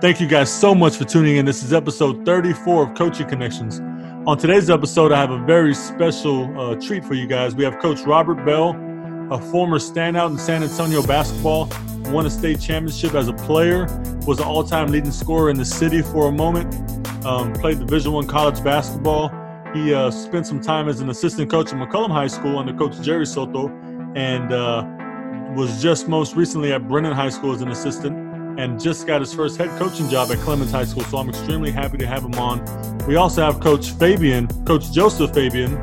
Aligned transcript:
Thank 0.00 0.20
you 0.20 0.28
guys 0.28 0.48
so 0.48 0.76
much 0.76 0.96
for 0.96 1.04
tuning 1.04 1.38
in. 1.38 1.44
This 1.44 1.64
is 1.64 1.72
episode 1.72 2.24
34 2.24 2.84
of 2.84 2.94
Coaching 2.96 3.26
Connections. 3.26 3.80
On 4.28 4.38
today's 4.38 4.70
episode, 4.70 5.10
I 5.10 5.16
have 5.16 5.32
a 5.32 5.44
very 5.44 5.74
special 5.74 6.56
uh, 6.56 6.76
treat 6.76 7.04
for 7.04 7.14
you 7.14 7.26
guys. 7.26 7.56
We 7.56 7.64
have 7.64 7.80
Coach 7.80 8.02
Robert 8.02 8.44
Bell, 8.46 8.76
a 9.32 9.40
former 9.50 9.80
standout 9.80 10.30
in 10.30 10.38
San 10.38 10.62
Antonio 10.62 11.04
basketball, 11.04 11.68
won 12.12 12.26
a 12.26 12.30
state 12.30 12.60
championship 12.60 13.14
as 13.14 13.26
a 13.26 13.32
player, 13.32 13.86
was 14.24 14.38
an 14.38 14.44
all-time 14.44 14.92
leading 14.92 15.10
scorer 15.10 15.50
in 15.50 15.56
the 15.56 15.64
city 15.64 16.00
for 16.00 16.28
a 16.28 16.32
moment, 16.32 16.72
um, 17.26 17.52
played 17.54 17.80
Division 17.80 18.12
One 18.12 18.28
college 18.28 18.62
basketball. 18.62 19.30
He 19.74 19.92
uh, 19.92 20.12
spent 20.12 20.46
some 20.46 20.60
time 20.60 20.88
as 20.88 21.00
an 21.00 21.10
assistant 21.10 21.50
coach 21.50 21.72
at 21.72 21.74
McCollum 21.74 22.12
High 22.12 22.28
School 22.28 22.56
under 22.56 22.72
Coach 22.72 23.00
Jerry 23.00 23.26
Soto, 23.26 23.66
and 24.14 24.52
uh, 24.52 24.86
was 25.56 25.82
just 25.82 26.06
most 26.06 26.36
recently 26.36 26.72
at 26.72 26.86
Brennan 26.86 27.14
High 27.14 27.30
School 27.30 27.52
as 27.52 27.62
an 27.62 27.72
assistant 27.72 28.27
and 28.58 28.78
just 28.78 29.06
got 29.06 29.20
his 29.20 29.32
first 29.32 29.56
head 29.56 29.70
coaching 29.78 30.08
job 30.08 30.30
at 30.32 30.38
Clemens 30.38 30.72
High 30.72 30.84
School. 30.84 31.04
So 31.04 31.18
I'm 31.18 31.28
extremely 31.28 31.70
happy 31.70 31.96
to 31.98 32.06
have 32.06 32.24
him 32.24 32.34
on. 32.34 32.62
We 33.06 33.14
also 33.14 33.40
have 33.40 33.60
Coach 33.60 33.92
Fabian, 33.92 34.48
Coach 34.64 34.92
Joseph 34.92 35.32
Fabian, 35.32 35.76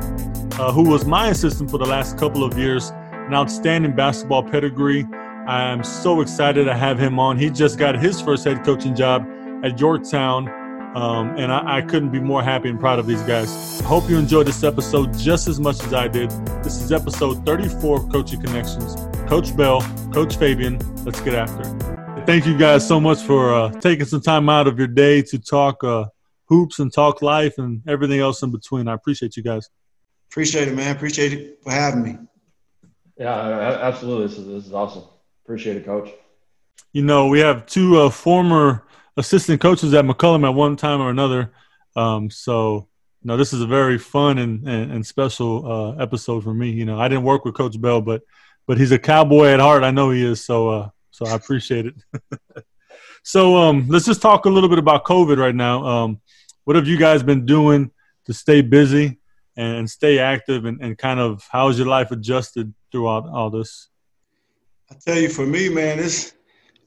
uh, 0.60 0.70
who 0.72 0.88
was 0.88 1.06
my 1.06 1.30
assistant 1.30 1.70
for 1.70 1.78
the 1.78 1.86
last 1.86 2.18
couple 2.18 2.44
of 2.44 2.56
years, 2.58 2.90
an 3.12 3.34
outstanding 3.34 3.96
basketball 3.96 4.42
pedigree. 4.42 5.06
I 5.48 5.62
am 5.62 5.82
so 5.82 6.20
excited 6.20 6.64
to 6.64 6.74
have 6.74 6.98
him 6.98 7.18
on. 7.18 7.38
He 7.38 7.48
just 7.48 7.78
got 7.78 7.98
his 7.98 8.20
first 8.20 8.44
head 8.44 8.62
coaching 8.62 8.94
job 8.94 9.26
at 9.64 9.80
Yorktown. 9.80 10.48
Um, 10.94 11.36
and 11.36 11.52
I, 11.52 11.78
I, 11.78 11.82
couldn't 11.82 12.08
be 12.08 12.20
more 12.20 12.42
happy 12.42 12.70
and 12.70 12.80
proud 12.80 12.98
of 12.98 13.06
these 13.06 13.20
guys. 13.22 13.80
Hope 13.80 14.08
you 14.08 14.16
enjoyed 14.16 14.46
this 14.46 14.64
episode 14.64 15.12
just 15.18 15.46
as 15.46 15.60
much 15.60 15.82
as 15.84 15.92
I 15.92 16.08
did. 16.08 16.30
This 16.62 16.80
is 16.80 16.90
episode 16.90 17.44
34 17.44 17.98
of 17.98 18.08
Coaching 18.10 18.40
Connections. 18.40 18.96
Coach 19.28 19.54
Bell, 19.54 19.82
Coach 20.14 20.36
Fabian, 20.36 20.78
let's 21.04 21.20
get 21.20 21.34
after 21.34 21.68
it 21.68 21.95
thank 22.26 22.44
you 22.44 22.58
guys 22.58 22.86
so 22.86 23.00
much 23.00 23.22
for 23.22 23.54
uh, 23.54 23.70
taking 23.80 24.04
some 24.04 24.20
time 24.20 24.48
out 24.48 24.66
of 24.66 24.78
your 24.78 24.88
day 24.88 25.22
to 25.22 25.38
talk 25.38 25.82
uh, 25.84 26.06
hoops 26.46 26.80
and 26.80 26.92
talk 26.92 27.22
life 27.22 27.58
and 27.58 27.80
everything 27.86 28.18
else 28.18 28.42
in 28.42 28.50
between. 28.50 28.88
I 28.88 28.94
appreciate 28.94 29.36
you 29.36 29.44
guys. 29.44 29.70
Appreciate 30.30 30.66
it, 30.66 30.74
man. 30.74 30.94
Appreciate 30.94 31.32
it 31.32 31.58
for 31.62 31.70
having 31.70 32.02
me. 32.02 32.18
Yeah, 33.16 33.78
absolutely. 33.80 34.26
This 34.26 34.38
is, 34.38 34.46
this 34.46 34.66
is 34.66 34.72
awesome. 34.72 35.04
Appreciate 35.44 35.76
it, 35.76 35.84
coach. 35.84 36.10
You 36.92 37.02
know, 37.02 37.28
we 37.28 37.38
have 37.38 37.64
two 37.66 38.00
uh, 38.00 38.10
former 38.10 38.84
assistant 39.16 39.60
coaches 39.60 39.94
at 39.94 40.04
McCollum 40.04 40.44
at 40.44 40.54
one 40.54 40.76
time 40.76 41.00
or 41.00 41.10
another. 41.10 41.52
Um, 41.94 42.28
so, 42.28 42.88
you 43.22 43.28
know, 43.28 43.36
this 43.36 43.52
is 43.52 43.60
a 43.60 43.66
very 43.66 43.98
fun 43.98 44.38
and, 44.38 44.66
and, 44.68 44.92
and 44.92 45.06
special 45.06 45.70
uh, 45.70 46.02
episode 46.02 46.42
for 46.42 46.52
me. 46.52 46.70
You 46.70 46.84
know, 46.86 46.98
I 46.98 47.06
didn't 47.06 47.24
work 47.24 47.44
with 47.44 47.54
Coach 47.54 47.80
Bell, 47.80 48.00
but 48.00 48.22
but 48.66 48.78
he's 48.78 48.90
a 48.90 48.98
cowboy 48.98 49.46
at 49.46 49.60
heart. 49.60 49.84
I 49.84 49.92
know 49.92 50.10
he 50.10 50.24
is. 50.24 50.44
So 50.44 50.68
uh, 50.68 50.88
so 51.16 51.24
I 51.24 51.34
appreciate 51.34 51.86
it. 51.86 51.94
so 53.22 53.56
um, 53.56 53.88
let's 53.88 54.04
just 54.04 54.20
talk 54.20 54.44
a 54.44 54.50
little 54.50 54.68
bit 54.68 54.78
about 54.78 55.06
COVID 55.06 55.38
right 55.38 55.54
now. 55.54 55.82
Um, 55.82 56.20
what 56.64 56.76
have 56.76 56.86
you 56.86 56.98
guys 56.98 57.22
been 57.22 57.46
doing 57.46 57.90
to 58.26 58.34
stay 58.34 58.60
busy 58.60 59.18
and 59.56 59.88
stay 59.88 60.18
active, 60.18 60.66
and, 60.66 60.78
and 60.82 60.98
kind 60.98 61.18
of 61.18 61.42
how's 61.50 61.78
your 61.78 61.86
life 61.86 62.10
adjusted 62.10 62.74
throughout 62.92 63.26
all 63.28 63.48
this? 63.48 63.88
I 64.90 64.96
tell 65.06 65.16
you, 65.16 65.30
for 65.30 65.46
me, 65.46 65.70
man, 65.70 65.98
it's 65.98 66.34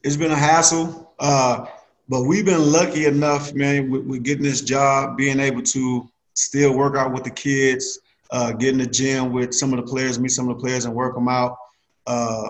it's 0.04 0.16
been 0.16 0.32
a 0.32 0.36
hassle. 0.36 1.12
Uh, 1.18 1.66
but 2.08 2.26
we've 2.26 2.46
been 2.46 2.72
lucky 2.72 3.08
enough, 3.08 3.56
man, 3.56 3.90
with, 3.90 4.04
with, 4.04 4.24
getting 4.24 4.44
this 4.44 4.62
job, 4.62 5.18
being 5.18 5.40
able 5.40 5.64
to 5.64 6.08
still 6.36 6.76
work 6.76 6.96
out 6.96 7.14
with 7.14 7.24
the 7.24 7.32
kids, 7.32 8.00
uh, 8.30 8.52
get 8.52 8.74
in 8.74 8.78
the 8.78 8.86
gym 8.86 9.34
with 9.34 9.56
some 9.56 9.74
of 9.74 9.84
the 9.84 9.92
players, 9.92 10.20
meet 10.20 10.30
some 10.30 10.48
of 10.50 10.56
the 10.56 10.62
players, 10.62 10.86
and 10.86 10.94
work 10.94 11.16
them 11.16 11.28
out. 11.28 11.58
Uh, 12.06 12.50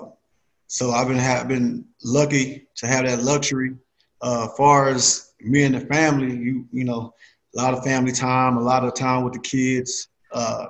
so 0.69 0.91
I've 0.91 1.07
been 1.07 1.17
have 1.17 1.47
been 1.47 1.83
lucky 2.03 2.67
to 2.75 2.87
have 2.87 3.05
that 3.05 3.23
luxury. 3.23 3.75
Uh, 4.21 4.47
far 4.49 4.89
as 4.89 5.31
me 5.41 5.63
and 5.63 5.73
the 5.73 5.81
family, 5.81 6.31
you 6.31 6.67
you 6.71 6.83
know, 6.83 7.11
a 7.55 7.57
lot 7.57 7.73
of 7.73 7.83
family 7.83 8.11
time, 8.11 8.55
a 8.55 8.61
lot 8.61 8.83
of 8.83 8.93
time 8.93 9.23
with 9.23 9.33
the 9.33 9.39
kids, 9.39 10.09
uh, 10.31 10.67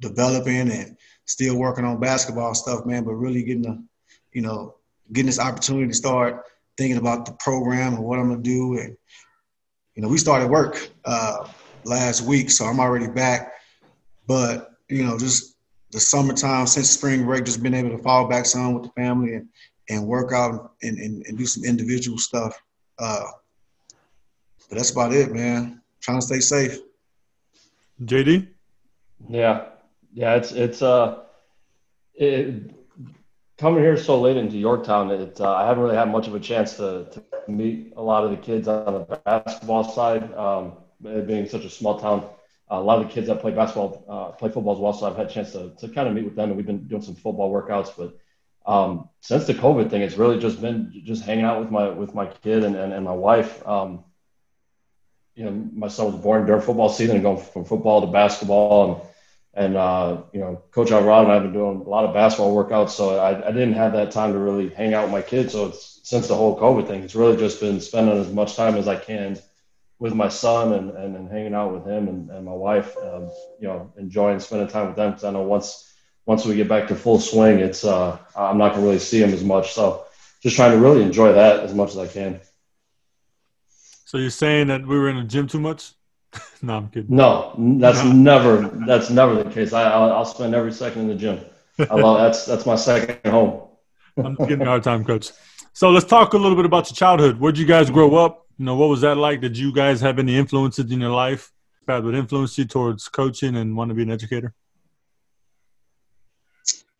developing 0.00 0.70
and 0.70 0.96
still 1.26 1.56
working 1.56 1.84
on 1.84 2.00
basketball 2.00 2.54
stuff, 2.54 2.86
man. 2.86 3.04
But 3.04 3.12
really 3.12 3.42
getting 3.42 3.62
the, 3.62 3.84
you 4.32 4.40
know, 4.40 4.76
getting 5.12 5.26
this 5.26 5.38
opportunity 5.38 5.88
to 5.88 5.94
start 5.94 6.44
thinking 6.78 6.96
about 6.96 7.26
the 7.26 7.32
program 7.32 7.94
and 7.94 8.04
what 8.04 8.18
I'm 8.18 8.30
gonna 8.30 8.40
do. 8.40 8.78
And 8.78 8.96
you 9.94 10.02
know, 10.02 10.08
we 10.08 10.16
started 10.16 10.48
work 10.48 10.90
uh, 11.04 11.46
last 11.84 12.22
week, 12.22 12.50
so 12.50 12.64
I'm 12.64 12.80
already 12.80 13.08
back. 13.08 13.52
But 14.26 14.70
you 14.88 15.04
know, 15.04 15.18
just 15.18 15.51
the 15.92 16.00
summertime 16.00 16.66
since 16.66 16.90
spring 16.90 17.24
break, 17.24 17.44
just 17.44 17.62
been 17.62 17.74
able 17.74 17.90
to 17.90 18.02
fall 18.02 18.26
back 18.28 18.46
some 18.46 18.74
with 18.74 18.84
the 18.84 19.00
family 19.00 19.34
and, 19.34 19.48
and 19.90 20.06
work 20.06 20.32
out 20.32 20.72
and, 20.82 20.98
and, 20.98 21.24
and 21.26 21.38
do 21.38 21.46
some 21.46 21.64
individual 21.64 22.18
stuff. 22.18 22.60
Uh, 22.98 23.24
but 24.68 24.76
that's 24.76 24.90
about 24.90 25.12
it, 25.12 25.32
man. 25.32 25.82
Trying 26.00 26.18
to 26.20 26.26
stay 26.26 26.40
safe. 26.40 26.78
JD? 28.04 28.48
Yeah. 29.28 29.66
Yeah, 30.14 30.34
it's 30.34 30.52
it's 30.52 30.82
uh 30.82 31.20
it, 32.14 32.70
coming 33.56 33.82
here 33.82 33.96
so 33.96 34.20
late 34.20 34.36
into 34.36 34.58
Yorktown, 34.58 35.10
it 35.10 35.40
uh, 35.40 35.54
I 35.54 35.66
haven't 35.66 35.82
really 35.82 35.96
had 35.96 36.10
much 36.10 36.26
of 36.26 36.34
a 36.34 36.40
chance 36.40 36.76
to, 36.76 37.06
to 37.12 37.22
meet 37.48 37.94
a 37.96 38.02
lot 38.02 38.24
of 38.24 38.30
the 38.30 38.36
kids 38.36 38.68
on 38.68 38.92
the 38.92 39.20
basketball 39.24 39.84
side. 39.84 40.32
Um, 40.34 40.72
being 41.02 41.48
such 41.48 41.64
a 41.64 41.70
small 41.70 41.98
town, 41.98 42.28
a 42.72 42.80
lot 42.80 43.00
of 43.00 43.08
the 43.08 43.12
kids 43.12 43.26
that 43.26 43.40
play 43.40 43.50
basketball, 43.50 44.04
uh, 44.08 44.32
play 44.32 44.50
football 44.50 44.74
as 44.74 44.78
well. 44.78 44.92
So 44.94 45.06
I've 45.06 45.16
had 45.16 45.26
a 45.26 45.30
chance 45.30 45.52
to, 45.52 45.72
to 45.78 45.88
kind 45.88 46.08
of 46.08 46.14
meet 46.14 46.24
with 46.24 46.34
them 46.34 46.48
and 46.48 46.56
we've 46.56 46.66
been 46.66 46.88
doing 46.88 47.02
some 47.02 47.14
football 47.14 47.52
workouts. 47.52 47.92
But 47.96 48.18
um, 48.64 49.10
since 49.20 49.46
the 49.46 49.54
COVID 49.54 49.90
thing, 49.90 50.00
it's 50.00 50.16
really 50.16 50.38
just 50.38 50.60
been 50.60 51.02
just 51.04 51.24
hanging 51.24 51.44
out 51.44 51.60
with 51.60 51.70
my, 51.70 51.90
with 51.90 52.14
my 52.14 52.26
kid 52.26 52.64
and, 52.64 52.74
and, 52.74 52.92
and 52.92 53.04
my 53.04 53.12
wife. 53.12 53.66
Um, 53.66 54.04
you 55.34 55.44
know, 55.44 55.50
my 55.50 55.88
son 55.88 56.06
was 56.12 56.22
born 56.22 56.46
during 56.46 56.62
football 56.62 56.88
season 56.88 57.16
and 57.16 57.24
going 57.24 57.38
from 57.38 57.64
football 57.64 58.00
to 58.00 58.06
basketball 58.06 58.92
and, 59.54 59.64
and, 59.64 59.76
uh, 59.76 60.22
you 60.32 60.40
know, 60.40 60.62
coach 60.70 60.90
Alvarado 60.90 61.24
and 61.24 61.32
I've 61.32 61.42
been 61.42 61.52
doing 61.52 61.82
a 61.82 61.88
lot 61.88 62.04
of 62.04 62.14
basketball 62.14 62.54
workouts. 62.56 62.90
So 62.90 63.18
I, 63.18 63.48
I 63.48 63.52
didn't 63.52 63.74
have 63.74 63.92
that 63.92 64.12
time 64.12 64.32
to 64.32 64.38
really 64.38 64.70
hang 64.70 64.94
out 64.94 65.04
with 65.04 65.12
my 65.12 65.22
kids. 65.22 65.52
So 65.52 65.66
it's 65.66 66.00
since 66.04 66.28
the 66.28 66.34
whole 66.34 66.58
COVID 66.58 66.86
thing, 66.86 67.02
it's 67.02 67.14
really 67.14 67.36
just 67.36 67.60
been 67.60 67.82
spending 67.82 68.18
as 68.18 68.32
much 68.32 68.56
time 68.56 68.76
as 68.76 68.88
I 68.88 68.96
can 68.96 69.38
with 70.02 70.14
my 70.14 70.28
son 70.28 70.72
and, 70.72 70.90
and, 70.90 71.14
and 71.14 71.30
hanging 71.30 71.54
out 71.54 71.72
with 71.72 71.86
him 71.86 72.08
and, 72.08 72.28
and 72.28 72.44
my 72.44 72.52
wife, 72.52 72.96
um, 72.96 73.30
you 73.60 73.68
know, 73.68 73.92
enjoying 73.96 74.40
spending 74.40 74.66
time 74.66 74.88
with 74.88 74.96
them. 74.96 75.12
Because 75.12 75.22
I 75.22 75.30
know 75.30 75.42
once 75.42 75.94
once 76.26 76.44
we 76.44 76.56
get 76.56 76.68
back 76.68 76.88
to 76.88 76.96
full 76.96 77.20
swing, 77.20 77.60
it's 77.60 77.84
uh, 77.84 78.18
I'm 78.34 78.58
not 78.58 78.72
gonna 78.72 78.82
really 78.82 78.98
see 78.98 79.22
him 79.22 79.32
as 79.32 79.44
much. 79.44 79.74
So 79.74 80.04
just 80.42 80.56
trying 80.56 80.72
to 80.72 80.78
really 80.78 81.02
enjoy 81.02 81.34
that 81.34 81.60
as 81.60 81.72
much 81.72 81.90
as 81.90 81.98
I 81.98 82.08
can. 82.08 82.40
So 84.04 84.18
you're 84.18 84.30
saying 84.30 84.66
that 84.66 84.84
we 84.84 84.98
were 84.98 85.08
in 85.08 85.18
the 85.18 85.22
gym 85.22 85.46
too 85.46 85.60
much? 85.60 85.92
no, 86.62 86.78
I'm 86.78 86.88
kidding. 86.88 87.14
No, 87.14 87.54
that's 87.78 88.02
no. 88.02 88.10
never 88.10 88.56
that's 88.88 89.08
never 89.08 89.40
the 89.40 89.50
case. 89.50 89.72
I 89.72 89.84
I'll, 89.84 90.12
I'll, 90.12 90.24
spend 90.24 90.52
every 90.52 90.72
second 90.72 91.02
in 91.02 91.08
the 91.08 91.14
gym. 91.14 91.38
I 91.78 91.94
love 91.94 92.18
that's 92.18 92.44
that's 92.44 92.66
my 92.66 92.74
second 92.74 93.30
home. 93.30 93.68
I'm 94.16 94.34
giving 94.34 94.58
you 94.58 94.64
a 94.64 94.68
hard 94.68 94.82
time, 94.82 95.04
coach. 95.04 95.30
So 95.74 95.90
let's 95.90 96.06
talk 96.06 96.32
a 96.32 96.38
little 96.38 96.56
bit 96.56 96.66
about 96.66 96.90
your 96.90 96.96
childhood. 96.96 97.38
Where'd 97.38 97.56
you 97.56 97.66
guys 97.66 97.88
grow 97.88 98.16
up? 98.16 98.42
You 98.62 98.66
know, 98.66 98.76
what 98.76 98.90
was 98.90 99.00
that 99.00 99.16
like? 99.16 99.40
Did 99.40 99.58
you 99.58 99.72
guys 99.72 100.00
have 100.02 100.20
any 100.20 100.36
influences 100.36 100.88
in 100.92 101.00
your 101.00 101.10
life 101.10 101.50
that 101.88 102.00
would 102.00 102.14
influence 102.14 102.56
you 102.56 102.64
towards 102.64 103.08
coaching 103.08 103.56
and 103.56 103.76
want 103.76 103.88
to 103.88 103.94
be 103.96 104.04
an 104.04 104.10
educator? 104.12 104.54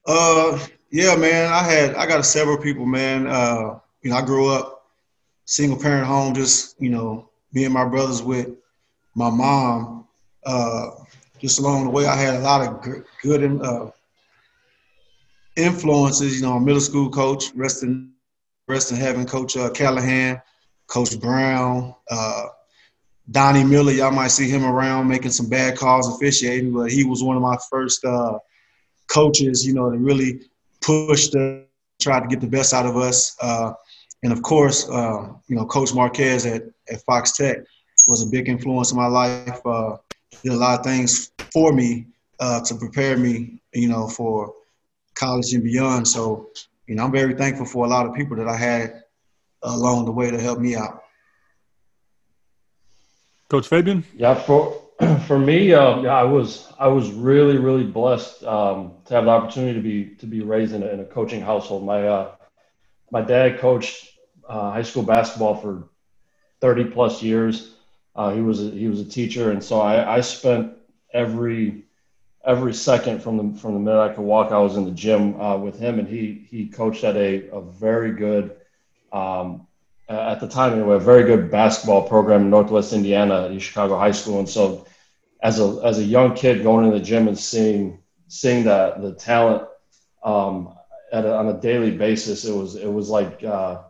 Uh, 0.04 0.58
yeah, 0.90 1.14
man. 1.14 1.52
I 1.52 1.62
had 1.62 1.94
I 1.94 2.06
got 2.06 2.26
several 2.26 2.58
people, 2.58 2.84
man. 2.84 3.28
Uh, 3.28 3.78
you 4.02 4.10
know, 4.10 4.16
I 4.16 4.22
grew 4.22 4.48
up 4.48 4.90
single 5.44 5.80
parent 5.80 6.04
home, 6.04 6.34
just 6.34 6.74
you 6.80 6.90
know, 6.90 7.30
me 7.52 7.64
and 7.64 7.72
my 7.72 7.84
brothers 7.84 8.24
with 8.24 8.48
my 9.14 9.30
mom. 9.30 10.08
Uh, 10.44 10.90
just 11.38 11.60
along 11.60 11.84
the 11.84 11.90
way, 11.90 12.06
I 12.06 12.16
had 12.16 12.34
a 12.34 12.40
lot 12.40 12.66
of 12.66 12.82
good 13.22 13.62
uh, 13.62 13.90
influences. 15.54 16.40
You 16.40 16.42
know, 16.42 16.58
middle 16.58 16.80
school 16.80 17.08
coach, 17.08 17.52
rest 17.54 17.84
in 17.84 18.10
rest 18.66 18.90
in 18.90 18.96
heaven, 18.96 19.26
Coach 19.26 19.56
uh, 19.56 19.70
Callahan. 19.70 20.42
Coach 20.92 21.18
Brown, 21.18 21.94
uh, 22.10 22.48
Donnie 23.30 23.64
Miller. 23.64 23.92
Y'all 23.92 24.10
might 24.10 24.28
see 24.28 24.50
him 24.50 24.62
around 24.62 25.08
making 25.08 25.30
some 25.30 25.48
bad 25.48 25.78
calls 25.78 26.06
officiating, 26.14 26.70
but 26.70 26.90
he 26.90 27.02
was 27.02 27.22
one 27.22 27.34
of 27.34 27.42
my 27.42 27.56
first 27.70 28.04
uh, 28.04 28.38
coaches, 29.08 29.66
you 29.66 29.72
know, 29.72 29.90
to 29.90 29.96
really 29.96 30.42
push 30.82 31.28
the 31.28 31.64
try 31.98 32.20
to 32.20 32.26
get 32.26 32.42
the 32.42 32.46
best 32.46 32.74
out 32.74 32.84
of 32.84 32.98
us. 32.98 33.34
Uh, 33.40 33.72
and 34.22 34.34
of 34.34 34.42
course, 34.42 34.86
uh, 34.90 35.28
you 35.48 35.56
know, 35.56 35.64
Coach 35.64 35.94
Marquez 35.94 36.44
at, 36.44 36.64
at 36.90 37.00
Fox 37.06 37.32
Tech 37.32 37.58
was 38.06 38.22
a 38.22 38.30
big 38.30 38.50
influence 38.50 38.90
in 38.90 38.98
my 38.98 39.06
life. 39.06 39.64
Uh, 39.64 39.96
did 40.42 40.52
a 40.52 40.56
lot 40.56 40.78
of 40.78 40.84
things 40.84 41.32
for 41.54 41.72
me 41.72 42.06
uh, 42.38 42.60
to 42.64 42.74
prepare 42.74 43.16
me, 43.16 43.62
you 43.72 43.88
know, 43.88 44.08
for 44.08 44.52
college 45.14 45.54
and 45.54 45.64
beyond. 45.64 46.06
So, 46.06 46.50
you 46.86 46.96
know, 46.96 47.04
I'm 47.04 47.12
very 47.12 47.32
thankful 47.32 47.64
for 47.64 47.86
a 47.86 47.88
lot 47.88 48.04
of 48.04 48.14
people 48.14 48.36
that 48.36 48.48
I 48.48 48.56
had 48.56 49.01
along 49.62 50.04
the 50.04 50.12
way 50.12 50.30
to 50.30 50.40
help 50.40 50.58
me 50.58 50.76
out. 50.76 51.02
Coach 53.48 53.68
Fabian? 53.68 54.04
Yeah, 54.16 54.34
for 54.34 54.80
for 55.26 55.38
me, 55.38 55.72
uh, 55.72 56.00
yeah, 56.00 56.14
I 56.14 56.24
was 56.24 56.72
I 56.78 56.88
was 56.88 57.10
really 57.10 57.58
really 57.58 57.84
blessed 57.84 58.44
um, 58.44 58.92
to 59.06 59.14
have 59.14 59.24
the 59.24 59.30
opportunity 59.30 59.74
to 59.74 59.82
be 59.82 60.14
to 60.16 60.26
be 60.26 60.40
raised 60.40 60.74
in 60.74 60.82
a, 60.82 60.86
in 60.86 61.00
a 61.00 61.04
coaching 61.04 61.40
household. 61.40 61.84
My 61.84 62.06
uh, 62.06 62.34
my 63.10 63.20
dad 63.20 63.58
coached 63.58 64.08
uh, 64.48 64.70
high 64.70 64.82
school 64.82 65.02
basketball 65.02 65.54
for 65.54 65.88
30 66.60 66.84
plus 66.86 67.22
years. 67.22 67.74
Uh, 68.14 68.32
he 68.34 68.40
was 68.40 68.60
a, 68.60 68.70
he 68.70 68.88
was 68.88 69.00
a 69.00 69.04
teacher, 69.04 69.50
and 69.50 69.62
so 69.62 69.80
I, 69.80 70.16
I 70.16 70.20
spent 70.20 70.74
every 71.12 71.84
every 72.44 72.74
second 72.74 73.22
from 73.22 73.36
the 73.36 73.58
from 73.58 73.74
the 73.74 73.80
minute 73.80 74.00
I 74.00 74.14
could 74.14 74.24
walk, 74.24 74.52
I 74.52 74.58
was 74.58 74.76
in 74.76 74.84
the 74.84 74.90
gym 74.90 75.40
uh, 75.40 75.56
with 75.56 75.78
him, 75.78 75.98
and 75.98 76.08
he 76.08 76.46
he 76.50 76.68
coached 76.68 77.04
at 77.04 77.16
a, 77.16 77.48
a 77.50 77.60
very 77.60 78.12
good, 78.12 78.56
um, 79.12 79.66
at 80.08 80.40
the 80.40 80.48
time 80.48 80.74
anyway, 80.74 80.96
a 80.96 81.00
very 81.00 81.24
good 81.24 81.50
basketball 81.50 82.08
program 82.08 82.42
in 82.42 82.50
Northwest 82.50 82.92
Indiana 82.92 83.48
at 83.52 83.62
Chicago 83.62 83.98
High 83.98 84.12
School, 84.12 84.38
and 84.38 84.48
so 84.48 84.86
as 85.42 85.60
a 85.60 85.80
as 85.84 85.98
a 85.98 86.04
young 86.04 86.34
kid 86.34 86.62
going 86.62 86.90
to 86.90 86.98
the 86.98 87.04
gym 87.04 87.28
and 87.28 87.38
seeing 87.38 87.98
seeing 88.28 88.64
that 88.64 89.00
the 89.00 89.14
talent 89.14 89.68
um, 90.22 90.74
a, 91.12 91.34
on 91.34 91.48
a 91.48 91.60
daily 91.60 91.90
basis, 91.90 92.44
it 92.44 92.54
was 92.54 92.76
it 92.76 92.92
was 92.92 93.08
like 93.08 93.42
uh, 93.44 93.82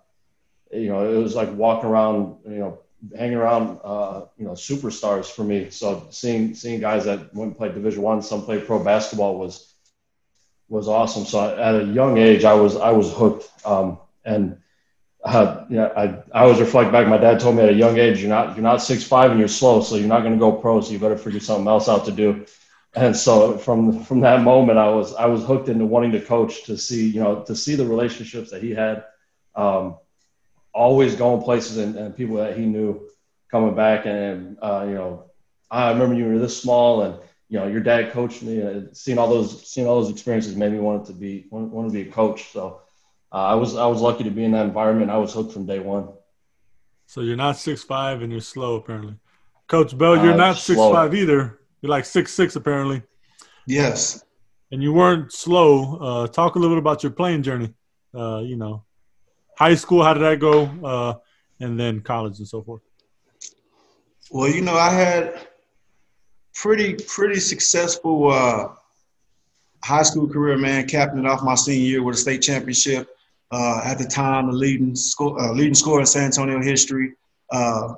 you 0.72 0.88
know 0.88 1.12
it 1.12 1.18
was 1.18 1.34
like 1.34 1.52
walking 1.54 1.88
around 1.88 2.36
you 2.44 2.58
know 2.58 2.78
hanging 3.16 3.36
around 3.36 3.80
uh, 3.84 4.22
you 4.38 4.44
know 4.44 4.52
superstars 4.52 5.30
for 5.30 5.44
me. 5.44 5.70
So 5.70 6.06
seeing 6.10 6.54
seeing 6.54 6.80
guys 6.80 7.04
that 7.04 7.34
went 7.34 7.50
and 7.50 7.56
played 7.56 7.74
Division 7.74 8.02
One, 8.02 8.22
some 8.22 8.42
played 8.42 8.66
pro 8.66 8.82
basketball 8.82 9.38
was 9.38 9.74
was 10.68 10.88
awesome. 10.88 11.24
So 11.24 11.56
at 11.56 11.74
a 11.74 11.84
young 11.84 12.18
age, 12.18 12.44
I 12.44 12.54
was 12.54 12.76
I 12.76 12.90
was 12.92 13.12
hooked. 13.12 13.50
Um, 13.66 13.98
and 14.24 14.61
uh, 15.24 15.64
yeah, 15.68 15.88
I 15.96 16.04
I 16.32 16.42
always 16.42 16.60
reflect 16.60 16.92
back. 16.92 17.06
My 17.06 17.18
dad 17.18 17.40
told 17.40 17.56
me 17.56 17.62
at 17.62 17.68
a 17.68 17.74
young 17.74 17.98
age, 17.98 18.20
you're 18.20 18.28
not 18.28 18.56
you're 18.56 18.62
not 18.62 18.82
six 18.82 19.04
five 19.04 19.30
and 19.30 19.38
you're 19.38 19.48
slow, 19.48 19.80
so 19.80 19.96
you're 19.96 20.08
not 20.08 20.20
going 20.20 20.32
to 20.32 20.38
go 20.38 20.52
pro. 20.52 20.80
So 20.80 20.92
you 20.92 20.98
better 20.98 21.16
figure 21.16 21.40
something 21.40 21.68
else 21.68 21.88
out 21.88 22.04
to 22.06 22.12
do. 22.12 22.46
And 22.94 23.16
so 23.16 23.56
from 23.58 24.02
from 24.04 24.20
that 24.20 24.42
moment, 24.42 24.78
I 24.78 24.90
was 24.90 25.14
I 25.14 25.26
was 25.26 25.44
hooked 25.44 25.68
into 25.68 25.86
wanting 25.86 26.12
to 26.12 26.20
coach 26.20 26.64
to 26.64 26.76
see 26.76 27.08
you 27.08 27.22
know 27.22 27.42
to 27.44 27.54
see 27.54 27.74
the 27.74 27.86
relationships 27.86 28.50
that 28.50 28.62
he 28.62 28.72
had. 28.72 29.04
Um, 29.54 29.96
always 30.74 31.14
going 31.16 31.42
places 31.42 31.76
and, 31.76 31.96
and 31.96 32.16
people 32.16 32.36
that 32.36 32.56
he 32.56 32.64
knew 32.64 33.08
coming 33.50 33.74
back. 33.74 34.06
And, 34.06 34.56
uh, 34.62 34.84
you 34.88 34.94
know, 34.94 35.30
I 35.70 35.90
remember 35.90 36.14
you 36.14 36.26
were 36.26 36.38
this 36.38 36.60
small 36.60 37.02
and, 37.02 37.18
you 37.48 37.58
know, 37.58 37.66
your 37.66 37.80
dad 37.80 38.12
coached 38.12 38.42
me 38.42 38.60
and 38.60 38.96
seeing 38.96 39.18
all 39.18 39.28
those, 39.28 39.68
seeing 39.68 39.86
all 39.86 40.00
those 40.00 40.10
experiences 40.10 40.56
made 40.56 40.72
me 40.72 40.78
want 40.78 41.06
to 41.06 41.12
be, 41.12 41.46
want 41.50 41.88
to 41.88 41.92
be 41.92 42.08
a 42.08 42.12
coach. 42.12 42.50
So 42.50 42.81
uh, 43.32 43.36
I 43.36 43.54
was, 43.54 43.76
I 43.76 43.86
was 43.86 44.00
lucky 44.00 44.24
to 44.24 44.30
be 44.30 44.44
in 44.44 44.52
that 44.52 44.66
environment. 44.66 45.10
I 45.10 45.18
was 45.18 45.32
hooked 45.32 45.52
from 45.52 45.66
day 45.66 45.78
one. 45.78 46.08
So 47.06 47.20
you're 47.20 47.36
not 47.36 47.56
six 47.56 47.82
five 47.82 48.22
and 48.22 48.30
you're 48.32 48.40
slow 48.40 48.76
apparently. 48.76 49.16
Coach 49.68 49.96
Bell, 49.96 50.16
you're 50.22 50.34
uh, 50.34 50.36
not 50.36 50.56
six 50.56 50.76
slow. 50.76 50.92
five 50.92 51.14
either. 51.14 51.60
You're 51.80 51.90
like 51.90 52.04
six 52.04 52.32
six 52.32 52.56
apparently. 52.56 53.02
Yes. 53.66 54.24
And 54.70 54.82
you 54.82 54.92
weren't 54.92 55.32
slow. 55.32 55.98
Uh, 55.98 56.26
talk 56.26 56.54
a 56.54 56.58
little 56.58 56.74
bit 56.74 56.80
about 56.80 57.02
your 57.02 57.12
playing 57.12 57.42
journey. 57.42 57.74
Uh, 58.14 58.40
you 58.40 58.56
know, 58.56 58.84
high 59.58 59.74
school, 59.74 60.02
how 60.02 60.14
did 60.14 60.22
that 60.22 60.40
go? 60.40 60.64
Uh, 60.82 61.14
and 61.60 61.78
then 61.78 62.00
college 62.00 62.38
and 62.38 62.48
so 62.48 62.62
forth. 62.62 62.82
Well, 64.30 64.48
you 64.48 64.62
know, 64.62 64.74
I 64.74 64.90
had 64.90 65.48
pretty 66.54 66.94
pretty 66.94 67.40
successful 67.40 68.30
uh, 68.30 68.68
high 69.84 70.02
school 70.02 70.28
career, 70.28 70.56
man. 70.56 70.86
Capping 70.86 71.18
it 71.18 71.26
off 71.26 71.42
my 71.42 71.54
senior 71.54 71.86
year 71.86 72.02
with 72.02 72.16
a 72.16 72.18
state 72.18 72.40
championship. 72.40 73.08
Uh, 73.52 73.82
at 73.84 73.98
the 73.98 74.04
time, 74.04 74.46
the 74.46 74.52
leading 74.52 74.96
score, 74.96 75.38
uh, 75.38 75.52
leading 75.52 75.74
scorer 75.74 76.00
in 76.00 76.06
San 76.06 76.24
Antonio 76.24 76.62
history. 76.62 77.12
Uh, 77.50 77.94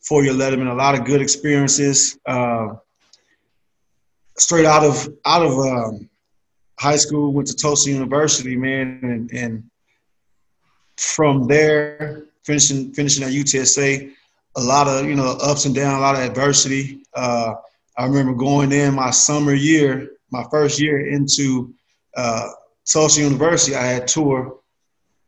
four 0.00 0.24
year 0.24 0.32
letterman, 0.32 0.68
a 0.68 0.74
lot 0.74 0.98
of 0.98 1.04
good 1.04 1.22
experiences. 1.22 2.18
Uh, 2.26 2.74
straight 4.36 4.66
out 4.66 4.84
of 4.84 5.08
out 5.24 5.42
of 5.42 5.58
um, 5.60 6.10
high 6.80 6.96
school, 6.96 7.32
went 7.32 7.46
to 7.46 7.54
Tulsa 7.54 7.88
University, 7.88 8.56
man, 8.56 8.98
and, 9.02 9.30
and 9.32 9.70
from 10.96 11.46
there, 11.46 12.24
finishing 12.42 12.92
finishing 12.92 13.22
at 13.22 13.30
UTSA, 13.30 14.12
a 14.56 14.60
lot 14.60 14.88
of 14.88 15.06
you 15.06 15.14
know 15.14 15.38
ups 15.40 15.66
and 15.66 15.74
downs, 15.74 15.98
a 15.98 16.00
lot 16.00 16.16
of 16.16 16.22
adversity. 16.22 17.02
Uh, 17.14 17.54
I 17.96 18.06
remember 18.06 18.34
going 18.34 18.72
in 18.72 18.94
my 18.94 19.12
summer 19.12 19.54
year, 19.54 20.10
my 20.32 20.44
first 20.50 20.80
year 20.80 21.08
into 21.08 21.72
uh, 22.16 22.48
Tulsa 22.84 23.20
University. 23.20 23.76
I 23.76 23.86
had 23.86 24.08
tore 24.08 24.58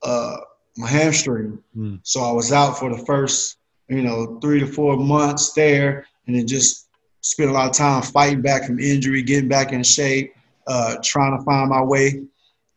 uh, 0.03 0.37
my 0.77 0.89
hamstring, 0.89 1.59
mm. 1.77 2.00
so 2.03 2.23
I 2.23 2.33
was 2.33 2.53
out 2.53 2.79
for 2.79 2.95
the 2.95 3.05
first 3.05 3.59
you 3.89 4.03
know 4.03 4.39
three 4.41 4.61
to 4.61 4.67
four 4.67 4.97
months 4.97 5.53
there, 5.53 6.06
and 6.27 6.37
then 6.37 6.47
just 6.47 6.89
spent 7.21 7.50
a 7.50 7.53
lot 7.53 7.69
of 7.69 7.77
time 7.77 8.03
fighting 8.03 8.43
back 8.43 8.65
from 8.65 8.79
injury, 8.79 9.23
getting 9.23 9.49
back 9.49 9.73
in 9.73 9.83
shape, 9.83 10.35
uh, 10.67 10.97
trying 11.03 11.37
to 11.37 11.45
find 11.45 11.69
my 11.69 11.83
way, 11.83 12.23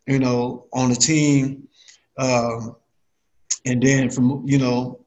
you 0.08 0.20
know, 0.20 0.66
on 0.74 0.90
the 0.90 0.96
team. 0.96 1.68
Um, 2.18 2.76
and 3.66 3.82
then 3.82 4.10
from 4.10 4.44
you 4.48 4.58
know 4.58 5.00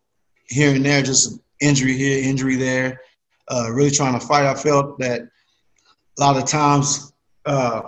here 0.47 0.75
and 0.75 0.85
there, 0.85 1.03
just 1.03 1.41
injury 1.61 1.97
here, 1.97 2.23
injury 2.23 2.57
there, 2.57 3.01
uh, 3.49 3.71
really 3.73 3.91
trying 3.91 4.19
to 4.19 4.25
fight. 4.25 4.47
I 4.47 4.55
felt 4.55 4.99
that 4.99 5.23
a 5.23 6.21
lot 6.21 6.37
of 6.37 6.47
times 6.47 7.13
uh, 7.47 7.83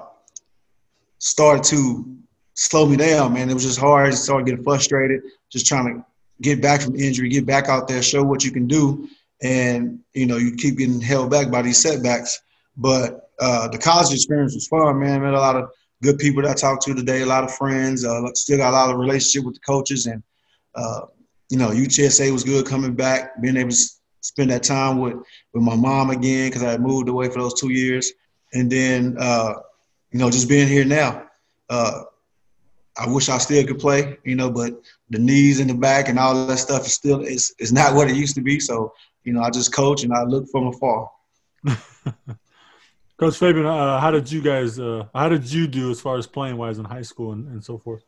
started 1.19 1.65
to 1.65 2.17
slow 2.57 2.87
me 2.87 2.97
down, 2.97 3.33
man. 3.33 3.49
It 3.49 3.55
was 3.55 3.65
just 3.65 3.79
hard. 3.79 4.09
I 4.09 4.11
started 4.11 4.47
getting 4.47 4.65
frustrated, 4.65 5.23
just 5.51 5.67
trying 5.67 5.95
to 5.95 6.05
get 6.43 6.61
back 6.61 6.81
from 6.81 6.97
injury, 6.97 7.29
get 7.29 7.47
back 7.47 7.69
out 7.69 7.87
there, 7.87 8.03
show 8.03 8.25
what 8.25 8.45
you 8.45 8.51
can 8.51 8.67
do, 8.67 9.09
and 9.43 10.01
you 10.13 10.27
know 10.27 10.37
you 10.37 10.57
keep 10.57 10.79
getting 10.79 11.01
held 11.01 11.31
back 11.31 11.51
by 11.51 11.63
these 11.63 11.79
setbacks. 11.79 12.41
But 12.77 13.31
uh, 13.39 13.69
the 13.69 13.79
college 13.79 14.13
experience 14.13 14.55
was 14.55 14.67
fun, 14.67 14.99
man. 14.99 15.23
Met 15.23 15.35
a 15.35 15.39
lot 15.39 15.57
of 15.57 15.71
good 16.03 16.19
people 16.19 16.43
that 16.43 16.51
I 16.51 16.55
talked 16.55 16.83
to 16.85 16.95
today, 16.95 17.23
a 17.23 17.27
lot 17.27 17.45
of 17.45 17.55
friends. 17.55 18.05
Uh, 18.05 18.33
still 18.35 18.59
got 18.59 18.71
a 18.71 18.77
lot 18.77 18.91
of 18.91 18.99
relationship 18.99 19.47
with 19.47 19.55
the 19.55 19.61
coaches, 19.61 20.07
and 20.07 20.23
uh, 20.75 21.03
you 21.51 21.59
know, 21.59 21.71
UTSA 21.71 22.33
was 22.33 22.45
good 22.45 22.67
coming 22.67 22.95
back, 22.95 23.41
being 23.41 23.57
able 23.57 23.71
to 23.71 23.77
spend 24.21 24.51
that 24.51 24.63
time 24.63 24.99
with, 24.99 25.15
with 25.53 25.63
my 25.63 25.77
mom 25.77 26.11
again 26.11 26.49
because 26.49 26.63
I 26.63 26.73
had 26.73 26.81
moved 26.81 27.09
away 27.09 27.29
for 27.29 27.41
those 27.41 27.59
two 27.59 27.71
years. 27.71 28.13
And 28.53 28.71
then, 28.71 29.17
uh, 29.19 29.55
you 30.11 30.19
know, 30.19 30.31
just 30.31 30.49
being 30.49 30.69
here 30.69 30.85
now. 30.85 31.27
I 32.99 33.09
wish 33.09 33.29
I 33.29 33.39
still 33.39 33.67
could 33.67 33.79
play, 33.79 34.17
you 34.25 34.37
know, 34.37 34.51
but 34.51 34.73
the 35.11 35.19
knees 35.19 35.61
in 35.61 35.69
the 35.69 35.75
back 35.75 36.09
and 36.09 36.19
all 36.19 36.47
that 36.47 36.57
stuff 36.57 36.87
is 36.87 36.95
still 36.95 37.21
is 37.21 37.55
is 37.59 37.73
not 37.73 37.95
what 37.97 38.09
it 38.09 38.17
used 38.17 38.35
to 38.37 38.43
be. 38.43 38.61
So, 38.61 38.93
you 39.25 39.33
know, 39.33 39.43
I 39.43 39.51
just 39.51 39.73
coach 39.73 40.03
and 40.05 40.13
I 40.13 40.23
look 40.23 40.49
from 40.51 40.69
afar. 40.69 41.11
Coach 43.19 43.39
Fabian, 43.39 43.65
uh, 43.65 43.99
how 43.99 44.11
did 44.11 44.31
you 44.31 44.43
guys? 44.43 44.79
Uh, 44.79 45.07
how 45.15 45.31
did 45.31 45.51
you 45.51 45.67
do 45.67 45.91
as 45.91 45.99
far 46.01 46.19
as 46.19 46.27
playing 46.27 46.59
wise 46.59 46.79
in 46.79 46.85
high 46.85 47.03
school 47.03 47.33
and, 47.33 47.49
and 47.49 47.65
so 47.65 47.79
forth? 47.79 48.05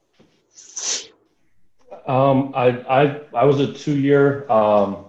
Um, 2.06 2.52
I, 2.54 2.68
I, 2.68 3.20
I 3.34 3.44
was 3.44 3.58
a 3.58 3.72
two-year, 3.72 4.50
um, 4.50 5.06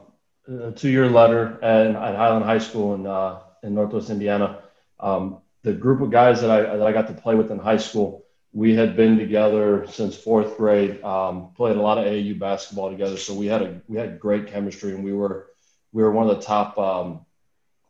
two-year 0.75 1.09
letter 1.09 1.59
at, 1.61 1.87
at 1.87 2.15
Highland 2.15 2.45
High 2.45 2.59
School 2.59 2.95
in, 2.95 3.05
uh, 3.07 3.39
in 3.61 3.75
Northwest 3.75 4.09
Indiana. 4.09 4.59
Um, 5.01 5.39
the 5.63 5.73
group 5.73 5.99
of 5.99 6.11
guys 6.11 6.39
that 6.41 6.49
I, 6.49 6.77
that 6.77 6.87
I 6.87 6.93
got 6.93 7.07
to 7.07 7.13
play 7.13 7.35
with 7.35 7.51
in 7.51 7.59
high 7.59 7.77
school, 7.77 8.25
we 8.51 8.75
had 8.75 8.95
been 8.95 9.17
together 9.17 9.85
since 9.87 10.15
fourth 10.15 10.57
grade, 10.57 11.03
um, 11.03 11.51
played 11.55 11.77
a 11.77 11.81
lot 11.81 11.97
of 11.97 12.05
AAU 12.05 12.39
basketball 12.39 12.89
together. 12.89 13.17
So 13.17 13.33
we 13.33 13.47
had 13.47 13.61
a, 13.61 13.81
we 13.87 13.97
had 13.97 14.19
great 14.19 14.47
chemistry 14.47 14.93
and 14.93 15.03
we 15.03 15.13
were, 15.13 15.47
we 15.91 16.03
were 16.03 16.11
one 16.11 16.29
of 16.29 16.37
the 16.37 16.43
top, 16.43 16.77
um, 16.77 17.25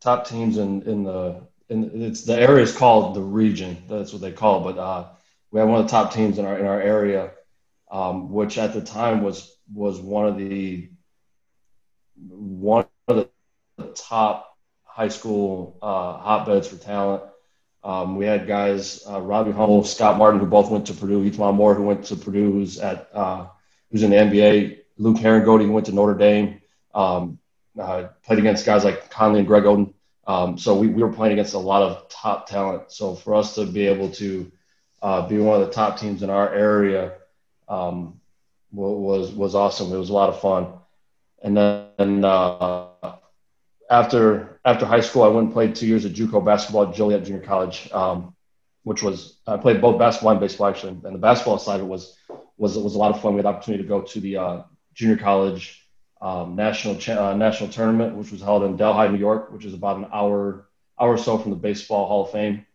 top 0.02 0.28
teams 0.28 0.58
in, 0.58 0.84
in 0.84 1.04
the, 1.04 1.42
in 1.70 2.02
it's 2.04 2.24
the 2.24 2.40
area 2.40 2.64
is 2.64 2.76
called 2.76 3.16
the 3.16 3.22
region. 3.22 3.78
That's 3.88 4.12
what 4.12 4.22
they 4.22 4.32
call 4.32 4.62
it. 4.68 4.74
But, 4.74 4.82
uh, 4.82 5.08
we 5.52 5.60
had 5.60 5.70
one 5.70 5.80
of 5.80 5.88
the 5.88 5.92
top 5.92 6.14
teams 6.14 6.38
in 6.38 6.46
our, 6.46 6.60
in 6.60 6.66
our 6.66 6.82
area 6.82 7.32
um, 7.92 8.32
which 8.32 8.58
at 8.58 8.74
the 8.74 8.82
time 8.82 9.22
was 9.22 9.56
was 9.74 10.00
one 10.00 10.28
of 10.28 10.38
the 10.38 10.90
one 12.28 12.86
of 13.08 13.30
the 13.78 13.86
top 13.96 14.58
high 14.84 15.08
school 15.08 15.78
uh, 15.82 16.18
hotbeds 16.18 16.68
for 16.68 16.78
talent. 16.78 17.24
Um, 17.84 18.16
we 18.18 18.26
had 18.26 18.48
guys, 18.48 19.04
uh, 19.10 19.22
Robbie 19.22 19.52
Hummel, 19.52 19.84
Scott 19.84 20.18
Martin, 20.18 20.40
who 20.40 20.46
both 20.46 20.70
went 20.70 20.88
to 20.88 20.94
Purdue, 20.94 21.24
E'Twaun 21.30 21.56
Moore, 21.56 21.76
who 21.76 21.84
went 21.84 22.06
to 22.06 22.16
Purdue, 22.16 22.52
who's 22.52 22.78
at 22.80 23.10
uh, 23.14 23.48
who's 23.92 24.04
in 24.04 24.12
the 24.12 24.18
NBA, 24.18 24.80
Luke 24.98 25.18
Harangody, 25.18 25.66
who 25.66 25.72
went 25.72 25.86
to 25.86 25.94
Notre 25.94 26.16
Dame, 26.18 26.62
um, 26.94 27.40
uh, 27.80 28.08
played 28.24 28.40
against 28.40 28.66
guys 28.66 28.84
like 28.84 29.10
Conley 29.10 29.40
and 29.40 29.48
Greg 29.48 29.64
Oden. 29.64 29.94
Um, 30.28 30.58
so 30.58 30.78
we, 30.78 30.88
we 30.88 31.02
were 31.02 31.12
playing 31.12 31.34
against 31.34 31.54
a 31.54 31.60
lot 31.60 31.82
of 31.82 32.10
top 32.10 32.48
talent. 32.48 32.92
So 32.92 33.16
for 33.16 33.34
us 33.34 33.56
to 33.56 33.66
be 33.66 33.88
able 33.88 34.12
to 34.12 34.52
uh, 35.02 35.28
be 35.28 35.40
one 35.40 35.60
of 35.60 35.68
the 35.68 35.74
top 35.74 35.98
teams 35.98 36.22
in 36.22 36.30
our 36.30 36.54
area 36.54 37.14
um, 37.68 38.20
was 38.72 39.32
was 39.32 39.56
awesome. 39.56 39.92
It 39.94 39.98
was 39.98 40.10
a 40.10 40.14
lot 40.14 40.30
of 40.30 40.40
fun. 40.42 40.68
And 41.42 41.58
then 41.58 42.26
uh, 42.26 42.88
after 43.90 44.49
after 44.66 44.86
high 44.86 45.02
school, 45.02 45.24
I 45.24 45.28
went 45.28 45.46
and 45.46 45.54
played 45.54 45.76
two 45.76 45.88
years 45.88 46.06
of 46.06 46.12
JUCO 46.12 46.44
basketball 46.44 46.90
at 46.90 46.96
Joliet 46.96 47.24
Junior 47.24 47.42
College, 47.42 47.90
um, 47.92 48.36
which 48.84 49.02
was 49.02 49.40
I 49.48 49.58
played 49.58 49.82
both 49.82 50.00
basketball 50.00 50.32
and 50.32 50.40
baseball 50.40 50.68
actually. 50.68 51.00
And 51.04 51.16
the 51.16 51.20
basketball 51.20 51.58
side 51.58 51.80
of 51.80 51.86
it 51.86 51.90
was 51.90 52.18
was 52.58 52.78
was 52.78 52.96
a 52.96 52.98
lot 52.98 53.16
of 53.16 53.22
fun. 53.22 53.34
We 53.34 53.38
had 53.38 53.46
the 53.46 53.50
opportunity 53.50 53.84
to 53.84 53.90
go 53.90 54.02
to 54.02 54.20
the 54.20 54.38
uh, 54.38 54.64
junior 54.94 55.18
college 55.18 55.88
um, 56.22 56.56
national 56.56 56.96
uh, 57.18 57.36
national 57.36 57.70
tournament, 57.70 58.16
which 58.16 58.32
was 58.32 58.42
held 58.42 58.64
in 58.64 58.76
Delhi, 58.76 59.10
New 59.10 59.18
York, 59.18 59.52
which 59.52 59.66
is 59.66 59.74
about 59.74 59.98
an 59.98 60.08
hour 60.12 60.68
hour 61.00 61.14
or 61.14 61.18
so 61.18 61.38
from 61.38 61.52
the 61.52 61.58
Baseball 61.58 62.08
Hall 62.08 62.26
of 62.26 62.32
Fame. 62.32 62.66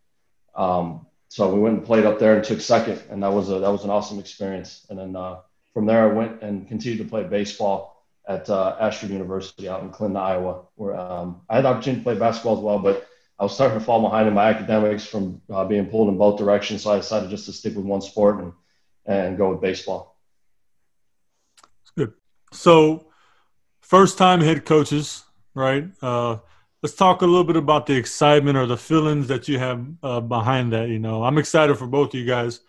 Um, 0.54 1.06
so 1.28 1.52
we 1.52 1.60
went 1.60 1.76
and 1.78 1.84
played 1.84 2.06
up 2.06 2.18
there 2.18 2.36
and 2.36 2.44
took 2.44 2.60
second, 2.60 3.02
and 3.10 3.22
that 3.22 3.32
was 3.32 3.50
a 3.50 3.58
that 3.58 3.70
was 3.70 3.84
an 3.84 3.90
awesome 3.90 4.18
experience. 4.18 4.86
And 4.88 4.98
then 4.98 5.16
uh, 5.16 5.40
from 5.74 5.84
there, 5.86 6.10
I 6.10 6.14
went 6.14 6.42
and 6.42 6.66
continued 6.66 7.02
to 7.02 7.08
play 7.08 7.24
baseball 7.24 7.93
at 8.26 8.48
uh, 8.48 8.76
Ashford 8.80 9.10
University 9.10 9.68
out 9.68 9.82
in 9.82 9.90
Clinton, 9.90 10.16
Iowa, 10.16 10.62
where 10.76 10.96
um, 10.96 11.42
I 11.48 11.56
had 11.56 11.64
the 11.64 11.68
opportunity 11.68 12.00
to 12.00 12.04
play 12.04 12.18
basketball 12.18 12.56
as 12.56 12.62
well, 12.62 12.78
but 12.78 13.06
I 13.38 13.42
was 13.42 13.54
starting 13.54 13.78
to 13.78 13.84
fall 13.84 14.00
behind 14.00 14.28
in 14.28 14.34
my 14.34 14.48
academics 14.50 15.04
from 15.04 15.42
uh, 15.50 15.64
being 15.64 15.86
pulled 15.86 16.08
in 16.08 16.16
both 16.16 16.38
directions. 16.38 16.82
So 16.82 16.92
I 16.92 16.96
decided 16.96 17.30
just 17.30 17.46
to 17.46 17.52
stick 17.52 17.74
with 17.74 17.84
one 17.84 18.00
sport 18.00 18.40
and, 18.40 18.52
and 19.06 19.36
go 19.36 19.50
with 19.50 19.60
baseball. 19.60 20.16
Good. 21.96 22.12
So, 22.52 23.08
first 23.80 24.16
time 24.16 24.40
head 24.40 24.64
coaches, 24.64 25.24
right? 25.54 25.86
Uh, 26.00 26.38
let's 26.82 26.94
talk 26.94 27.22
a 27.22 27.26
little 27.26 27.44
bit 27.44 27.56
about 27.56 27.86
the 27.86 27.94
excitement 27.94 28.56
or 28.56 28.66
the 28.66 28.76
feelings 28.76 29.26
that 29.28 29.48
you 29.48 29.58
have 29.58 29.84
uh, 30.02 30.20
behind 30.20 30.72
that. 30.72 30.88
You 30.88 30.98
know, 30.98 31.24
I'm 31.24 31.38
excited 31.38 31.76
for 31.76 31.86
both 31.86 32.14
of 32.14 32.20
you 32.20 32.26
guys. 32.26 32.60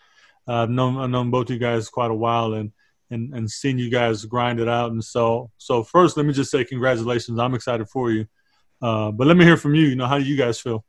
I've 0.47 0.69
known 0.69 0.97
I've 0.97 1.09
known 1.09 1.31
both 1.31 1.47
of 1.47 1.51
you 1.51 1.59
guys 1.59 1.89
quite 1.89 2.11
a 2.11 2.15
while, 2.15 2.53
and 2.53 2.71
and 3.11 3.33
and 3.33 3.49
seen 3.49 3.77
you 3.77 3.89
guys 3.89 4.25
grind 4.25 4.59
it 4.59 4.67
out. 4.67 4.91
And 4.91 5.03
so 5.03 5.51
so 5.57 5.83
first, 5.83 6.17
let 6.17 6.25
me 6.25 6.33
just 6.33 6.51
say 6.51 6.63
congratulations. 6.63 7.39
I'm 7.39 7.53
excited 7.53 7.87
for 7.89 8.11
you. 8.11 8.27
Uh, 8.81 9.11
but 9.11 9.27
let 9.27 9.37
me 9.37 9.45
hear 9.45 9.57
from 9.57 9.75
you. 9.75 9.85
You 9.85 9.95
know, 9.95 10.07
how 10.07 10.17
do 10.17 10.23
you 10.23 10.37
guys 10.37 10.59
feel? 10.59 10.83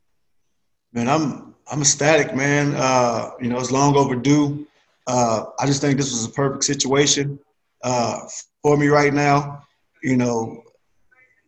Man, 0.93 1.07
I'm 1.09 1.55
I'm 1.71 1.81
ecstatic, 1.81 2.35
man. 2.35 2.73
Uh, 2.75 3.31
you 3.41 3.49
know, 3.49 3.59
it's 3.59 3.71
long 3.71 3.95
overdue. 3.95 4.65
Uh, 5.05 5.45
I 5.59 5.65
just 5.65 5.81
think 5.81 5.97
this 5.97 6.11
was 6.11 6.25
a 6.25 6.29
perfect 6.29 6.63
situation 6.63 7.39
uh, 7.83 8.19
for 8.61 8.77
me 8.77 8.87
right 8.87 9.13
now. 9.13 9.63
You 10.03 10.17
know, 10.17 10.63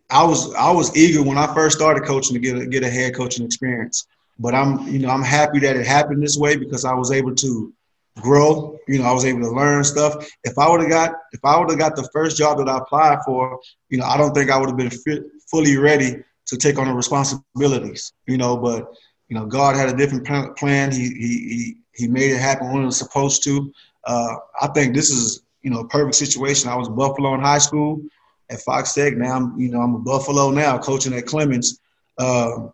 I 0.09 0.23
was 0.23 0.53
I 0.55 0.71
was 0.71 0.95
eager 0.95 1.23
when 1.23 1.37
I 1.37 1.53
first 1.53 1.77
started 1.77 2.03
coaching 2.03 2.33
to 2.33 2.39
get 2.39 2.57
a, 2.57 2.65
get 2.65 2.83
a 2.83 2.89
head 2.89 3.15
coaching 3.15 3.45
experience, 3.45 4.07
but 4.39 4.55
I'm 4.55 4.87
you 4.87 4.99
know 4.99 5.09
I'm 5.09 5.23
happy 5.23 5.59
that 5.59 5.75
it 5.75 5.85
happened 5.85 6.23
this 6.23 6.37
way 6.37 6.55
because 6.55 6.85
I 6.85 6.93
was 6.93 7.11
able 7.11 7.35
to 7.35 7.73
grow. 8.21 8.77
You 8.87 8.99
know, 8.99 9.05
I 9.05 9.11
was 9.11 9.25
able 9.25 9.41
to 9.41 9.51
learn 9.51 9.83
stuff. 9.83 10.27
If 10.43 10.57
I 10.57 10.69
would 10.69 10.81
have 10.81 10.89
got 10.89 11.15
if 11.31 11.39
I 11.43 11.59
would 11.59 11.69
have 11.69 11.79
got 11.79 11.95
the 11.95 12.09
first 12.13 12.37
job 12.37 12.57
that 12.57 12.69
I 12.69 12.77
applied 12.77 13.19
for, 13.25 13.59
you 13.89 13.97
know, 13.97 14.05
I 14.05 14.17
don't 14.17 14.33
think 14.33 14.49
I 14.49 14.57
would 14.57 14.69
have 14.69 14.77
been 14.77 14.89
fit, 14.89 15.23
fully 15.49 15.77
ready 15.77 16.23
to 16.47 16.57
take 16.57 16.77
on 16.77 16.87
the 16.87 16.93
responsibilities. 16.93 18.13
You 18.27 18.37
know, 18.37 18.57
but 18.57 18.91
you 19.27 19.37
know, 19.37 19.45
God 19.45 19.75
had 19.75 19.89
a 19.89 19.97
different 19.97 20.25
plan. 20.57 20.91
He 20.91 21.09
he 21.09 21.37
he, 21.49 21.77
he 21.93 22.07
made 22.07 22.31
it 22.31 22.39
happen 22.39 22.71
when 22.71 22.83
it 22.83 22.87
was 22.87 22.97
supposed 22.97 23.43
to. 23.43 23.71
Uh, 24.05 24.35
I 24.61 24.67
think 24.67 24.95
this 24.95 25.09
is 25.09 25.43
you 25.61 25.69
know 25.69 25.81
a 25.81 25.87
perfect 25.87 26.15
situation. 26.15 26.69
I 26.69 26.75
was 26.75 26.89
Buffalo 26.89 27.33
in 27.35 27.41
high 27.41 27.59
school 27.59 28.01
at 28.49 28.61
Fox 28.61 28.93
Tech. 28.93 29.15
Now 29.15 29.35
I'm 29.35 29.59
you 29.59 29.69
know 29.69 29.81
I'm 29.81 29.95
a 29.95 29.99
Buffalo 29.99 30.51
now, 30.51 30.77
coaching 30.77 31.13
at 31.13 31.25
Clemens. 31.25 31.79
Uh, 32.17 32.69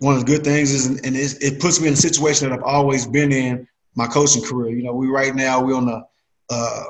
one 0.00 0.14
of 0.14 0.20
the 0.20 0.26
good 0.26 0.44
things 0.44 0.70
is, 0.72 1.00
and 1.00 1.16
it 1.16 1.60
puts 1.60 1.80
me 1.80 1.88
in 1.88 1.94
a 1.94 1.96
situation 1.96 2.48
that 2.48 2.56
I've 2.56 2.64
always 2.64 3.06
been 3.06 3.32
in 3.32 3.66
my 3.98 4.06
coaching 4.06 4.44
career. 4.44 4.74
You 4.74 4.84
know, 4.84 4.94
we 4.94 5.08
right 5.08 5.34
now 5.34 5.60
we're 5.60 5.74
on 5.74 5.86
the 5.86 6.06
uh, 6.50 6.84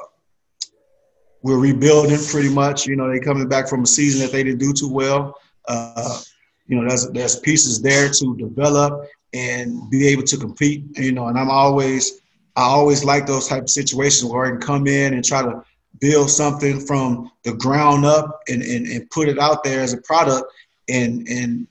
we're 1.43 1.59
rebuilding 1.59 2.19
pretty 2.31 2.51
much. 2.51 2.87
You 2.87 2.97
know, 2.97 3.11
they 3.11 3.19
coming 3.19 3.49
back 3.49 3.67
from 3.67 3.83
a 3.83 3.87
season 3.87 4.21
that 4.21 4.31
they 4.31 4.45
didn't 4.45 4.61
do 4.61 4.75
too 4.75 4.93
well. 4.93 5.35
Uh, 5.67 6.21
you 6.67 6.77
know, 6.77 6.87
there's 6.87 7.11
there's 7.11 7.41
pieces 7.41 7.81
there 7.81 8.11
to 8.11 8.37
develop 8.37 9.09
and 9.33 9.89
be 9.91 10.07
able 10.09 10.25
to 10.25 10.37
compete. 10.37 10.85
You 10.99 11.13
know, 11.13 11.29
and 11.29 11.39
I'm 11.39 11.51
always 11.51 12.21
I 12.57 12.65
always 12.65 13.05
like 13.05 13.27
those 13.27 13.49
type 13.49 13.63
of 13.63 13.71
situations 13.71 14.31
where 14.31 14.45
I 14.45 14.51
can 14.51 14.61
come 14.61 14.87
in 14.87 15.15
and 15.15 15.25
try 15.25 15.41
to 15.41 15.65
build 16.01 16.31
something 16.31 16.79
from 16.79 17.33
the 17.43 17.55
ground 17.55 18.05
up 18.05 18.41
and, 18.49 18.63
and, 18.63 18.87
and 18.87 19.11
put 19.11 19.29
it 19.29 19.39
out 19.39 19.65
there 19.65 19.81
as 19.81 19.95
a 19.95 20.03
product 20.03 20.53
and 20.91 21.27
and 21.27 21.67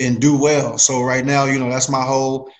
and 0.00 0.20
do 0.20 0.36
well. 0.36 0.78
So 0.78 1.02
right 1.02 1.24
now, 1.24 1.44
you 1.44 1.60
know, 1.60 1.70
that's 1.70 1.88
my 1.88 2.02
whole 2.02 2.50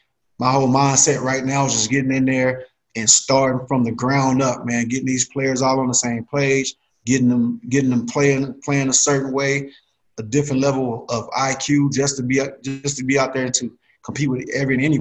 my 0.40 0.50
whole 0.50 0.68
mindset 0.68 1.20
right 1.20 1.44
now 1.44 1.66
is 1.66 1.74
just 1.74 1.90
getting 1.90 2.12
in 2.12 2.24
there 2.24 2.64
and 2.96 3.08
starting 3.08 3.66
from 3.66 3.84
the 3.84 3.92
ground 3.92 4.40
up, 4.40 4.64
man. 4.64 4.88
Getting 4.88 5.06
these 5.06 5.28
players 5.28 5.60
all 5.60 5.78
on 5.78 5.86
the 5.86 5.94
same 5.94 6.24
page, 6.34 6.74
getting 7.04 7.28
them 7.28 7.60
getting 7.68 7.90
them 7.90 8.06
playing 8.06 8.58
playing 8.64 8.88
a 8.88 8.92
certain 8.92 9.32
way, 9.32 9.70
a 10.18 10.22
different 10.22 10.62
level 10.62 11.04
of 11.10 11.28
IQ, 11.30 11.92
just 11.92 12.16
to 12.16 12.22
be 12.22 12.40
just 12.62 12.96
to 12.96 13.04
be 13.04 13.18
out 13.18 13.34
there 13.34 13.50
to 13.50 13.70
compete 14.02 14.30
with 14.30 14.48
every 14.54 14.76
and 14.76 14.84
any. 14.84 15.00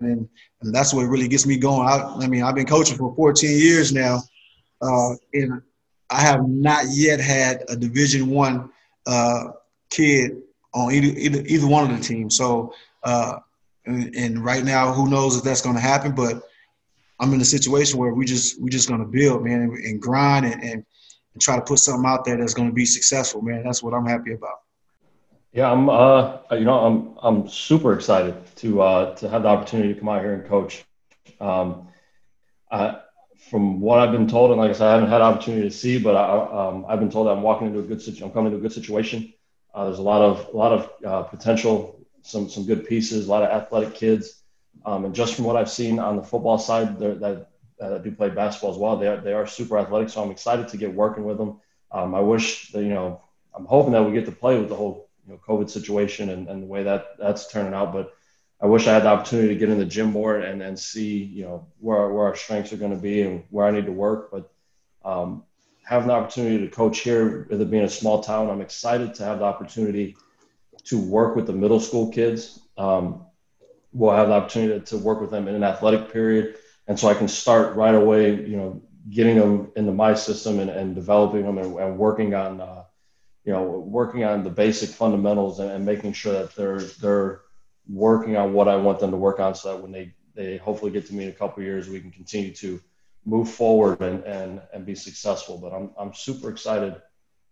And, 0.00 0.28
and 0.60 0.74
that's 0.74 0.92
what 0.92 1.08
really 1.08 1.28
gets 1.28 1.46
me 1.46 1.56
going. 1.56 1.88
I, 1.88 2.04
I 2.22 2.28
mean, 2.28 2.42
I've 2.42 2.54
been 2.54 2.66
coaching 2.66 2.98
for 2.98 3.12
14 3.16 3.50
years 3.50 3.92
now, 3.92 4.20
uh, 4.82 5.14
and 5.32 5.62
I 6.10 6.20
have 6.20 6.46
not 6.46 6.84
yet 6.90 7.20
had 7.20 7.64
a 7.68 7.74
Division 7.74 8.28
One 8.28 8.70
uh, 9.06 9.44
kid 9.88 10.42
on 10.74 10.92
either, 10.92 11.18
either 11.18 11.42
either 11.46 11.66
one 11.66 11.90
of 11.90 11.96
the 11.96 12.04
teams. 12.04 12.36
So 12.36 12.74
uh, 13.02 13.38
and, 13.88 14.14
and 14.14 14.44
right 14.44 14.64
now, 14.64 14.92
who 14.92 15.08
knows 15.08 15.36
if 15.36 15.42
that's 15.42 15.62
going 15.62 15.74
to 15.74 15.80
happen? 15.80 16.12
But 16.12 16.42
I'm 17.20 17.32
in 17.34 17.40
a 17.40 17.44
situation 17.44 17.98
where 17.98 18.12
we 18.12 18.24
just 18.24 18.60
we 18.60 18.70
just 18.70 18.88
going 18.88 19.00
to 19.00 19.06
build, 19.06 19.44
man, 19.44 19.62
and, 19.62 19.72
and 19.72 20.00
grind 20.00 20.46
and, 20.46 20.62
and, 20.62 20.84
and 21.32 21.42
try 21.42 21.56
to 21.56 21.62
put 21.62 21.78
something 21.78 22.08
out 22.08 22.24
there 22.24 22.36
that's 22.36 22.54
going 22.54 22.68
to 22.68 22.74
be 22.74 22.86
successful, 22.86 23.42
man. 23.42 23.64
That's 23.64 23.82
what 23.82 23.94
I'm 23.94 24.06
happy 24.06 24.34
about. 24.34 24.58
Yeah, 25.52 25.72
I'm. 25.72 25.88
Uh, 25.88 26.38
you 26.52 26.64
know, 26.64 26.78
I'm 26.78 27.18
I'm 27.22 27.48
super 27.48 27.94
excited 27.94 28.34
to 28.56 28.82
uh, 28.82 29.14
to 29.16 29.28
have 29.28 29.42
the 29.42 29.48
opportunity 29.48 29.94
to 29.94 29.98
come 29.98 30.08
out 30.08 30.20
here 30.20 30.34
and 30.34 30.46
coach. 30.46 30.84
Um, 31.40 31.88
I, 32.70 32.98
from 33.50 33.80
what 33.80 33.98
I've 33.98 34.12
been 34.12 34.28
told, 34.28 34.50
and 34.50 34.60
like 34.60 34.70
I 34.70 34.74
said, 34.74 34.88
I 34.88 34.92
haven't 34.94 35.10
had 35.10 35.22
opportunity 35.22 35.68
to 35.68 35.74
see, 35.74 35.98
but 35.98 36.16
I, 36.16 36.68
um, 36.68 36.84
I've 36.88 36.98
been 36.98 37.10
told 37.10 37.28
I'm 37.28 37.42
walking 37.42 37.68
into 37.68 37.78
a 37.78 37.82
good 37.82 38.02
situation. 38.02 38.24
I'm 38.24 38.32
coming 38.32 38.52
into 38.52 38.58
a 38.58 38.68
good 38.68 38.74
situation. 38.74 39.32
Uh, 39.74 39.84
there's 39.86 39.98
a 39.98 40.02
lot 40.02 40.22
of 40.22 40.48
a 40.52 40.56
lot 40.56 40.72
of 40.72 40.90
uh, 41.04 41.22
potential 41.22 41.97
some 42.22 42.48
some 42.48 42.64
good 42.64 42.86
pieces, 42.86 43.26
a 43.26 43.30
lot 43.30 43.42
of 43.42 43.50
athletic 43.50 43.94
kids, 43.94 44.42
um, 44.84 45.04
and 45.04 45.14
just 45.14 45.34
from 45.34 45.44
what 45.44 45.56
I've 45.56 45.70
seen 45.70 45.98
on 45.98 46.16
the 46.16 46.22
football 46.22 46.58
side, 46.58 46.98
that 46.98 47.46
uh, 47.80 47.98
do 47.98 48.12
play 48.12 48.30
basketball 48.30 48.72
as 48.72 48.78
well. 48.78 48.96
They 48.96 49.08
are 49.08 49.20
they 49.20 49.32
are 49.32 49.46
super 49.46 49.78
athletic, 49.78 50.08
so 50.08 50.22
I'm 50.22 50.30
excited 50.30 50.68
to 50.68 50.76
get 50.76 50.94
working 50.94 51.24
with 51.24 51.38
them. 51.38 51.60
Um, 51.90 52.14
I 52.14 52.20
wish 52.20 52.72
that 52.72 52.82
you 52.82 52.90
know 52.90 53.22
I'm 53.54 53.66
hoping 53.66 53.92
that 53.92 54.04
we 54.04 54.12
get 54.12 54.26
to 54.26 54.32
play 54.32 54.58
with 54.58 54.68
the 54.68 54.76
whole 54.76 55.08
you 55.26 55.32
know 55.32 55.40
COVID 55.46 55.70
situation 55.70 56.30
and, 56.30 56.48
and 56.48 56.62
the 56.62 56.66
way 56.66 56.82
that 56.84 57.18
that's 57.18 57.48
turning 57.48 57.74
out, 57.74 57.92
but. 57.92 58.14
I 58.60 58.66
wish 58.66 58.88
I 58.88 58.92
had 58.92 59.04
the 59.04 59.08
opportunity 59.10 59.50
to 59.50 59.54
get 59.54 59.68
in 59.68 59.78
the 59.78 59.84
gym 59.84 60.10
more 60.10 60.36
and, 60.36 60.60
and 60.62 60.76
see, 60.76 61.22
you 61.22 61.44
know, 61.44 61.68
where, 61.78 62.08
where 62.08 62.26
our 62.26 62.34
strengths 62.34 62.72
are 62.72 62.76
going 62.76 62.90
to 62.90 63.00
be 63.00 63.22
and 63.22 63.44
where 63.50 63.64
I 63.64 63.70
need 63.70 63.86
to 63.86 63.92
work. 63.92 64.32
But 64.32 64.50
um, 65.04 65.44
having 65.84 66.08
the 66.08 66.14
opportunity 66.14 66.58
to 66.58 66.68
coach 66.68 66.98
here, 66.98 67.46
with 67.48 67.62
it 67.62 67.70
being 67.70 67.84
a 67.84 67.88
small 67.88 68.20
town, 68.20 68.50
I'm 68.50 68.60
excited 68.60 69.14
to 69.14 69.24
have 69.24 69.38
the 69.38 69.44
opportunity 69.44 70.16
to 70.88 70.98
work 70.98 71.36
with 71.36 71.46
the 71.46 71.52
middle 71.52 71.80
school 71.80 72.10
kids. 72.10 72.60
Um, 72.76 73.26
we'll 73.92 74.14
have 74.14 74.28
the 74.28 74.34
opportunity 74.34 74.84
to 74.86 74.98
work 74.98 75.20
with 75.20 75.30
them 75.30 75.48
in 75.48 75.54
an 75.54 75.64
athletic 75.64 76.12
period. 76.12 76.56
And 76.86 76.98
so 76.98 77.08
I 77.08 77.14
can 77.14 77.28
start 77.28 77.76
right 77.76 77.94
away, 77.94 78.34
you 78.34 78.56
know, 78.56 78.82
getting 79.10 79.36
them 79.36 79.70
into 79.76 79.92
my 79.92 80.14
system 80.14 80.60
and, 80.60 80.70
and 80.70 80.94
developing 80.94 81.42
them 81.42 81.58
and, 81.58 81.78
and 81.78 81.98
working 81.98 82.34
on, 82.34 82.60
uh, 82.60 82.84
you 83.44 83.52
know, 83.52 83.62
working 83.62 84.24
on 84.24 84.44
the 84.44 84.50
basic 84.50 84.90
fundamentals 84.90 85.60
and, 85.60 85.70
and, 85.70 85.84
making 85.84 86.12
sure 86.12 86.32
that 86.32 86.54
they're, 86.54 86.80
they're 87.00 87.40
working 87.88 88.36
on 88.36 88.52
what 88.52 88.68
I 88.68 88.76
want 88.76 88.98
them 88.98 89.10
to 89.10 89.16
work 89.16 89.40
on 89.40 89.54
so 89.54 89.72
that 89.72 89.82
when 89.82 89.92
they, 89.92 90.14
they 90.34 90.58
hopefully 90.58 90.90
get 90.90 91.06
to 91.06 91.14
me 91.14 91.24
in 91.24 91.30
a 91.30 91.34
couple 91.34 91.62
years, 91.62 91.88
we 91.88 92.00
can 92.00 92.10
continue 92.10 92.52
to 92.54 92.80
move 93.24 93.50
forward 93.50 94.00
and, 94.00 94.24
and, 94.24 94.60
and 94.72 94.86
be 94.86 94.94
successful. 94.94 95.58
But 95.58 95.72
I'm, 95.74 95.90
I'm 95.98 96.14
super 96.14 96.50
excited 96.50 96.96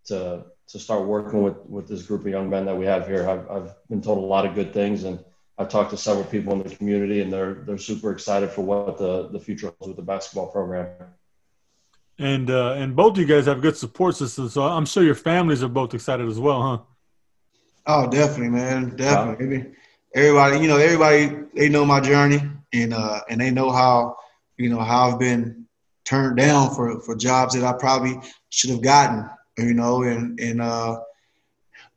to 0.07 0.45
to 0.69 0.79
start 0.79 1.07
working 1.07 1.43
with 1.43 1.57
with 1.67 1.89
this 1.89 2.03
group 2.03 2.23
of 2.23 2.29
young 2.29 2.51
men 2.51 2.67
that 2.67 2.77
we 2.77 2.87
have 2.87 3.07
here. 3.07 3.29
I've, 3.29 3.51
I've 3.51 3.89
been 3.89 4.03
told 4.03 4.19
a 4.19 4.27
lot 4.27 4.47
of 4.47 4.55
good 4.55 4.73
things, 4.73 5.05
and 5.05 5.19
I've 5.59 5.69
talked 5.69 5.91
to 5.91 5.97
several 5.97 6.25
people 6.25 6.53
in 6.53 6.63
the 6.63 6.75
community, 6.75 7.21
and 7.21 7.33
they're 7.33 7.55
they're 7.55 7.79
super 7.79 8.11
excited 8.13 8.51
for 8.51 8.63
what 8.63 8.99
the 8.99 9.29
the 9.29 9.41
future 9.41 9.73
holds 9.79 9.89
with 9.89 9.97
the 9.97 10.03
basketball 10.03 10.49
program. 10.49 10.89
And 12.19 12.51
uh, 12.51 12.73
and 12.73 12.97
both 12.97 13.13
of 13.13 13.19
you 13.19 13.27
guys 13.27 13.47
have 13.47 13.61
good 13.61 13.77
support 13.77 14.17
systems, 14.17 14.55
so 14.55 14.63
I'm 14.63 14.87
sure 14.87 15.03
your 15.03 15.15
families 15.15 15.63
are 15.63 15.69
both 15.69 15.95
excited 15.95 16.27
as 16.27 16.41
well, 16.41 16.63
huh? 16.63 16.79
Oh, 17.87 18.11
definitely, 18.11 18.49
man, 18.49 18.97
definitely. 18.97 19.59
Yeah. 19.59 19.65
Everybody, 20.15 20.59
you 20.61 20.69
know, 20.69 20.79
everybody 20.79 21.45
they 21.55 21.69
know 21.69 21.85
my 21.85 22.01
journey, 22.01 22.41
and 22.73 22.93
uh, 22.93 23.21
and 23.29 23.41
they 23.41 23.51
know 23.51 23.71
how 23.71 24.17
you 24.57 24.71
know 24.71 24.81
how 24.81 25.11
I've 25.11 25.19
been 25.19 25.67
turned 26.05 26.39
down 26.39 26.75
for 26.75 27.01
for 27.01 27.15
jobs 27.15 27.55
that 27.55 27.65
I 27.65 27.79
probably 27.79 28.19
should 28.49 28.71
have 28.71 28.83
gotten 28.83 29.29
you 29.59 29.75
know, 29.75 30.03
and 30.03 30.39
and 30.41 30.61
uh, 30.61 30.99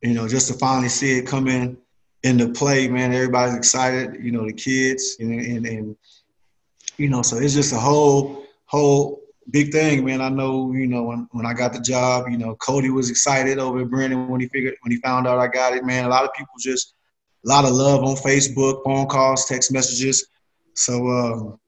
you 0.02 0.14
know, 0.14 0.28
just 0.28 0.48
to 0.48 0.54
finally 0.54 0.90
see 0.90 1.18
it 1.18 1.28
come 1.28 1.48
in 1.48 1.78
into 2.24 2.50
play, 2.50 2.88
man. 2.88 3.14
Everybody's 3.14 3.56
excited, 3.56 4.24
you 4.24 4.32
know, 4.32 4.46
the 4.46 4.54
kids, 4.54 5.18
and 5.20 5.40
and, 5.40 5.66
and 5.66 5.96
you 6.98 7.10
know, 7.10 7.22
so 7.22 7.38
it's 7.38 7.54
just 7.54 7.74
a 7.74 7.80
whole 7.80 8.46
whole 8.66 9.22
big 9.52 9.72
thing, 9.72 10.06
man. 10.06 10.22
I 10.22 10.30
know, 10.30 10.72
you 10.74 10.88
know, 10.88 11.04
when, 11.04 11.28
when 11.32 11.46
I 11.46 11.54
got 11.54 11.74
the 11.74 11.80
job, 11.80 12.26
you 12.30 12.38
know, 12.38 12.56
Cody 12.56 12.90
was 12.90 13.10
excited 13.10 13.58
over 13.58 13.84
Brennan 13.86 14.28
when 14.28 14.42
he 14.42 14.48
figured 14.48 14.76
when 14.82 14.92
he 14.92 14.98
found 15.00 15.28
out 15.28 15.40
I 15.40 15.48
got 15.48 15.76
it, 15.76 15.86
man. 15.86 16.06
A 16.06 16.10
lot 16.10 16.24
of 16.24 16.34
people 16.34 16.54
just 16.60 16.94
a 17.46 17.50
lot 17.50 17.66
of 17.66 17.72
love 17.72 18.04
on 18.04 18.16
Facebook, 18.16 18.84
phone 18.84 19.08
calls, 19.08 19.46
text 19.46 19.72
messages. 19.72 20.28
So 20.76 21.08
um, 21.08 21.60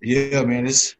yeah, 0.00 0.42
man, 0.42 0.66
it's 0.66 0.96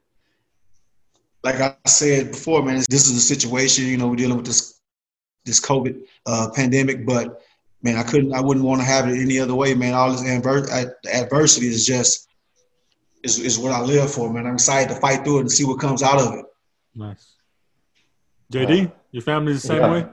like 1.44 1.60
I 1.60 1.76
said 1.86 2.30
before, 2.30 2.62
man, 2.62 2.76
this 2.88 3.08
is 3.08 3.16
a 3.16 3.20
situation. 3.20 3.86
You 3.86 3.96
know, 3.96 4.08
we're 4.08 4.16
dealing 4.16 4.36
with 4.36 4.46
this 4.46 4.80
this 5.44 5.60
COVID 5.60 6.02
uh, 6.26 6.48
pandemic, 6.54 7.04
but 7.04 7.42
man, 7.82 7.96
I 7.96 8.04
couldn't, 8.04 8.32
I 8.32 8.40
wouldn't 8.40 8.64
want 8.64 8.80
to 8.80 8.86
have 8.86 9.08
it 9.08 9.20
any 9.20 9.38
other 9.38 9.54
way, 9.54 9.74
man. 9.74 9.94
All 9.94 10.12
this 10.12 10.24
adver- 10.24 10.96
adversity 11.12 11.66
is 11.66 11.86
just 11.86 12.28
is 13.24 13.38
is 13.38 13.58
what 13.58 13.72
I 13.72 13.80
live 13.80 14.12
for, 14.12 14.32
man. 14.32 14.46
I'm 14.46 14.54
excited 14.54 14.92
to 14.94 15.00
fight 15.00 15.24
through 15.24 15.38
it 15.38 15.40
and 15.42 15.52
see 15.52 15.64
what 15.64 15.80
comes 15.80 16.02
out 16.02 16.20
of 16.20 16.34
it. 16.34 16.44
Nice, 16.94 17.34
JD. 18.52 18.92
Your 19.10 19.22
family's 19.22 19.62
the 19.62 19.68
same 19.68 19.80
yeah. 19.80 19.90
way? 19.90 20.06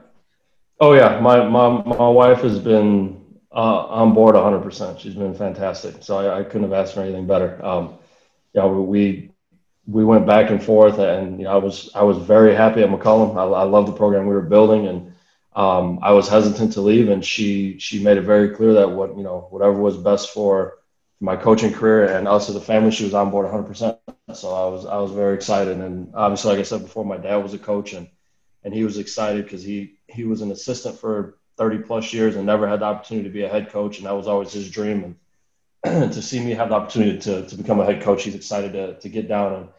Oh 0.79 0.93
yeah, 0.93 1.19
my 1.19 1.47
my 1.47 1.69
my 1.83 2.09
wife 2.09 2.41
has 2.41 2.59
been 2.59 3.23
uh, 3.51 3.85
on 3.85 4.13
board 4.13 4.35
100. 4.35 4.61
percent 4.61 4.99
She's 4.99 5.15
been 5.15 5.33
fantastic. 5.33 5.95
So 6.01 6.17
I, 6.17 6.39
I, 6.39 6.43
couldn't 6.43 6.63
have 6.63 6.73
asked 6.73 6.93
for 6.93 7.01
anything 7.01 7.27
better. 7.27 7.63
Um, 7.65 7.95
yeah, 8.53 8.65
we 8.65 8.81
we 8.81 9.28
went 9.91 10.25
back 10.25 10.49
and 10.51 10.63
forth, 10.63 10.99
and 10.99 11.39
you 11.39 11.45
know, 11.45 11.51
I 11.51 11.57
was 11.57 11.89
I 11.95 12.03
was 12.03 12.17
very 12.17 12.55
happy 12.55 12.81
at 12.83 12.89
McCollum. 12.89 13.35
I, 13.35 13.43
I 13.43 13.63
love 13.63 13.85
the 13.85 13.93
program 13.93 14.27
we 14.27 14.35
were 14.35 14.41
building, 14.41 14.87
and 14.87 15.13
um, 15.55 15.99
I 16.01 16.11
was 16.11 16.27
hesitant 16.27 16.73
to 16.73 16.81
leave, 16.81 17.09
and 17.09 17.23
she 17.25 17.79
she 17.79 18.03
made 18.03 18.17
it 18.17 18.21
very 18.21 18.49
clear 18.55 18.73
that 18.73 18.91
what 18.91 19.17
you 19.17 19.23
know 19.23 19.47
whatever 19.49 19.73
was 19.73 19.97
best 19.97 20.31
for 20.31 20.77
my 21.19 21.35
coaching 21.35 21.73
career 21.73 22.05
and 22.05 22.27
us 22.27 22.49
as 22.49 22.55
a 22.55 22.61
family, 22.61 22.91
she 22.91 23.03
was 23.03 23.13
on 23.13 23.31
board 23.31 23.45
100. 23.45 23.67
percent 23.67 23.97
So 24.33 24.53
I 24.53 24.69
was 24.69 24.85
I 24.85 24.97
was 24.97 25.11
very 25.11 25.35
excited, 25.35 25.77
and 25.77 26.13
obviously, 26.15 26.51
like 26.51 26.59
I 26.59 26.63
said 26.63 26.83
before, 26.83 27.05
my 27.05 27.17
dad 27.17 27.37
was 27.37 27.53
a 27.53 27.59
coach, 27.59 27.93
and 27.93 28.07
and 28.63 28.73
he 28.73 28.83
was 28.83 28.97
excited 28.97 29.43
because 29.43 29.63
he 29.63 29.95
he 30.07 30.23
was 30.23 30.41
an 30.41 30.51
assistant 30.51 30.99
for 30.99 31.37
30 31.57 31.79
plus 31.79 32.13
years 32.13 32.35
and 32.35 32.45
never 32.45 32.67
had 32.67 32.79
the 32.79 32.85
opportunity 32.85 33.27
to 33.27 33.33
be 33.33 33.43
a 33.43 33.49
head 33.49 33.69
coach, 33.69 33.97
and 33.97 34.07
that 34.07 34.15
was 34.15 34.27
always 34.27 34.53
his 34.53 34.69
dream. 34.71 35.15
And 35.83 36.13
to 36.13 36.21
see 36.21 36.39
me 36.39 36.51
have 36.51 36.69
the 36.69 36.75
opportunity 36.75 37.19
to 37.19 37.45
to 37.47 37.55
become 37.55 37.79
a 37.79 37.85
head 37.85 38.01
coach, 38.01 38.23
he's 38.23 38.35
excited 38.35 38.73
to 38.73 38.99
to 38.99 39.09
get 39.09 39.27
down 39.27 39.53
and 39.53 39.69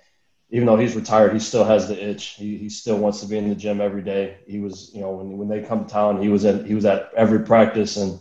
even 0.50 0.66
though 0.66 0.76
he's 0.76 0.96
retired, 0.96 1.32
he 1.32 1.38
still 1.38 1.64
has 1.64 1.86
the 1.86 2.10
itch. 2.10 2.34
He, 2.36 2.56
he 2.56 2.68
still 2.68 2.98
wants 2.98 3.20
to 3.20 3.26
be 3.26 3.38
in 3.38 3.48
the 3.48 3.54
gym 3.54 3.80
every 3.80 4.02
day. 4.02 4.38
He 4.46 4.58
was, 4.58 4.92
you 4.92 5.00
know, 5.00 5.12
when, 5.12 5.38
when 5.38 5.48
they 5.48 5.62
come 5.62 5.84
to 5.84 5.90
town, 5.90 6.20
he 6.20 6.28
was 6.28 6.44
in, 6.44 6.64
he 6.64 6.74
was 6.74 6.84
at 6.84 7.10
every 7.16 7.40
practice 7.40 7.96
and, 7.96 8.18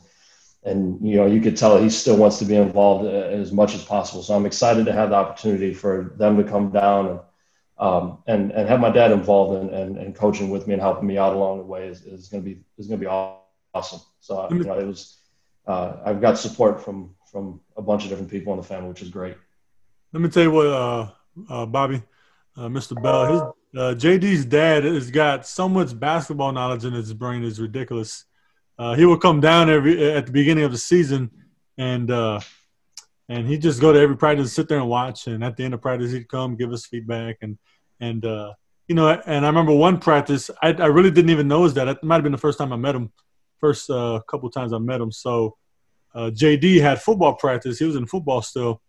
and, 0.64 1.00
you 1.02 1.16
know, 1.16 1.26
you 1.26 1.42
could 1.42 1.58
tell 1.58 1.78
he 1.78 1.90
still 1.90 2.18
wants 2.18 2.38
to 2.40 2.46
be 2.46 2.56
involved 2.56 3.08
as 3.08 3.52
much 3.52 3.74
as 3.74 3.84
possible. 3.84 4.22
So 4.22 4.36
I'm 4.36 4.46
excited 4.46 4.86
to 4.86 4.94
have 4.94 5.10
the 5.10 5.16
opportunity 5.16 5.74
for 5.74 6.14
them 6.18 6.38
to 6.38 6.44
come 6.44 6.70
down 6.70 7.08
and, 7.08 7.20
um, 7.80 8.24
and, 8.28 8.52
and 8.52 8.68
have 8.68 8.80
my 8.80 8.92
dad 8.92 9.12
involved 9.12 9.64
in, 9.64 9.74
and, 9.74 9.98
and 9.98 10.14
coaching 10.14 10.50
with 10.50 10.68
me 10.68 10.74
and 10.74 10.82
helping 10.82 11.08
me 11.08 11.18
out 11.18 11.34
along 11.34 11.60
the 11.60 11.64
way 11.64 11.88
is, 11.88 12.04
is 12.04 12.28
going 12.28 12.44
to 12.44 12.50
be, 12.50 12.62
is 12.78 12.88
going 12.88 13.00
to 13.00 13.06
be 13.06 13.10
awesome. 13.74 14.02
So, 14.20 14.48
you 14.52 14.64
know, 14.66 14.78
it 14.78 14.86
was, 14.86 15.18
uh, 15.66 15.94
I've 16.06 16.22
got 16.22 16.38
support 16.38 16.84
from, 16.84 17.16
from 17.32 17.62
a 17.78 17.82
bunch 17.82 18.04
of 18.04 18.10
different 18.10 18.30
people 18.30 18.54
in 18.54 18.58
the 18.58 18.66
family, 18.66 18.90
which 18.90 19.02
is 19.02 19.10
great. 19.10 19.38
Let 20.12 20.22
me 20.22 20.30
tell 20.30 20.44
you 20.44 20.52
what, 20.52 20.68
uh, 20.68 21.10
uh, 21.50 21.66
Bobby, 21.66 22.04
uh, 22.58 22.68
Mr. 22.68 23.02
Bell. 23.02 23.32
His 23.32 23.42
uh, 23.80 23.96
JD's 23.96 24.46
dad 24.46 24.84
has 24.84 25.12
got 25.12 25.46
so 25.46 25.70
much 25.70 25.98
basketball 25.98 26.52
knowledge 26.52 26.86
in 26.86 26.94
his 26.94 27.14
brain 27.14 27.44
is 27.44 27.60
ridiculous. 27.60 28.26
Uh, 28.78 28.96
he 28.96 29.06
would 29.06 29.22
come 29.22 29.40
down 29.40 29.70
every 29.70 30.12
at 30.12 30.26
the 30.26 30.32
beginning 30.32 30.64
of 30.64 30.72
the 30.72 30.78
season, 30.78 31.30
and 31.78 32.10
uh, 32.10 32.40
and 33.28 33.48
he'd 33.48 33.62
just 33.62 33.82
go 33.82 33.92
to 33.94 34.00
every 34.00 34.18
practice, 34.18 34.54
sit 34.54 34.68
there 34.68 34.80
and 34.80 34.90
watch. 34.90 35.28
And 35.28 35.44
at 35.44 35.58
the 35.58 35.64
end 35.64 35.74
of 35.74 35.82
practice, 35.82 36.12
he'd 36.12 36.30
come 36.30 36.56
give 36.56 36.72
us 36.72 36.86
feedback, 36.86 37.38
and 37.42 37.58
and 38.00 38.26
uh, 38.26 38.54
you 38.88 38.96
know, 38.96 39.10
and 39.10 39.46
I 39.46 39.50
remember 39.50 39.74
one 39.74 40.00
practice, 40.00 40.50
I, 40.64 40.70
I 40.74 40.88
really 40.88 41.12
didn't 41.12 41.30
even 41.30 41.48
notice 41.48 41.74
that. 41.74 41.88
It 41.88 42.04
might 42.04 42.16
have 42.16 42.24
been 42.24 42.32
the 42.32 42.38
first 42.38 42.58
time 42.58 42.74
I 42.74 42.78
met 42.78 42.96
him, 42.96 43.12
first 43.60 43.88
couple 43.88 44.50
times 44.50 44.74
I 44.74 44.80
met 44.80 45.02
him. 45.02 45.12
So 45.12 45.58
JD 46.16 46.82
had 46.82 47.02
football 47.02 47.36
practice. 47.36 47.78
He 47.78 47.86
was 47.86 47.96
in 47.96 48.08
football 48.08 48.42
still, 48.42 48.82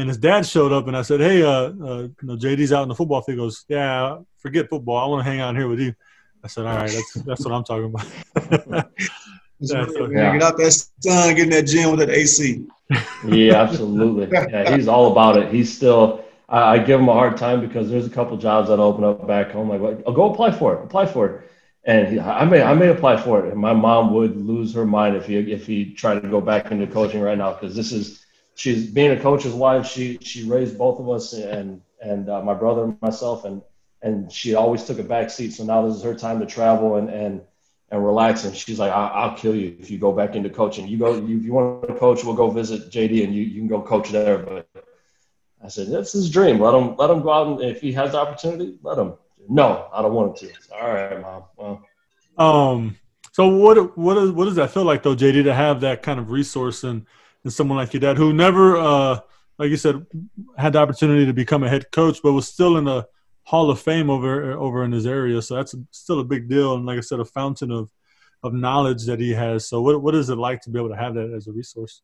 and 0.00 0.08
his 0.08 0.18
dad 0.18 0.46
showed 0.46 0.72
up, 0.72 0.88
and 0.88 0.96
I 0.96 1.02
said, 1.02 1.20
"Hey, 1.20 1.42
uh, 1.42 1.50
uh, 1.50 2.02
you 2.02 2.14
know, 2.22 2.36
JD's 2.36 2.72
out 2.72 2.82
in 2.82 2.88
the 2.88 2.94
football 2.94 3.20
field." 3.22 3.38
He 3.38 3.42
goes, 3.42 3.64
"Yeah, 3.68 4.18
forget 4.38 4.68
football. 4.68 4.96
I 4.96 5.06
want 5.06 5.24
to 5.24 5.30
hang 5.30 5.40
out 5.40 5.56
here 5.56 5.68
with 5.68 5.80
you." 5.80 5.94
I 6.42 6.48
said, 6.48 6.66
"All 6.66 6.76
right, 6.76 6.90
that's 6.90 7.12
that's 7.24 7.44
what 7.44 7.52
I'm 7.52 7.64
talking 7.64 7.84
about." 7.84 8.90
yeah, 9.60 9.86
so, 9.86 10.10
yeah. 10.10 10.32
Get 10.32 10.42
out 10.42 10.56
that 10.56 10.86
sun, 11.00 11.34
get 11.34 11.44
in 11.44 11.50
that 11.50 11.66
gym 11.66 11.90
with 11.90 12.00
that 12.00 12.10
AC. 12.10 12.66
yeah, 13.26 13.62
absolutely. 13.62 14.28
Yeah, 14.32 14.74
he's 14.74 14.88
all 14.88 15.12
about 15.12 15.36
it. 15.36 15.52
He's 15.52 15.74
still. 15.74 16.24
I, 16.48 16.74
I, 16.74 16.78
give 16.78 16.98
him 16.98 17.08
a 17.08 17.12
hard 17.12 17.36
time 17.36 17.60
because 17.60 17.88
there's 17.90 18.06
a 18.06 18.10
couple 18.10 18.36
jobs 18.36 18.68
that 18.70 18.80
open 18.80 19.04
up 19.04 19.24
back 19.24 19.52
home. 19.52 19.68
Like, 19.68 20.02
I'll 20.04 20.12
go 20.12 20.32
apply 20.32 20.50
for 20.50 20.74
it. 20.74 20.82
Apply 20.82 21.06
for 21.06 21.28
it. 21.28 21.50
And 21.84 22.08
he, 22.08 22.18
I 22.18 22.44
may 22.44 22.60
I 22.60 22.74
may 22.74 22.88
apply 22.88 23.18
for 23.18 23.46
it. 23.46 23.52
And 23.52 23.60
my 23.60 23.72
mom 23.72 24.12
would 24.14 24.36
lose 24.36 24.74
her 24.74 24.84
mind 24.84 25.16
if 25.16 25.26
he 25.26 25.36
if 25.36 25.66
he 25.66 25.94
tried 25.94 26.20
to 26.22 26.28
go 26.28 26.40
back 26.40 26.70
into 26.72 26.86
coaching 26.86 27.20
right 27.20 27.38
now 27.38 27.52
because 27.52 27.76
this 27.76 27.92
is 27.92 28.24
she's 28.60 28.86
being 28.90 29.12
a 29.12 29.20
coach's 29.20 29.54
wife. 29.54 29.86
She 29.86 30.18
she 30.20 30.44
raised 30.44 30.76
both 30.76 31.00
of 31.00 31.08
us 31.08 31.32
and 31.32 31.80
and 32.02 32.28
uh, 32.28 32.42
my 32.42 32.54
brother 32.54 32.84
and 32.84 33.00
myself, 33.00 33.44
and 33.46 33.62
and 34.02 34.30
she 34.30 34.54
always 34.54 34.84
took 34.84 34.98
a 34.98 35.02
back 35.02 35.30
seat. 35.30 35.52
So 35.52 35.64
now 35.64 35.86
this 35.86 35.96
is 35.96 36.02
her 36.02 36.14
time 36.14 36.40
to 36.40 36.46
travel 36.46 36.96
and 36.96 37.08
and 37.08 37.40
and 37.90 38.04
relax. 38.04 38.44
And 38.44 38.54
she's 38.54 38.78
like, 38.78 38.92
I- 38.92 39.28
will 39.28 39.36
kill 39.36 39.54
you 39.56 39.76
if 39.80 39.90
you 39.90 39.98
go 39.98 40.12
back 40.12 40.36
into 40.36 40.50
coaching. 40.50 40.86
You 40.86 40.98
go, 40.98 41.14
if 41.16 41.28
you 41.28 41.52
want 41.52 41.88
to 41.88 41.94
coach, 41.94 42.22
we'll 42.22 42.36
go 42.36 42.50
visit 42.50 42.90
JD 42.90 43.24
and 43.24 43.34
you 43.34 43.42
you 43.42 43.60
can 43.60 43.68
go 43.68 43.80
coach 43.80 44.10
there. 44.10 44.38
But 44.38 44.68
I 45.64 45.68
said, 45.68 45.88
that's 45.88 46.12
his 46.12 46.30
dream. 46.30 46.60
Let 46.60 46.74
him 46.74 46.96
let 46.96 47.10
him 47.10 47.22
go 47.22 47.32
out 47.32 47.46
and 47.48 47.60
if 47.62 47.80
he 47.80 47.92
has 47.92 48.12
the 48.12 48.18
opportunity, 48.18 48.78
let 48.82 48.98
him. 48.98 49.14
No, 49.48 49.88
I 49.92 50.02
don't 50.02 50.12
want 50.12 50.40
him 50.42 50.48
to. 50.50 50.74
All 50.76 50.92
right, 50.92 51.20
mom. 51.22 51.44
Well. 51.56 51.82
Um. 52.36 52.96
So 53.32 53.48
what 53.48 53.96
what 53.96 54.18
is 54.18 54.30
what 54.32 54.44
does 54.44 54.56
that 54.56 54.70
feel 54.70 54.84
like 54.84 55.02
though, 55.02 55.16
JD, 55.16 55.44
to 55.44 55.54
have 55.54 55.80
that 55.80 56.02
kind 56.02 56.20
of 56.20 56.30
resource 56.30 56.84
and 56.84 57.06
than 57.42 57.50
someone 57.50 57.78
like 57.78 57.92
your 57.92 58.00
dad, 58.00 58.16
who 58.16 58.32
never, 58.32 58.76
uh, 58.76 59.20
like 59.58 59.70
you 59.70 59.76
said, 59.76 60.06
had 60.56 60.74
the 60.74 60.78
opportunity 60.78 61.26
to 61.26 61.32
become 61.32 61.62
a 61.62 61.68
head 61.68 61.90
coach, 61.92 62.18
but 62.22 62.32
was 62.32 62.48
still 62.48 62.76
in 62.76 62.84
the 62.84 63.06
Hall 63.44 63.70
of 63.70 63.80
Fame 63.80 64.10
over 64.10 64.52
over 64.52 64.84
in 64.84 64.92
his 64.92 65.06
area. 65.06 65.40
So 65.42 65.56
that's 65.56 65.74
still 65.90 66.20
a 66.20 66.24
big 66.24 66.48
deal, 66.48 66.74
and 66.74 66.86
like 66.86 66.98
I 66.98 67.00
said, 67.00 67.20
a 67.20 67.24
fountain 67.24 67.70
of 67.70 67.90
of 68.42 68.54
knowledge 68.54 69.06
that 69.06 69.20
he 69.20 69.32
has. 69.32 69.68
So 69.68 69.82
what 69.82 70.02
what 70.02 70.14
is 70.14 70.30
it 70.30 70.36
like 70.36 70.60
to 70.62 70.70
be 70.70 70.78
able 70.78 70.90
to 70.90 70.96
have 70.96 71.14
that 71.14 71.30
as 71.30 71.46
a 71.46 71.52
resource? 71.52 72.02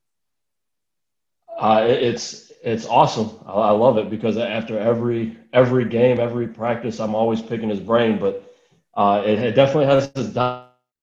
Uh, 1.56 1.86
it's 1.88 2.52
it's 2.62 2.86
awesome. 2.86 3.30
I, 3.46 3.52
I, 3.52 3.70
love 3.70 3.96
it 3.96 4.10
because 4.10 4.36
after 4.36 4.78
every 4.78 5.38
every 5.52 5.86
game, 5.86 6.20
every 6.20 6.48
practice, 6.48 7.00
I'm 7.00 7.14
always 7.14 7.40
picking 7.40 7.70
his 7.70 7.80
brain. 7.80 8.18
But 8.18 8.52
uh, 8.94 9.22
it, 9.24 9.38
it, 9.38 9.54
definitely 9.54 9.86
has 9.86 10.10
its 10.14 10.36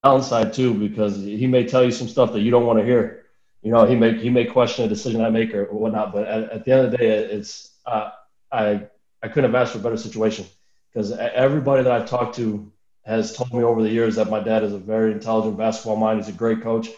downside 0.04 0.54
too 0.54 0.74
because 0.76 1.17
he 1.17 1.48
may 1.48 1.65
tell 1.65 1.84
you 1.84 1.91
some 1.91 2.08
stuff 2.08 2.34
that 2.34 2.41
you 2.41 2.52
don't 2.52 2.67
want 2.67 2.80
to 2.80 2.86
hear 2.86 3.23
you 3.63 3.71
know, 3.71 3.86
he 3.86 3.95
may 3.95 4.17
he 4.17 4.30
may 4.30 4.45
question 4.45 4.86
a 4.86 4.89
decision 4.89 5.21
I 5.21 5.30
make 5.30 5.54
or 5.54 5.65
whatnot. 5.65 6.12
But 6.12 6.28
at, 6.28 6.52
at 6.52 6.65
the 6.65 6.71
end 6.73 6.86
of 6.86 6.91
the 6.91 6.97
day, 6.97 7.08
it's 7.08 7.71
uh, 7.86 8.12
I 8.52 8.88
I 9.21 9.30
couldn't 9.30 9.52
have 9.52 9.56
asked 9.56 9.71
for 9.71 9.80
a 9.80 9.82
better 9.82 9.97
situation 9.97 10.45
because 10.91 11.12
everybody 11.13 11.84
that 11.84 11.91
I've 11.91 12.10
talked 12.10 12.36
to 12.36 12.71
has 13.06 13.36
told 13.36 13.54
me 13.54 13.63
over 13.63 13.82
the 13.82 13.89
years 13.89 14.15
that 14.15 14.30
my 14.30 14.41
dad 14.41 14.63
is 14.63 14.73
a 14.73 14.78
very 14.78 15.13
intelligent 15.13 15.58
basketball 15.58 15.95
mind. 15.95 16.19
He's 16.19 16.34
a 16.34 16.38
great 16.38 16.62
coach, 16.62 16.89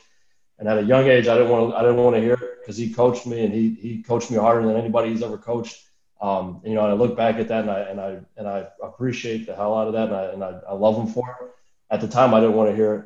and 0.57 0.67
at 0.67 0.79
a 0.79 0.83
young 0.83 1.07
age, 1.07 1.27
I 1.27 1.35
didn't 1.35 1.51
want 1.51 1.71
to 1.71 1.77
I 1.77 1.81
didn't 1.81 1.97
want 1.97 2.15
to 2.15 2.21
hear 2.21 2.33
it 2.33 2.59
because 2.61 2.77
he 2.77 2.91
coached 2.91 3.27
me 3.27 3.45
and 3.45 3.53
he 3.53 3.69
he 3.79 4.01
coached 4.01 4.31
me 4.31 4.37
harder 4.37 4.65
than 4.65 4.75
anybody 4.75 5.11
he's 5.11 5.23
ever 5.23 5.37
coached. 5.37 5.83
Um, 6.19 6.61
you 6.65 6.73
know, 6.73 6.81
and 6.81 6.91
I 6.91 6.93
look 6.93 7.15
back 7.15 7.35
at 7.35 7.49
that 7.49 7.61
and 7.61 7.69
I 7.69 7.79
and 7.81 8.01
I 8.01 8.19
and 8.37 8.47
I 8.47 8.67
appreciate 8.81 9.45
the 9.45 9.55
hell 9.55 9.77
out 9.77 9.87
of 9.87 9.93
that 9.93 10.07
and 10.07 10.15
I 10.15 10.23
and 10.25 10.43
I, 10.43 10.59
I 10.69 10.73
love 10.73 10.97
him 10.97 11.07
for 11.07 11.29
it. 11.29 11.51
At 11.91 12.01
the 12.01 12.07
time, 12.07 12.33
I 12.33 12.39
didn't 12.39 12.55
want 12.55 12.71
to 12.71 12.75
hear 12.75 12.95
it. 12.95 13.05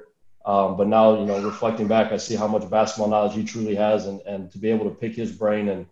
Um, 0.49 0.77
but 0.77 0.88
now, 0.88 1.19
you 1.19 1.27
know, 1.27 1.39
reflecting 1.43 1.88
back, 1.88 2.12
I 2.12 2.17
see 2.17 2.35
how 2.35 2.47
much 2.47 2.67
basketball 2.71 3.07
knowledge 3.07 3.35
he 3.35 3.43
truly 3.43 3.75
has, 3.75 4.07
and, 4.07 4.19
and 4.21 4.51
to 4.51 4.57
be 4.57 4.71
able 4.71 4.85
to 4.85 4.95
pick 4.95 5.13
his 5.13 5.31
brain 5.31 5.69
and 5.69 5.85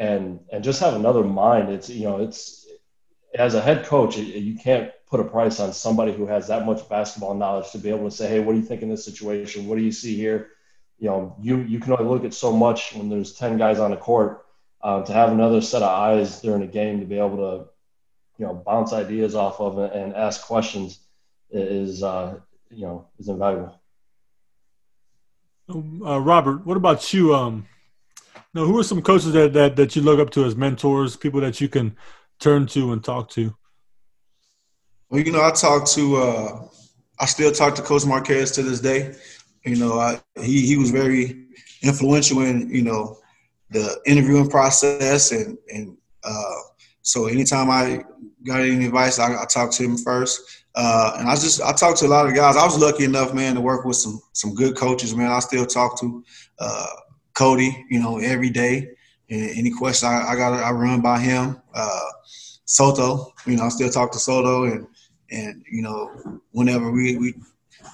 and 0.00 0.40
and 0.50 0.64
just 0.64 0.80
have 0.80 0.94
another 0.94 1.22
mind. 1.22 1.68
It's 1.68 1.88
you 1.88 2.02
know, 2.02 2.16
it's 2.20 2.66
as 3.36 3.54
a 3.54 3.60
head 3.60 3.86
coach, 3.86 4.16
you 4.16 4.58
can't 4.58 4.90
put 5.06 5.20
a 5.20 5.24
price 5.24 5.60
on 5.60 5.72
somebody 5.72 6.12
who 6.12 6.26
has 6.26 6.48
that 6.48 6.66
much 6.66 6.88
basketball 6.88 7.34
knowledge 7.34 7.70
to 7.70 7.78
be 7.78 7.90
able 7.90 8.10
to 8.10 8.16
say, 8.16 8.28
hey, 8.28 8.40
what 8.40 8.54
do 8.54 8.58
you 8.58 8.64
think 8.64 8.82
in 8.82 8.88
this 8.88 9.04
situation? 9.04 9.68
What 9.68 9.78
do 9.78 9.84
you 9.84 9.92
see 9.92 10.16
here? 10.16 10.50
You 10.98 11.10
know, 11.10 11.36
you 11.40 11.58
you 11.58 11.78
can 11.78 11.92
only 11.92 12.10
look 12.12 12.24
at 12.24 12.34
so 12.34 12.50
much 12.52 12.96
when 12.96 13.08
there's 13.08 13.34
ten 13.34 13.58
guys 13.58 13.78
on 13.78 13.92
the 13.92 13.96
court. 13.96 14.44
Uh, 14.82 15.04
to 15.04 15.12
have 15.12 15.30
another 15.30 15.60
set 15.60 15.82
of 15.82 15.88
eyes 15.88 16.40
during 16.40 16.62
a 16.62 16.66
game 16.66 16.98
to 16.98 17.06
be 17.06 17.16
able 17.16 17.36
to, 17.36 17.68
you 18.38 18.44
know, 18.44 18.54
bounce 18.54 18.92
ideas 18.92 19.36
off 19.36 19.60
of 19.60 19.78
it 19.78 19.92
and 19.94 20.14
ask 20.14 20.42
questions 20.42 20.98
is 21.50 22.02
uh, 22.02 22.40
you 22.72 22.84
know 22.86 23.06
is 23.20 23.28
invaluable. 23.28 23.80
Uh, 25.68 26.20
Robert, 26.20 26.66
what 26.66 26.76
about 26.76 27.12
you? 27.12 27.34
Um, 27.34 27.66
now, 28.52 28.64
who 28.64 28.78
are 28.78 28.84
some 28.84 29.00
coaches 29.00 29.32
that, 29.32 29.52
that 29.54 29.76
that 29.76 29.96
you 29.96 30.02
look 30.02 30.20
up 30.20 30.30
to 30.30 30.44
as 30.44 30.54
mentors, 30.54 31.16
people 31.16 31.40
that 31.40 31.60
you 31.60 31.68
can 31.68 31.96
turn 32.38 32.66
to 32.68 32.92
and 32.92 33.02
talk 33.02 33.30
to? 33.30 33.54
Well, 35.08 35.22
you 35.22 35.32
know, 35.32 35.42
I 35.42 35.50
talk 35.52 35.86
to, 35.88 36.16
uh, 36.16 36.68
I 37.18 37.26
still 37.26 37.52
talk 37.52 37.74
to 37.76 37.82
Coach 37.82 38.04
Marquez 38.04 38.50
to 38.52 38.62
this 38.62 38.80
day. 38.80 39.14
You 39.64 39.76
know, 39.76 39.98
I, 39.98 40.20
he 40.40 40.66
he 40.66 40.76
was 40.76 40.90
very 40.90 41.46
influential 41.82 42.42
in 42.42 42.68
you 42.68 42.82
know 42.82 43.18
the 43.70 43.98
interviewing 44.06 44.50
process, 44.50 45.32
and 45.32 45.56
and 45.72 45.96
uh, 46.22 46.54
so 47.00 47.26
anytime 47.26 47.70
I 47.70 48.04
got 48.44 48.60
any 48.60 48.86
advice, 48.86 49.18
I, 49.18 49.42
I 49.42 49.46
talk 49.46 49.70
to 49.72 49.82
him 49.82 49.96
first. 49.96 50.63
Uh, 50.74 51.16
and 51.18 51.28
I 51.28 51.34
just 51.34 51.62
I 51.62 51.72
talked 51.72 51.98
to 52.00 52.06
a 52.06 52.08
lot 52.08 52.26
of 52.26 52.34
guys. 52.34 52.56
I 52.56 52.64
was 52.64 52.78
lucky 52.78 53.04
enough, 53.04 53.32
man, 53.32 53.54
to 53.54 53.60
work 53.60 53.84
with 53.84 53.96
some 53.96 54.20
some 54.32 54.54
good 54.54 54.76
coaches, 54.76 55.14
man. 55.14 55.30
I 55.30 55.38
still 55.38 55.66
talk 55.66 55.98
to 56.00 56.24
uh, 56.58 56.86
Cody, 57.34 57.84
you 57.90 58.00
know, 58.00 58.18
every 58.18 58.50
day. 58.50 58.90
And 59.30 59.50
any 59.56 59.70
questions 59.70 60.04
I, 60.10 60.32
I 60.32 60.36
got, 60.36 60.52
I 60.52 60.70
run 60.70 61.00
by 61.00 61.18
him. 61.18 61.60
Uh, 61.74 62.10
Soto, 62.66 63.32
you 63.46 63.56
know, 63.56 63.64
I 63.64 63.68
still 63.68 63.90
talk 63.90 64.10
to 64.12 64.18
Soto, 64.18 64.64
and 64.64 64.86
and 65.30 65.62
you 65.70 65.82
know, 65.82 66.40
whenever 66.50 66.90
we 66.90 67.16
we 67.18 67.34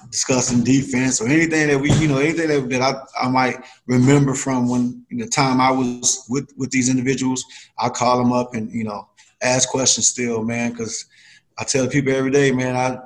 discussing 0.09 0.63
defense 0.63 1.21
or 1.21 1.27
anything 1.27 1.67
that 1.67 1.79
we, 1.79 1.91
you 1.93 2.07
know, 2.07 2.17
anything 2.17 2.47
that, 2.47 2.69
that 2.69 2.81
I, 2.81 3.25
I 3.25 3.29
might 3.29 3.63
remember 3.87 4.33
from 4.33 4.69
when 4.69 5.05
the 5.09 5.27
time 5.27 5.61
I 5.61 5.71
was 5.71 6.25
with 6.29 6.51
with 6.57 6.71
these 6.71 6.89
individuals, 6.89 7.43
I 7.77 7.89
call 7.89 8.17
them 8.17 8.31
up 8.31 8.53
and 8.55 8.71
you 8.71 8.83
know 8.83 9.07
ask 9.41 9.69
questions 9.69 10.07
still, 10.07 10.43
man, 10.43 10.71
because 10.71 11.05
I 11.61 11.63
tell 11.63 11.87
people 11.87 12.11
every 12.11 12.31
day, 12.31 12.51
man, 12.51 12.75
I 12.75 12.97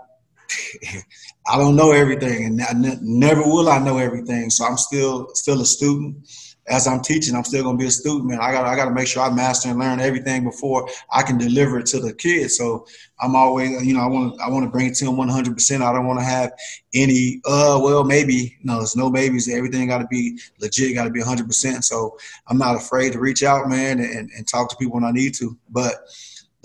I 1.48 1.58
don't 1.58 1.76
know 1.76 1.92
everything, 1.92 2.46
and 2.46 2.62
I 2.62 2.72
ne- 2.72 3.00
never 3.02 3.42
will 3.42 3.68
I 3.68 3.80
know 3.80 3.98
everything. 3.98 4.50
So 4.50 4.64
I'm 4.66 4.78
still 4.78 5.28
still 5.34 5.60
a 5.60 5.66
student. 5.66 6.26
As 6.68 6.88
I'm 6.88 7.02
teaching, 7.02 7.36
I'm 7.36 7.44
still 7.44 7.64
gonna 7.64 7.78
be 7.78 7.86
a 7.86 7.92
student, 7.92 8.30
man. 8.30 8.40
I 8.40 8.54
got 8.54 8.66
I 8.66 8.78
got 8.78 8.86
to 8.86 8.92
make 8.92 9.08
sure 9.08 9.24
I 9.24 9.30
master 9.30 9.68
and 9.70 9.78
learn 9.78 10.00
everything 10.00 10.46
before 10.46 10.88
I 11.12 11.22
can 11.22 11.38
deliver 11.38 11.80
it 11.80 11.86
to 11.88 12.00
the 12.00 12.14
kids. 12.14 12.56
So 12.58 12.88
I'm 13.20 13.36
always, 13.36 13.86
you 13.86 13.94
know, 13.94 14.00
I 14.00 14.08
want 14.08 14.40
I 14.40 14.50
want 14.50 14.64
to 14.64 14.72
bring 14.72 14.88
it 14.88 14.96
to 14.96 15.06
them 15.06 15.18
100. 15.18 15.54
percent 15.54 15.84
I 15.84 15.92
don't 15.92 16.08
want 16.08 16.20
to 16.20 16.26
have 16.26 16.54
any, 16.94 17.42
uh, 17.46 17.78
well, 17.84 18.06
maybe 18.06 18.56
no, 18.64 18.78
there's 18.78 18.96
no 18.96 19.12
babies. 19.12 19.50
Everything 19.50 19.90
got 19.90 19.98
to 20.00 20.08
be 20.08 20.40
legit, 20.62 20.96
got 20.96 21.04
to 21.04 21.10
be 21.12 21.20
100. 21.20 21.46
percent 21.46 21.84
So 21.84 22.18
I'm 22.48 22.58
not 22.58 22.78
afraid 22.78 23.12
to 23.14 23.20
reach 23.20 23.44
out, 23.44 23.68
man, 23.68 24.00
and, 24.00 24.32
and 24.32 24.48
talk 24.48 24.70
to 24.70 24.78
people 24.78 24.94
when 24.96 25.04
I 25.04 25.12
need 25.12 25.34
to. 25.36 25.58
But 25.70 25.94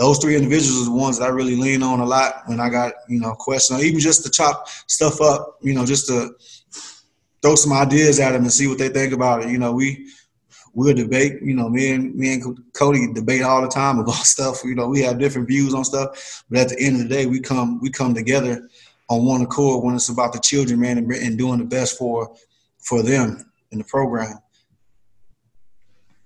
those 0.01 0.19
three 0.19 0.35
individuals 0.35 0.81
are 0.81 0.91
the 0.91 0.97
ones 0.97 1.19
that 1.19 1.27
I 1.27 1.29
really 1.29 1.57
lean 1.57 1.83
on 1.83 2.01
a 2.01 2.07
lot 2.07 2.45
when 2.47 2.59
I 2.59 2.71
got, 2.71 2.95
you 3.07 3.21
know, 3.21 3.35
questions, 3.35 3.79
or 3.79 3.85
even 3.85 4.01
just 4.01 4.25
to 4.25 4.31
chop 4.31 4.67
stuff 4.87 5.21
up, 5.21 5.59
you 5.61 5.75
know, 5.75 5.85
just 5.85 6.07
to 6.07 6.31
throw 7.43 7.55
some 7.55 7.75
ideas 7.75 8.19
at 8.19 8.33
them 8.33 8.43
and 8.43 8.51
see 8.53 8.67
what 8.67 8.79
they 8.79 8.89
think 8.89 9.13
about 9.13 9.43
it. 9.43 9.51
You 9.51 9.59
know, 9.59 9.73
we 9.73 10.09
we'll 10.73 10.95
debate. 10.95 11.43
You 11.43 11.53
know, 11.53 11.69
me 11.69 11.93
and 11.93 12.15
me 12.15 12.33
and 12.33 12.73
Cody 12.73 13.13
debate 13.13 13.43
all 13.43 13.61
the 13.61 13.69
time 13.69 13.99
about 14.01 14.25
stuff. 14.25 14.65
You 14.65 14.75
know, 14.75 14.89
we 14.89 15.03
have 15.03 15.19
different 15.19 15.49
views 15.49 15.75
on 15.75 15.85
stuff, 15.85 16.45
but 16.49 16.61
at 16.61 16.69
the 16.71 16.81
end 16.81 16.97
of 16.97 17.03
the 17.03 17.15
day, 17.15 17.27
we 17.27 17.39
come 17.39 17.79
we 17.81 17.91
come 17.91 18.15
together 18.15 18.71
on 19.11 19.27
one 19.27 19.43
accord 19.43 19.85
when 19.85 19.95
it's 19.95 20.09
about 20.09 20.33
the 20.33 20.41
children, 20.41 20.81
man, 20.81 20.97
and, 20.97 21.13
and 21.13 21.37
doing 21.37 21.59
the 21.59 21.65
best 21.67 21.99
for 21.99 22.35
for 22.79 23.03
them 23.03 23.53
in 23.71 23.77
the 23.77 23.85
program. 23.85 24.39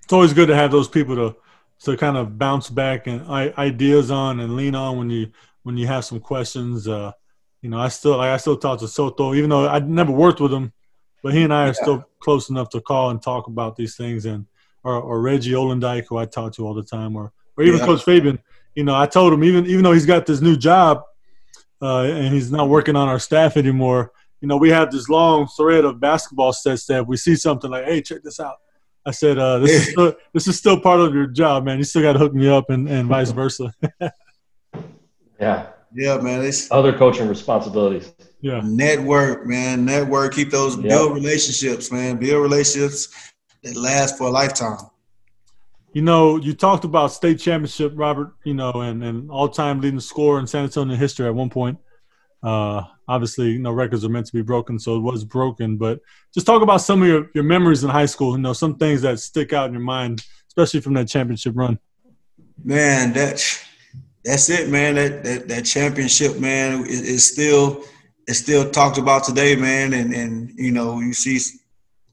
It's 0.05 0.13
always 0.13 0.33
good 0.33 0.47
to 0.47 0.55
have 0.55 0.71
those 0.71 0.87
people 0.87 1.17
to 1.17 1.35
to 1.81 1.97
kind 1.97 2.17
of 2.17 2.39
bounce 2.39 2.71
back 2.71 3.07
and 3.07 3.23
ideas 3.29 4.11
on 4.11 4.41
and 4.41 4.57
lean 4.57 4.75
on 4.75 4.99
when 4.99 5.11
you 5.11 5.31
when 5.63 5.77
you 5.77 5.87
have 5.87 6.05
some 6.05 6.21
questions. 6.21 6.89
Uh, 6.89 7.13
you 7.63 7.71
know, 7.71 7.79
I 7.79 7.89
still 7.89 8.17
like 8.17 8.31
I 8.31 8.37
still 8.37 8.57
talk 8.57 8.81
to 8.81 8.89
Soto, 8.89 9.35
even 9.35 9.51
though 9.51 9.69
I 9.69 9.79
never 9.81 10.13
worked 10.13 10.41
with 10.41 10.53
him, 10.53 10.73
but 11.23 11.35
he 11.35 11.43
and 11.43 11.53
I 11.53 11.65
are 11.65 11.67
yeah. 11.69 11.73
still 11.73 12.05
close 12.21 12.51
enough 12.51 12.69
to 12.71 12.81
call 12.81 13.11
and 13.11 13.21
talk 13.21 13.47
about 13.47 13.77
these 13.77 13.97
things. 13.97 14.27
And 14.27 14.47
or, 14.85 15.01
or 15.01 15.21
Reggie 15.21 15.53
Olendike, 15.53 16.05
who 16.09 16.19
I 16.19 16.27
talk 16.27 16.53
to 16.55 16.67
all 16.67 16.75
the 16.75 16.83
time, 16.83 17.17
or 17.17 17.33
or 17.57 17.65
even 17.65 17.81
yeah. 17.81 17.87
Coach 17.87 18.05
Fabian. 18.05 18.39
You 18.75 18.85
know, 18.85 18.95
I 18.95 19.07
told 19.07 19.33
him 19.33 19.45
even 19.45 19.67
even 19.67 19.83
though 19.83 19.93
he's 19.93 20.07
got 20.07 20.27
this 20.27 20.41
new 20.41 20.57
job 20.57 21.03
uh, 21.81 22.03
and 22.03 22.35
he's 22.35 22.51
not 22.51 22.69
working 22.69 22.97
on 22.97 23.09
our 23.09 23.19
staff 23.19 23.57
anymore. 23.57 24.13
You 24.41 24.49
know, 24.49 24.57
we 24.57 24.71
have 24.71 24.91
this 24.91 25.09
long 25.09 25.49
thread 25.57 25.85
of 25.85 26.01
basketball 26.01 26.53
sets 26.53 26.87
that 26.87 27.07
we 27.07 27.17
see 27.17 27.35
something 27.35 27.71
like, 27.71 27.87
"Hey, 27.87 28.03
check 28.03 28.23
this 28.23 28.41
out." 28.41 28.57
I 29.07 29.11
said, 29.11 29.39
uh, 29.39 29.59
this, 29.59 29.71
is 29.71 29.89
still, 29.93 30.15
this 30.33 30.47
is 30.49 30.59
still 30.59 30.81
part 30.81 31.01
of 31.01 31.15
your 31.15 31.27
job, 31.27 31.65
man. 31.65 31.79
You 31.79 31.85
still 31.85 32.03
got 32.03 32.15
to 32.15 32.19
hook 32.19 32.35
me 32.35 32.49
up 32.49 32.71
and, 32.71 32.89
and 32.89 33.09
vice 33.09 33.31
versa. 33.31 33.73
yeah. 35.41 35.67
Yeah, 35.97 36.19
man. 36.19 36.45
It's 36.45 36.71
other 36.73 36.93
coaching 36.93 37.29
responsibilities. 37.29 38.13
Yeah. 38.41 38.61
Network, 38.65 39.47
man. 39.47 39.85
Network. 39.85 40.35
Keep 40.35 40.51
those 40.51 40.77
yep. 40.77 40.89
build 40.89 41.15
relationships, 41.15 41.93
man. 41.93 42.17
Build 42.17 42.43
relationships 42.43 43.33
that 43.63 43.77
last 43.77 44.19
for 44.19 44.27
a 44.27 44.31
lifetime. 44.31 44.79
You 45.93 46.03
know, 46.03 46.37
you 46.37 46.53
talked 46.53 46.85
about 46.85 47.13
state 47.13 47.39
championship, 47.39 47.93
Robert. 47.95 48.33
You 48.43 48.55
know, 48.55 48.73
and 48.73 49.05
and 49.05 49.31
all 49.31 49.49
time 49.49 49.81
leading 49.81 50.01
scorer 50.01 50.41
in 50.41 50.49
San 50.49 50.65
Antonio 50.65 50.97
history 50.97 51.27
at 51.27 51.35
one 51.35 51.49
point. 51.49 51.79
Uh, 52.45 52.85
obviously, 53.09 53.51
you 53.53 53.59
know, 53.59 53.73
records 53.73 54.05
are 54.05 54.11
meant 54.11 54.27
to 54.27 54.33
be 54.33 54.43
broken, 54.43 54.79
so 54.79 54.97
it 54.97 55.01
was 55.01 55.25
broken. 55.25 55.77
But 55.77 56.01
just 56.33 56.47
talk 56.47 56.63
about 56.63 56.79
some 56.79 57.01
of 57.03 57.09
your, 57.09 57.31
your 57.35 57.45
memories 57.45 57.85
in 57.85 57.91
high 57.91 58.07
school. 58.07 58.33
You 58.33 58.43
know, 58.43 58.53
some 58.53 58.77
things 58.77 59.03
that 59.03 59.19
stick 59.19 59.53
out 59.53 59.67
in 59.67 59.73
your 59.73 59.83
mind, 59.83 60.25
especially 60.49 60.81
from 60.81 60.95
that 60.95 61.09
championship 61.09 61.55
run. 61.57 61.79
Man, 62.63 63.13
that's 63.13 63.65
that's 64.25 64.51
it, 64.51 64.69
man. 64.69 64.97
That 64.97 65.25
that, 65.25 65.49
that 65.49 65.65
championship, 65.65 66.39
man, 66.39 66.85
is, 66.85 67.01
is 67.01 67.31
still 67.31 67.85
it's 68.27 68.39
still 68.39 68.71
talked 68.71 68.99
about 68.99 69.25
today, 69.25 69.57
man. 69.57 69.95
And 69.95 70.13
and 70.13 70.51
you 70.57 70.71
know, 70.71 71.01
you 71.01 71.15
see 71.15 71.41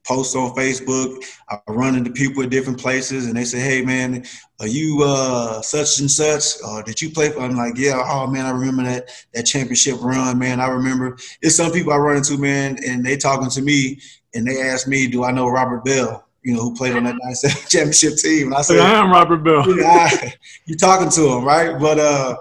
posts 0.06 0.36
on 0.36 0.52
Facebook. 0.56 1.24
I 1.50 1.58
run 1.68 1.96
into 1.96 2.12
people 2.12 2.44
at 2.44 2.50
different 2.50 2.80
places, 2.80 3.28
and 3.28 3.36
they 3.36 3.44
say, 3.44 3.60
"Hey, 3.60 3.82
man, 3.84 4.26
are 4.60 4.68
you 4.68 5.04
uh, 5.04 5.62
such 5.62 6.00
and 6.00 6.10
such? 6.10 6.62
Or 6.68 6.84
did 6.84 7.02
you 7.02 7.12
play?" 7.12 7.30
For? 7.30 7.42
I'm 7.42 7.56
like, 7.56 7.78
"Yeah." 7.78 8.02
Oh 8.06 8.28
man, 8.28 8.46
I 8.46 8.52
remember 8.52 8.84
that 8.84 9.10
that 9.34 9.44
championship 9.44 9.96
run, 10.02 10.38
man. 10.40 10.60
I 10.60 10.68
remember. 10.68 11.18
It's 11.42 11.56
some 11.56 11.72
people 11.72 11.94
I 11.94 11.98
run 11.98 12.18
into, 12.18 12.38
man, 12.38 12.78
and 12.88 13.06
they 13.06 13.18
talking 13.18 13.50
to 13.50 13.62
me, 13.62 14.00
and 14.34 14.48
they 14.48 14.62
ask 14.62 14.88
me, 14.88 15.08
"Do 15.08 15.24
I 15.24 15.32
know 15.32 15.48
Robert 15.48 15.86
Bell?" 15.86 16.28
You 16.44 16.56
know, 16.56 16.62
who 16.62 16.76
played 16.76 16.96
on 16.96 17.04
that 17.04 17.16
97 17.24 17.62
championship 17.70 18.18
team? 18.18 18.48
And 18.48 18.56
I 18.56 18.62
said, 18.62 18.80
"I 18.80 19.00
am 19.00 19.12
Robert 19.12 19.44
Bell." 19.44 19.78
yeah 19.78 20.32
you 20.66 20.76
talking 20.76 21.10
to 21.10 21.28
him, 21.28 21.44
right? 21.44 21.80
But 21.80 22.00
uh, 22.00 22.38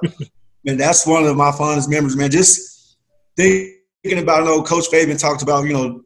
man, 0.65 0.77
that's 0.77 1.07
one 1.07 1.25
of 1.25 1.37
my 1.37 1.53
fondest 1.53 1.91
memories, 1.91 2.17
man. 2.17 2.31
Just 2.31 2.97
thinking 3.37 4.23
about, 4.23 4.41
you 4.41 4.45
know, 4.45 4.63
Coach 4.63 4.87
Fabian 4.89 5.17
talked 5.17 5.43
about, 5.43 5.67
you 5.67 5.73
know, 5.73 6.03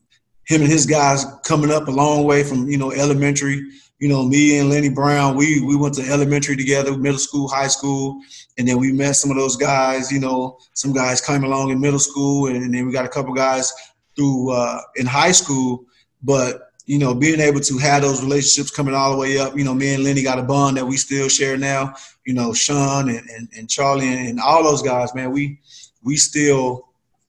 him 0.47 0.63
and 0.63 0.71
his 0.71 0.87
guys 0.87 1.25
coming 1.45 1.71
up 1.71 1.89
a 1.89 1.91
long 1.91 2.25
way 2.25 2.43
from 2.45 2.69
you 2.69 2.79
know 2.79 2.93
elementary. 2.93 3.63
You 4.01 4.09
know, 4.09 4.25
me 4.25 4.59
and 4.59 4.69
Lenny 4.69 4.89
Brown, 4.89 5.37
we 5.37 5.61
we 5.61 5.77
went 5.77 5.95
to 5.95 6.11
elementary 6.11 6.57
together, 6.57 6.97
middle 6.97 7.19
school, 7.19 7.49
high 7.49 7.69
school, 7.69 8.21
and 8.59 8.69
then 8.69 8.79
we 8.79 8.93
met 8.93 9.17
some 9.17 9.31
of 9.31 9.37
those 9.37 9.57
guys. 9.57 10.11
You 10.11 10.21
know, 10.21 10.59
some 10.75 10.93
guys 10.93 11.21
came 11.21 11.45
along 11.45 11.71
in 11.71 11.81
middle 11.81 11.99
school, 11.99 12.49
and, 12.49 12.57
and 12.57 12.75
then 12.75 12.87
we 12.87 12.93
got 12.93 13.07
a 13.07 13.09
couple 13.09 13.33
guys 13.33 13.73
through 14.17 14.51
uh, 14.51 14.81
in 14.97 15.07
high 15.07 15.33
school. 15.33 15.85
But 16.23 16.71
you 16.87 16.99
know, 16.99 17.15
being 17.15 17.41
able 17.41 17.61
to 17.61 17.79
have 17.79 18.03
those 18.03 18.23
relationships 18.23 18.71
coming 18.71 18.95
all 18.95 19.13
the 19.13 19.19
way 19.19 19.39
up. 19.39 19.57
You 19.57 19.65
know, 19.65 19.75
me 19.75 19.95
and 19.95 20.05
Lenny 20.05 20.23
got 20.23 20.39
a 20.39 20.43
bond 20.43 20.77
that 20.77 20.85
we 20.87 20.97
still 20.97 21.29
share 21.29 21.57
now. 21.57 21.95
You 22.27 22.35
know, 22.35 22.53
Sean 22.53 23.09
and, 23.09 23.27
and, 23.31 23.49
and 23.57 23.71
Charlie 23.71 24.13
and, 24.13 24.29
and 24.29 24.41
all 24.41 24.63
those 24.63 24.83
guys, 24.83 25.15
man, 25.15 25.33
we 25.33 25.61
we 26.03 26.17
still, 26.17 26.89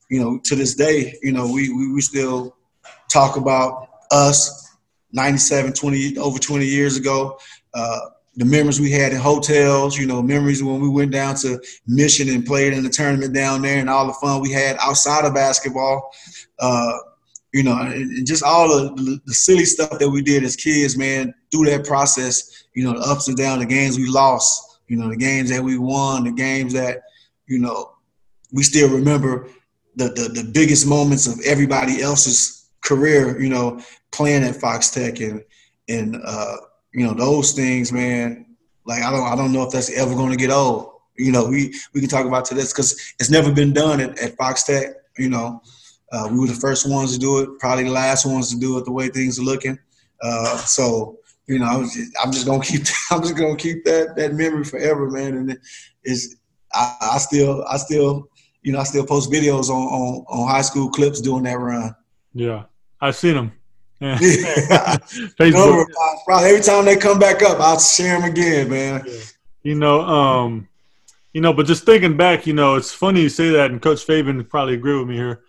you 0.09 0.19
know, 0.19 0.39
to 0.43 0.55
this 0.55 0.75
day, 0.75 1.15
you 1.21 1.31
know, 1.31 1.49
we 1.49 1.69
we, 1.69 1.93
we 1.93 2.01
still 2.01 2.54
talk 3.09 3.37
about 3.37 3.87
us 4.11 4.75
97, 5.11 5.73
20, 5.73 6.17
over 6.17 6.39
20 6.39 6.65
years 6.65 6.97
ago. 6.97 7.37
Uh, 7.73 7.99
the 8.37 8.45
memories 8.45 8.81
we 8.81 8.91
had 8.91 9.13
in 9.13 9.17
hotels, 9.17 9.97
you 9.97 10.05
know, 10.05 10.21
memories 10.21 10.61
when 10.61 10.81
we 10.81 10.89
went 10.89 11.11
down 11.11 11.35
to 11.35 11.59
Mission 11.87 12.27
and 12.29 12.45
played 12.45 12.73
in 12.73 12.83
the 12.83 12.89
tournament 12.89 13.33
down 13.33 13.61
there 13.61 13.79
and 13.79 13.89
all 13.89 14.07
the 14.07 14.13
fun 14.13 14.41
we 14.41 14.51
had 14.51 14.75
outside 14.79 15.23
of 15.23 15.33
basketball. 15.33 16.11
Uh, 16.59 16.97
you 17.53 17.63
know, 17.63 17.77
and 17.79 18.27
just 18.27 18.43
all 18.43 18.67
the, 18.67 19.21
the 19.25 19.33
silly 19.33 19.63
stuff 19.63 19.97
that 19.97 20.09
we 20.09 20.21
did 20.21 20.43
as 20.43 20.57
kids, 20.57 20.97
man, 20.97 21.33
through 21.49 21.63
that 21.63 21.85
process, 21.85 22.65
you 22.73 22.83
know, 22.83 22.91
the 22.91 23.09
ups 23.09 23.29
and 23.29 23.37
downs, 23.37 23.61
the 23.61 23.65
games 23.65 23.97
we 23.97 24.09
lost, 24.09 24.81
you 24.89 24.97
know, 24.97 25.07
the 25.07 25.15
games 25.15 25.49
that 25.49 25.63
we 25.63 25.77
won, 25.77 26.25
the 26.25 26.33
games 26.33 26.73
that, 26.73 27.03
you 27.47 27.59
know, 27.59 27.93
we 28.51 28.61
still 28.61 28.89
remember 28.89 29.47
the, 29.95 30.09
the, 30.09 30.41
the 30.41 30.51
biggest 30.53 30.85
moments 30.85 31.27
of 31.27 31.39
everybody 31.45 32.01
else's 32.01 32.64
career, 32.85 33.39
you 33.41 33.49
know, 33.49 33.81
playing 34.11 34.43
at 34.43 34.55
Fox 34.55 34.89
Tech 34.89 35.19
and 35.19 35.43
and 35.89 36.15
uh, 36.23 36.57
you 36.93 37.05
know 37.05 37.13
those 37.13 37.51
things, 37.51 37.91
man. 37.91 38.45
Like 38.85 39.03
I 39.03 39.11
don't 39.11 39.27
I 39.27 39.35
don't 39.35 39.51
know 39.51 39.63
if 39.63 39.71
that's 39.71 39.91
ever 39.91 40.15
going 40.15 40.31
to 40.31 40.37
get 40.37 40.51
old. 40.51 40.91
You 41.17 41.31
know, 41.31 41.47
we 41.47 41.73
we 41.93 41.99
can 41.99 42.09
talk 42.09 42.25
about 42.25 42.45
to 42.45 42.53
this 42.55 42.71
because 42.71 43.13
it's 43.19 43.29
never 43.29 43.51
been 43.51 43.73
done 43.73 43.99
at, 43.99 44.17
at 44.19 44.37
Fox 44.37 44.63
Tech. 44.63 44.93
You 45.17 45.29
know, 45.29 45.61
uh, 46.11 46.29
we 46.31 46.39
were 46.39 46.47
the 46.47 46.53
first 46.53 46.89
ones 46.89 47.13
to 47.13 47.19
do 47.19 47.39
it, 47.39 47.59
probably 47.59 47.85
the 47.85 47.91
last 47.91 48.25
ones 48.25 48.49
to 48.51 48.59
do 48.59 48.77
it. 48.77 48.85
The 48.85 48.91
way 48.91 49.09
things 49.09 49.39
are 49.39 49.43
looking, 49.43 49.77
uh, 50.21 50.57
so 50.57 51.19
you 51.47 51.59
know, 51.59 51.65
I'm 51.65 51.83
just, 51.83 52.11
I'm 52.23 52.31
just, 52.31 52.45
gonna 52.45 52.63
keep 52.63 52.81
I'm 53.11 53.21
just 53.21 53.35
gonna 53.35 53.55
keep 53.55 53.85
that 53.85 54.15
that 54.15 54.33
memory 54.33 54.63
forever, 54.63 55.09
man. 55.09 55.35
And 55.35 55.59
it's 56.03 56.35
I, 56.73 56.95
I 57.13 57.17
still 57.17 57.63
I 57.65 57.77
still 57.77 58.29
you 58.61 58.71
know 58.71 58.79
I 58.79 58.83
still 58.83 59.05
post 59.05 59.31
videos 59.31 59.69
on, 59.69 59.83
on 59.87 60.25
on 60.27 60.49
high 60.49 60.61
school 60.61 60.89
clips 60.89 61.21
doing 61.21 61.43
that 61.43 61.59
run. 61.59 61.95
Yeah. 62.33 62.63
I've 63.01 63.15
seen 63.15 63.35
them. 63.35 63.51
Yeah. 63.99 64.17
Facebook. 64.19 65.85
Probably 66.25 66.49
every 66.49 66.61
time 66.61 66.85
they 66.85 66.97
come 66.97 67.19
back 67.19 67.41
up, 67.41 67.59
I'll 67.59 67.79
share 67.79 68.19
them 68.19 68.29
again, 68.29 68.69
man. 68.69 69.03
Yeah. 69.05 69.19
You 69.63 69.75
know, 69.75 70.01
um, 70.01 70.67
you 71.33 71.41
know, 71.41 71.53
but 71.53 71.65
just 71.65 71.85
thinking 71.85 72.15
back, 72.15 72.45
you 72.45 72.53
know, 72.53 72.75
it's 72.75 72.93
funny 72.93 73.21
you 73.21 73.29
say 73.29 73.49
that, 73.49 73.71
and 73.71 73.81
Coach 73.81 74.03
Fabian 74.03 74.43
probably 74.45 74.75
agree 74.75 74.97
with 74.97 75.07
me 75.07 75.15
here. 75.15 75.41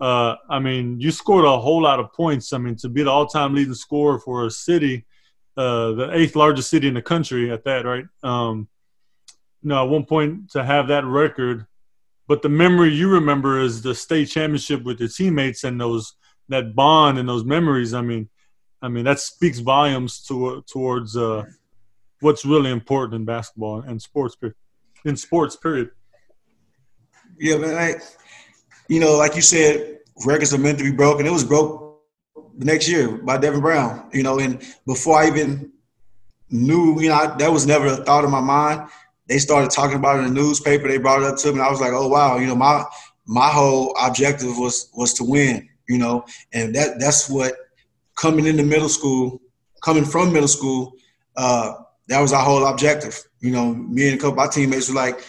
Uh, 0.00 0.36
I 0.48 0.58
mean, 0.58 1.00
you 1.00 1.10
scored 1.10 1.44
a 1.44 1.58
whole 1.58 1.82
lot 1.82 2.00
of 2.00 2.12
points. 2.12 2.52
I 2.52 2.58
mean, 2.58 2.76
to 2.76 2.88
be 2.88 3.02
the 3.02 3.10
all-time 3.10 3.54
leading 3.54 3.74
scorer 3.74 4.18
for 4.18 4.46
a 4.46 4.50
city, 4.50 5.06
uh, 5.56 5.92
the 5.92 6.10
eighth 6.12 6.36
largest 6.36 6.70
city 6.70 6.88
in 6.88 6.94
the 6.94 7.02
country 7.02 7.50
at 7.52 7.64
that, 7.64 7.84
right? 7.84 8.06
Um, 8.22 8.68
you 9.62 9.68
know, 9.68 9.84
at 9.84 9.90
one 9.90 10.04
point 10.04 10.50
to 10.52 10.64
have 10.64 10.88
that 10.88 11.04
record, 11.04 11.66
but 12.26 12.42
the 12.42 12.48
memory 12.48 12.94
you 12.94 13.08
remember 13.10 13.60
is 13.60 13.82
the 13.82 13.94
state 13.94 14.26
championship 14.26 14.82
with 14.82 15.00
your 15.00 15.08
teammates 15.08 15.64
and 15.64 15.80
those 15.80 16.14
that 16.50 16.74
bond 16.74 17.18
and 17.18 17.28
those 17.28 17.44
memories. 17.44 17.94
I 17.94 18.02
mean, 18.02 18.28
I 18.82 18.88
mean 18.88 19.04
that 19.04 19.18
speaks 19.18 19.58
volumes 19.58 20.22
to, 20.26 20.62
towards 20.70 21.16
uh, 21.16 21.44
what's 22.20 22.44
really 22.44 22.70
important 22.70 23.14
in 23.14 23.24
basketball 23.24 23.80
and 23.80 24.00
sports. 24.00 24.36
In 25.04 25.16
sports, 25.16 25.56
period. 25.56 25.90
Yeah, 27.38 27.56
man. 27.56 27.74
I, 27.74 27.94
you 28.88 29.00
know, 29.00 29.16
like 29.16 29.34
you 29.34 29.42
said, 29.42 30.00
records 30.26 30.52
are 30.52 30.58
meant 30.58 30.78
to 30.78 30.84
be 30.84 30.92
broken. 30.92 31.26
It 31.26 31.32
was 31.32 31.44
broke 31.44 32.02
the 32.58 32.66
next 32.66 32.86
year 32.86 33.08
by 33.08 33.38
Devin 33.38 33.60
Brown. 33.60 34.10
You 34.12 34.22
know, 34.22 34.38
and 34.38 34.62
before 34.86 35.22
I 35.22 35.28
even 35.28 35.72
knew, 36.50 37.00
you 37.00 37.08
know, 37.08 37.34
that 37.38 37.50
was 37.50 37.66
never 37.66 37.86
a 37.86 37.96
thought 37.96 38.24
in 38.24 38.30
my 38.30 38.40
mind. 38.40 38.90
They 39.26 39.38
started 39.38 39.70
talking 39.70 39.96
about 39.96 40.18
it 40.18 40.26
in 40.26 40.34
the 40.34 40.40
newspaper. 40.40 40.88
They 40.88 40.98
brought 40.98 41.22
it 41.22 41.28
up 41.28 41.38
to 41.38 41.52
me. 41.52 41.60
I 41.60 41.70
was 41.70 41.80
like, 41.80 41.92
oh 41.92 42.08
wow, 42.08 42.36
you 42.36 42.46
know, 42.46 42.56
my 42.56 42.84
my 43.26 43.48
whole 43.48 43.96
objective 43.98 44.58
was 44.58 44.90
was 44.94 45.14
to 45.14 45.24
win, 45.24 45.69
you 45.90 45.98
know, 45.98 46.24
and 46.52 46.72
that 46.76 47.00
that's 47.00 47.28
what 47.28 47.52
coming 48.16 48.46
into 48.46 48.62
middle 48.62 48.88
school, 48.88 49.42
coming 49.82 50.04
from 50.04 50.32
middle 50.32 50.48
school, 50.48 50.92
uh, 51.36 51.72
that 52.06 52.20
was 52.20 52.32
our 52.32 52.44
whole 52.44 52.64
objective. 52.64 53.20
You 53.40 53.50
know, 53.50 53.74
me 53.74 54.08
and 54.08 54.14
a 54.14 54.22
couple 54.22 54.30
of 54.32 54.36
my 54.36 54.46
teammates 54.46 54.88
were 54.88 54.94
like, 54.94 55.24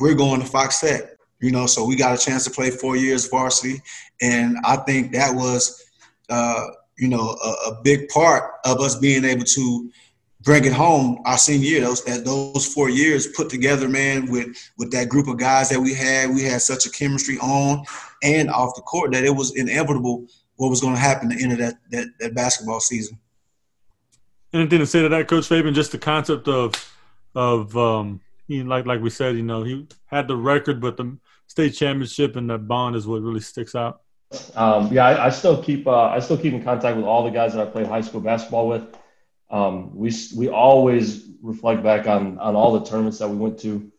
we're 0.00 0.14
going 0.14 0.40
to 0.40 0.46
Fox 0.46 0.80
Tech, 0.80 1.02
you 1.40 1.50
know, 1.50 1.66
so 1.66 1.84
we 1.84 1.96
got 1.96 2.14
a 2.14 2.24
chance 2.24 2.44
to 2.44 2.50
play 2.50 2.70
four 2.70 2.96
years 2.96 3.28
varsity, 3.28 3.82
and 4.22 4.56
I 4.64 4.76
think 4.76 5.12
that 5.12 5.34
was, 5.34 5.84
uh, 6.30 6.66
you 6.98 7.08
know, 7.08 7.36
a, 7.44 7.70
a 7.70 7.80
big 7.84 8.08
part 8.08 8.54
of 8.64 8.80
us 8.80 8.94
being 8.96 9.24
able 9.24 9.44
to 9.44 9.90
bring 10.40 10.64
it 10.64 10.72
home 10.72 11.18
our 11.26 11.36
senior 11.36 11.68
year. 11.68 11.80
Those 11.82 12.04
that 12.04 12.24
those 12.24 12.66
four 12.66 12.88
years 12.88 13.26
put 13.26 13.50
together, 13.50 13.86
man, 13.86 14.30
with 14.30 14.56
with 14.78 14.90
that 14.92 15.10
group 15.10 15.28
of 15.28 15.38
guys 15.38 15.68
that 15.68 15.80
we 15.80 15.92
had, 15.92 16.30
we 16.30 16.42
had 16.42 16.62
such 16.62 16.86
a 16.86 16.90
chemistry 16.90 17.36
on 17.38 17.84
and 18.22 18.50
off 18.50 18.74
the 18.74 18.82
court 18.82 19.12
that 19.12 19.24
it 19.24 19.34
was 19.34 19.56
inevitable 19.56 20.26
what 20.56 20.68
was 20.68 20.80
going 20.80 20.94
to 20.94 21.00
happen 21.00 21.30
at 21.30 21.38
the 21.38 21.44
end 21.44 21.52
of 21.52 21.58
that 21.58 21.74
that, 21.90 22.08
that 22.20 22.34
basketball 22.34 22.80
season. 22.80 23.18
Anything 24.52 24.78
to 24.78 24.86
say 24.86 25.02
to 25.02 25.08
that, 25.08 25.28
Coach 25.28 25.48
Fabian? 25.48 25.74
Just 25.74 25.92
the 25.92 25.98
concept 25.98 26.48
of 26.48 26.72
of 27.34 27.76
um, 27.76 28.20
you 28.46 28.64
know, 28.64 28.70
like 28.70 28.86
like 28.86 29.00
we 29.00 29.10
said, 29.10 29.36
you 29.36 29.42
know, 29.42 29.62
he 29.62 29.86
had 30.06 30.28
the 30.28 30.36
record, 30.36 30.80
but 30.80 30.96
the 30.96 31.16
state 31.46 31.70
championship 31.70 32.36
and 32.36 32.48
that 32.50 32.66
bond 32.66 32.96
is 32.96 33.06
what 33.06 33.22
really 33.22 33.40
sticks 33.40 33.74
out. 33.74 34.02
Um, 34.56 34.92
yeah, 34.92 35.06
I, 35.06 35.26
I, 35.26 35.30
still 35.30 35.62
keep 35.62 35.86
uh, 35.86 36.06
I 36.06 36.18
still 36.18 36.36
keep 36.36 36.52
in 36.52 36.62
contact 36.64 36.96
with 36.96 37.06
all 37.06 37.22
the 37.22 37.30
guys 37.30 37.54
that 37.54 37.66
I 37.66 37.70
played 37.70 37.86
high 37.86 38.00
school 38.00 38.20
basketball 38.20 38.66
with 38.66 38.82
um, 39.50 39.94
we 39.94 40.12
we 40.36 40.48
always 40.48 41.26
reflect 41.42 41.82
back 41.82 42.08
on 42.08 42.38
on 42.38 42.56
all 42.56 42.78
the 42.78 42.84
tournaments 42.84 43.18
that 43.18 43.28
we 43.28 43.36
went 43.36 43.58
to. 43.60 43.90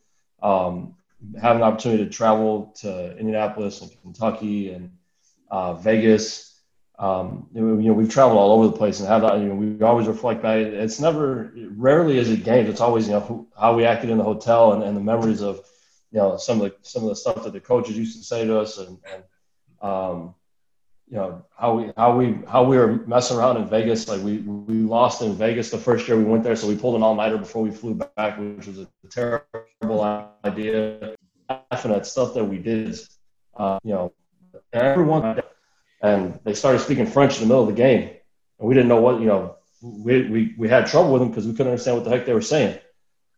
Um, 0.41 0.95
have 1.41 1.55
an 1.55 1.63
opportunity 1.63 2.03
to 2.05 2.09
travel 2.09 2.73
to 2.81 3.17
Indianapolis 3.17 3.81
and 3.81 3.91
Kentucky 4.01 4.71
and 4.71 4.91
uh, 5.49 5.73
Vegas. 5.75 6.59
Um, 6.99 7.47
you 7.53 7.61
know, 7.61 7.93
we've 7.93 8.09
traveled 8.09 8.39
all 8.39 8.51
over 8.53 8.67
the 8.67 8.77
place 8.77 8.99
and 8.99 9.07
have 9.07 9.21
that. 9.21 9.39
You 9.39 9.49
know, 9.49 9.55
we 9.55 9.81
always 9.83 10.07
reflect 10.07 10.41
back. 10.41 10.57
It's 10.57 10.99
never, 10.99 11.53
rarely 11.75 12.17
is 12.17 12.29
it 12.29 12.43
games. 12.43 12.69
It's 12.69 12.81
always 12.81 13.07
you 13.07 13.13
know 13.13 13.19
who, 13.19 13.47
how 13.59 13.75
we 13.75 13.85
acted 13.85 14.09
in 14.09 14.17
the 14.17 14.23
hotel 14.23 14.73
and, 14.73 14.83
and 14.83 14.97
the 14.97 15.01
memories 15.01 15.41
of 15.41 15.61
you 16.11 16.19
know 16.19 16.37
some 16.37 16.59
of 16.61 16.71
the 16.71 16.75
some 16.81 17.03
of 17.03 17.09
the 17.09 17.15
stuff 17.15 17.43
that 17.43 17.53
the 17.53 17.59
coaches 17.59 17.97
used 17.97 18.17
to 18.17 18.23
say 18.23 18.45
to 18.45 18.59
us 18.59 18.79
and, 18.79 18.97
and 19.13 19.23
um, 19.81 20.33
you 21.09 21.17
know 21.17 21.45
how 21.57 21.73
we 21.77 21.91
how 21.95 22.17
we 22.17 22.39
how 22.47 22.63
we 22.63 22.77
were 22.77 23.05
messing 23.07 23.37
around 23.37 23.57
in 23.57 23.67
Vegas. 23.69 24.07
Like 24.07 24.21
we 24.21 24.39
we 24.39 24.75
lost 24.75 25.21
in 25.21 25.35
Vegas 25.35 25.71
the 25.71 25.77
first 25.77 26.07
year 26.07 26.17
we 26.17 26.25
went 26.25 26.43
there, 26.43 26.55
so 26.55 26.67
we 26.67 26.75
pulled 26.75 26.95
an 26.95 27.03
all 27.03 27.15
nighter 27.15 27.37
before 27.37 27.63
we 27.63 27.71
flew 27.71 27.93
back, 27.93 28.37
which 28.37 28.67
was 28.67 28.79
a 28.79 28.87
terrible 29.09 30.27
idea. 30.43 31.15
Laughing 31.49 31.93
at 31.93 32.05
stuff 32.05 32.33
that 32.33 32.43
we 32.43 32.57
did, 32.57 32.99
uh, 33.55 33.79
you 33.83 33.93
know, 33.93 34.11
everyone 34.73 35.41
and 36.01 36.37
they 36.43 36.53
started 36.53 36.79
speaking 36.79 37.05
French 37.05 37.35
in 37.35 37.43
the 37.43 37.47
middle 37.47 37.63
of 37.63 37.69
the 37.69 37.81
game, 37.81 38.09
and 38.59 38.67
we 38.67 38.73
didn't 38.73 38.89
know 38.89 38.99
what 38.99 39.21
you 39.21 39.27
know. 39.27 39.55
We 39.81 40.27
we, 40.29 40.55
we 40.57 40.67
had 40.67 40.87
trouble 40.87 41.13
with 41.13 41.21
them 41.21 41.29
because 41.29 41.47
we 41.47 41.53
couldn't 41.53 41.67
understand 41.67 41.97
what 41.97 42.03
the 42.03 42.09
heck 42.09 42.25
they 42.25 42.33
were 42.33 42.41
saying. 42.41 42.79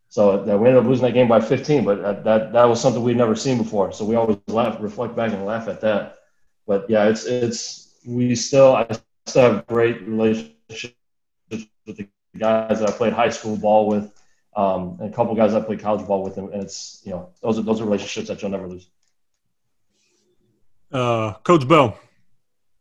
So 0.07 0.43
that 0.43 0.59
we 0.59 0.67
ended 0.67 0.81
up 0.81 0.89
losing 0.89 1.05
that 1.05 1.11
game 1.11 1.27
by 1.27 1.39
15, 1.39 1.85
but 1.85 2.23
that 2.23 2.51
that 2.51 2.63
was 2.63 2.81
something 2.81 3.03
we'd 3.03 3.15
never 3.15 3.35
seen 3.35 3.59
before. 3.59 3.91
So 3.91 4.05
we 4.05 4.15
always 4.15 4.37
laugh, 4.47 4.81
reflect 4.81 5.15
back 5.15 5.31
and 5.33 5.45
laugh 5.45 5.67
at 5.67 5.81
that 5.81 6.18
but 6.69 6.87
yeah, 6.87 7.09
it's 7.09 7.25
it's 7.25 7.95
we 8.05 8.35
still 8.35 8.75
I 8.75 8.87
still 9.25 9.41
have 9.41 9.65
great 9.65 10.07
relationships 10.07 10.93
with 11.49 11.97
the 11.97 12.07
guys 12.37 12.79
that 12.79 12.87
I 12.87 12.91
played 12.91 13.11
high 13.11 13.29
school 13.29 13.57
ball 13.57 13.87
with, 13.87 14.13
um, 14.55 14.97
and 15.01 15.11
a 15.11 15.15
couple 15.15 15.33
guys 15.33 15.55
I 15.55 15.61
played 15.61 15.79
college 15.79 16.05
ball 16.05 16.21
with, 16.21 16.37
and, 16.37 16.53
and 16.53 16.61
it's 16.61 17.01
you 17.03 17.11
know 17.11 17.31
those 17.41 17.57
are 17.57 17.63
those 17.63 17.81
are 17.81 17.85
relationships 17.85 18.27
that 18.27 18.39
you'll 18.43 18.51
never 18.51 18.67
lose. 18.67 18.87
Uh, 20.91 21.33
Coach 21.43 21.67
Bell. 21.67 21.97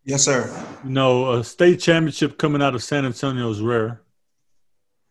Yes, 0.05 0.23
sir. 0.23 0.67
You 0.85 0.91
know, 0.91 1.33
a 1.33 1.45
state 1.45 1.81
championship 1.81 2.37
coming 2.37 2.61
out 2.61 2.75
of 2.75 2.83
San 2.83 3.07
Antonio 3.07 3.49
is 3.51 3.63
rare, 3.63 4.03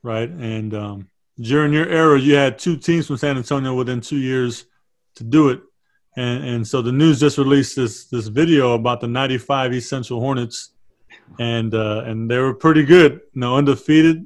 right? 0.04 0.30
And 0.30 0.76
um, 0.76 1.10
during 1.40 1.74
your 1.74 1.90
era, 1.90 2.20
you 2.20 2.36
had 2.36 2.60
two 2.60 2.78
teams 2.78 3.08
from 3.08 3.18
San 3.18 3.38
Antonio 3.38 3.74
within 3.74 4.02
two 4.02 4.18
years 4.18 4.66
to 5.16 5.24
do 5.24 5.50
it. 5.50 5.62
And, 6.18 6.44
and 6.44 6.68
so 6.68 6.82
the 6.82 6.92
news 6.92 7.20
just 7.20 7.38
released 7.38 7.76
this 7.76 8.06
this 8.06 8.28
video 8.28 8.74
about 8.74 9.02
the 9.02 9.08
95 9.08 9.74
East 9.74 9.88
Central 9.88 10.20
Hornets, 10.20 10.72
and 11.40 11.74
uh, 11.76 12.02
and 12.08 12.30
they 12.30 12.40
were 12.40 12.56
pretty 12.56 12.84
good, 12.84 13.22
you 13.34 13.42
know, 13.42 13.56
undefeated. 13.56 14.26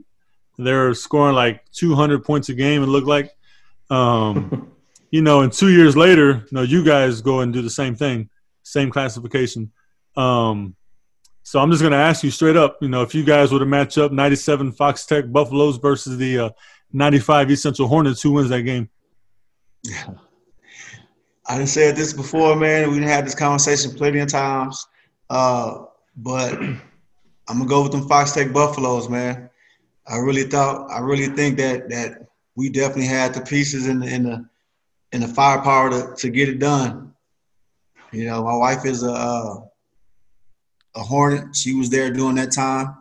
They 0.58 0.72
were 0.72 0.94
scoring 0.94 1.36
like 1.36 1.70
200 1.74 2.24
points 2.24 2.48
a 2.48 2.54
game. 2.54 2.82
It 2.82 2.86
looked 2.86 3.08
like, 3.08 3.36
um, 3.90 4.72
you 5.12 5.22
know, 5.22 5.42
and 5.42 5.52
two 5.52 5.70
years 5.70 5.98
later, 5.98 6.46
you 6.50 6.56
know, 6.56 6.62
you 6.62 6.86
guys 6.86 7.20
go 7.20 7.42
and 7.42 7.52
do 7.52 7.62
the 7.62 7.70
same 7.70 7.96
thing, 7.96 8.30
same 8.64 8.90
classification. 8.90 9.70
Um, 10.16 10.76
so 11.44 11.60
I'm 11.60 11.72
just 11.72 11.82
going 11.82 11.92
to 11.92 11.98
ask 11.98 12.24
you 12.24 12.32
straight 12.32 12.56
up, 12.56 12.78
you 12.82 12.88
know, 12.88 13.02
if 13.02 13.14
you 13.14 13.26
guys 13.26 13.52
were 13.52 13.60
to 13.60 13.66
match 13.66 13.98
up 13.98 14.14
97 14.14 14.72
Fox 14.74 15.06
Tech 15.06 15.30
Buffaloes 15.30 15.78
versus 15.78 16.18
the 16.18 16.40
uh, 16.40 16.50
95 16.94 17.52
East 17.52 17.64
Central 17.64 17.90
Hornets, 17.90 18.22
who 18.22 18.32
wins 18.32 18.50
that 18.50 18.62
game? 18.62 18.90
I 21.48 21.66
say 21.66 21.92
this 21.92 22.14
before, 22.14 22.56
man. 22.56 22.90
We 22.90 22.96
didn't 22.96 23.10
have 23.10 23.26
this 23.26 23.36
conversation 23.36 23.92
plenty 23.92 24.20
of 24.20 24.30
times. 24.30 24.88
Uh, 25.30 25.86
but 26.18 26.54
I'm 26.60 26.80
gonna 27.48 27.66
go 27.66 27.84
with 27.84 27.92
them 27.92 28.08
Fox 28.08 28.32
Tech 28.32 28.54
Buffaloes, 28.54 29.10
man. 29.10 29.50
I 30.08 30.18
really 30.18 30.44
thought, 30.44 30.90
I 30.92 31.00
really 31.00 31.28
think 31.28 31.58
that 31.58 31.90
that 31.90 32.28
we 32.56 32.70
definitely 32.70 33.08
had 33.08 33.34
the 33.34 33.42
pieces 33.42 33.88
in 33.88 34.00
the 34.00 34.08
in 34.08 34.24
the 34.24 34.46
in 35.12 35.22
the 35.22 35.28
firepower 35.28 35.90
to, 35.90 36.16
to 36.16 36.30
get 36.30 36.50
it 36.50 36.60
done. 36.60 37.14
You 38.12 38.26
know, 38.26 38.44
my 38.44 38.56
wife 38.56 38.86
is 38.86 39.04
a 39.04 39.64
a 40.96 41.00
Hornet. 41.00 41.56
She 41.56 41.74
was 41.74 41.90
there 41.90 42.12
during 42.12 42.36
that 42.36 42.52
time. 42.52 42.98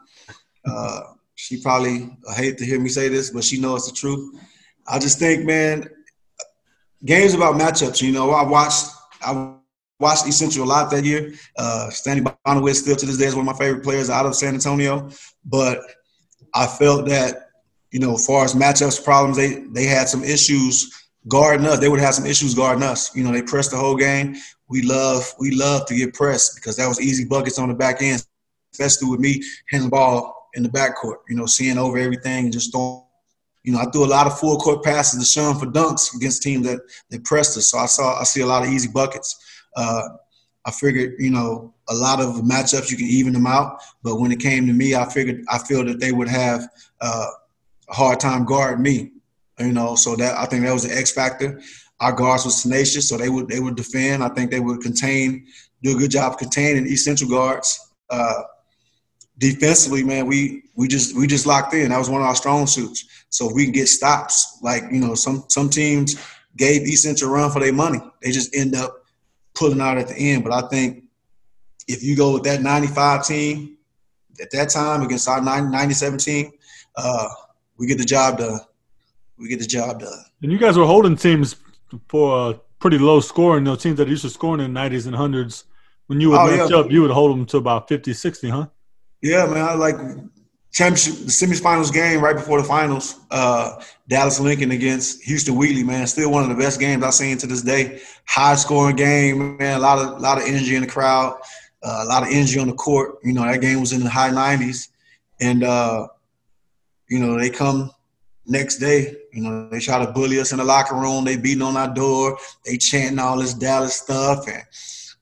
Uh, 0.64 1.00
she 1.34 1.60
probably 1.60 2.16
I 2.28 2.34
hate 2.34 2.58
to 2.58 2.64
hear 2.64 2.80
me 2.80 2.88
say 2.88 3.08
this, 3.08 3.30
but 3.30 3.44
she 3.44 3.60
knows 3.60 3.86
the 3.86 3.94
truth. 3.94 4.38
I 4.86 4.98
just 4.98 5.18
think, 5.18 5.44
man, 5.44 5.88
games 7.04 7.34
about 7.34 7.54
matchups. 7.54 8.02
You 8.02 8.12
know, 8.12 8.30
I 8.30 8.44
watched 8.44 8.86
I 9.22 9.54
watched 9.98 10.26
East 10.26 10.38
Central 10.38 10.64
a 10.64 10.68
lot 10.68 10.90
that 10.90 11.04
year. 11.04 11.34
Uh, 11.56 11.90
Stanley 11.90 12.22
Bonowitz 12.46 12.76
still 12.76 12.96
to 12.96 13.06
this 13.06 13.18
day 13.18 13.26
is 13.26 13.34
one 13.34 13.46
of 13.46 13.52
my 13.52 13.58
favorite 13.58 13.84
players 13.84 14.10
out 14.10 14.26
of 14.26 14.34
San 14.34 14.54
Antonio. 14.54 15.10
But 15.44 15.78
I 16.54 16.66
felt 16.66 17.06
that 17.08 17.50
you 17.90 17.98
know, 17.98 18.14
as 18.14 18.26
far 18.26 18.44
as 18.44 18.54
matchups 18.54 19.02
problems, 19.04 19.36
they 19.36 19.64
they 19.72 19.84
had 19.84 20.08
some 20.08 20.22
issues 20.22 21.08
guarding 21.28 21.66
us. 21.66 21.78
They 21.78 21.88
would 21.88 22.00
have 22.00 22.14
some 22.14 22.26
issues 22.26 22.54
guarding 22.54 22.84
us. 22.84 23.14
You 23.14 23.24
know, 23.24 23.32
they 23.32 23.42
pressed 23.42 23.72
the 23.72 23.76
whole 23.76 23.96
game. 23.96 24.36
We 24.68 24.82
love 24.82 25.32
we 25.38 25.50
love 25.52 25.86
to 25.86 25.96
get 25.96 26.14
pressed 26.14 26.54
because 26.54 26.76
that 26.76 26.86
was 26.86 27.00
easy 27.00 27.24
buckets 27.24 27.58
on 27.58 27.68
the 27.68 27.74
back 27.74 28.02
end, 28.02 28.24
especially 28.72 29.10
with 29.10 29.20
me 29.20 29.42
handling 29.70 29.90
the 29.90 29.96
ball 29.96 30.50
in 30.54 30.62
the 30.62 30.68
backcourt. 30.68 31.16
You 31.28 31.36
know, 31.36 31.46
seeing 31.46 31.78
over 31.78 31.98
everything 31.98 32.44
and 32.44 32.52
just 32.52 32.72
throwing 32.72 33.02
you 33.62 33.72
know, 33.72 33.78
I 33.78 33.90
threw 33.90 34.04
a 34.04 34.06
lot 34.06 34.26
of 34.26 34.38
full 34.38 34.56
court 34.58 34.82
passes 34.82 35.18
to 35.18 35.24
Sean 35.24 35.58
for 35.58 35.66
dunks 35.66 36.14
against 36.14 36.42
teams 36.42 36.66
that 36.66 36.80
that 37.10 37.24
pressed 37.24 37.56
us. 37.56 37.70
So 37.70 37.78
I 37.78 37.86
saw 37.86 38.18
I 38.18 38.24
see 38.24 38.40
a 38.40 38.46
lot 38.46 38.62
of 38.64 38.70
easy 38.70 38.88
buckets. 38.88 39.36
Uh, 39.76 40.08
I 40.64 40.70
figured, 40.70 41.14
you 41.18 41.30
know, 41.30 41.74
a 41.88 41.94
lot 41.94 42.20
of 42.20 42.36
matchups 42.36 42.90
you 42.90 42.96
can 42.96 43.06
even 43.06 43.32
them 43.32 43.46
out, 43.46 43.80
but 44.02 44.16
when 44.16 44.30
it 44.30 44.40
came 44.40 44.66
to 44.66 44.72
me, 44.72 44.94
I 44.94 45.08
figured 45.08 45.44
I 45.48 45.58
feel 45.58 45.84
that 45.84 46.00
they 46.00 46.12
would 46.12 46.28
have 46.28 46.68
uh, 47.00 47.26
a 47.88 47.94
hard 47.94 48.20
time 48.20 48.44
guarding 48.44 48.82
me. 48.82 49.12
You 49.58 49.72
know, 49.72 49.94
so 49.94 50.16
that 50.16 50.38
I 50.38 50.46
think 50.46 50.64
that 50.64 50.72
was 50.72 50.88
the 50.88 50.96
X 50.96 51.12
factor. 51.12 51.60
Our 52.00 52.12
guards 52.12 52.46
was 52.46 52.62
tenacious, 52.62 53.10
so 53.10 53.18
they 53.18 53.28
would 53.28 53.48
they 53.48 53.60
would 53.60 53.76
defend. 53.76 54.24
I 54.24 54.30
think 54.30 54.50
they 54.50 54.60
would 54.60 54.80
contain, 54.80 55.46
do 55.82 55.94
a 55.94 55.98
good 55.98 56.10
job 56.10 56.38
containing 56.38 56.86
East 56.86 57.04
Central 57.04 57.28
guards. 57.28 57.78
Uh, 58.08 58.42
defensively, 59.40 60.04
man, 60.04 60.26
we 60.26 60.62
we 60.76 60.86
just 60.86 61.16
we 61.16 61.26
just 61.26 61.46
locked 61.46 61.74
in. 61.74 61.90
That 61.90 61.98
was 61.98 62.10
one 62.10 62.20
of 62.20 62.28
our 62.28 62.36
strong 62.36 62.66
suits. 62.66 63.06
So 63.30 63.48
if 63.48 63.54
we 63.54 63.64
can 63.64 63.72
get 63.72 63.88
stops, 63.88 64.58
like 64.62 64.84
you 64.92 65.00
know, 65.00 65.14
some 65.14 65.44
some 65.48 65.68
teams 65.68 66.16
gave 66.56 66.82
East 66.82 67.02
Central 67.02 67.32
run 67.32 67.50
for 67.50 67.60
their 67.60 67.72
money. 67.72 67.98
They 68.22 68.30
just 68.30 68.54
end 68.54 68.76
up 68.76 69.04
pulling 69.54 69.80
out 69.80 69.98
at 69.98 70.08
the 70.08 70.14
end. 70.16 70.44
But 70.44 70.52
I 70.52 70.68
think 70.68 71.04
if 71.88 72.02
you 72.02 72.16
go 72.16 72.34
with 72.34 72.44
that 72.44 72.60
95 72.60 73.26
team 73.26 73.76
at 74.40 74.50
that 74.52 74.68
time 74.68 75.02
against 75.02 75.28
our 75.28 75.40
97 75.40 76.18
team, 76.18 76.52
uh, 76.96 77.28
we 77.76 77.86
get 77.86 77.98
the 77.98 78.04
job 78.04 78.38
done. 78.38 78.60
We 79.38 79.48
get 79.48 79.58
the 79.58 79.66
job 79.66 80.00
done. 80.00 80.24
And 80.42 80.52
you 80.52 80.58
guys 80.58 80.76
were 80.76 80.86
holding 80.86 81.16
teams 81.16 81.56
for 82.08 82.50
a 82.50 82.54
pretty 82.78 82.98
low 82.98 83.20
scoring, 83.20 83.64
you 83.64 83.70
know, 83.70 83.76
teams 83.76 83.96
that 83.96 84.08
used 84.08 84.22
to 84.22 84.30
scoring 84.30 84.64
in 84.64 84.74
the 84.74 84.80
90s 84.80 85.06
and 85.06 85.16
100s. 85.16 85.64
When 86.08 86.20
you 86.20 86.30
would 86.30 86.40
oh, 86.40 86.46
match 86.46 86.70
yeah. 86.70 86.76
up, 86.76 86.90
you 86.90 87.02
would 87.02 87.10
hold 87.10 87.30
them 87.30 87.46
to 87.46 87.56
about 87.56 87.88
50, 87.88 88.12
60, 88.12 88.48
huh? 88.48 88.66
Yeah, 89.22 89.46
man. 89.46 89.68
I 89.68 89.74
like 89.74 89.96
championship, 90.72 91.14
the 91.14 91.30
semifinals 91.30 91.92
game 91.92 92.20
right 92.22 92.36
before 92.36 92.60
the 92.60 92.66
finals. 92.66 93.20
Uh, 93.30 93.82
Dallas 94.08 94.40
Lincoln 94.40 94.70
against 94.70 95.22
Houston 95.22 95.56
Wheatley, 95.56 95.84
man. 95.84 96.06
Still 96.06 96.30
one 96.30 96.42
of 96.42 96.48
the 96.48 96.62
best 96.62 96.80
games 96.80 97.04
I've 97.04 97.14
seen 97.14 97.38
to 97.38 97.46
this 97.46 97.62
day. 97.62 98.00
High 98.26 98.54
scoring 98.54 98.96
game, 98.96 99.56
man. 99.58 99.78
A 99.78 99.80
lot 99.80 99.98
of 99.98 100.20
lot 100.20 100.38
of 100.38 100.44
energy 100.44 100.74
in 100.74 100.82
the 100.82 100.88
crowd. 100.88 101.38
Uh, 101.82 102.02
a 102.04 102.08
lot 102.08 102.22
of 102.22 102.28
energy 102.30 102.58
on 102.58 102.68
the 102.68 102.74
court. 102.74 103.18
You 103.22 103.32
know 103.32 103.42
that 103.42 103.60
game 103.60 103.80
was 103.80 103.92
in 103.92 104.02
the 104.02 104.10
high 104.10 104.30
90s, 104.30 104.88
and 105.40 105.64
uh, 105.64 106.08
you 107.08 107.18
know 107.18 107.38
they 107.38 107.50
come 107.50 107.90
next 108.50 108.76
day, 108.78 109.14
you 109.32 109.42
know, 109.42 109.68
they 109.70 109.78
try 109.80 110.04
to 110.04 110.12
bully 110.12 110.40
us 110.40 110.52
in 110.52 110.58
the 110.58 110.64
locker 110.64 110.96
room. 110.96 111.24
They 111.24 111.36
beating 111.36 111.62
on 111.62 111.76
our 111.76 111.92
door. 111.92 112.36
They 112.66 112.76
chanting 112.76 113.18
all 113.18 113.38
this 113.38 113.54
Dallas 113.54 113.94
stuff. 113.94 114.46
And, 114.48 114.62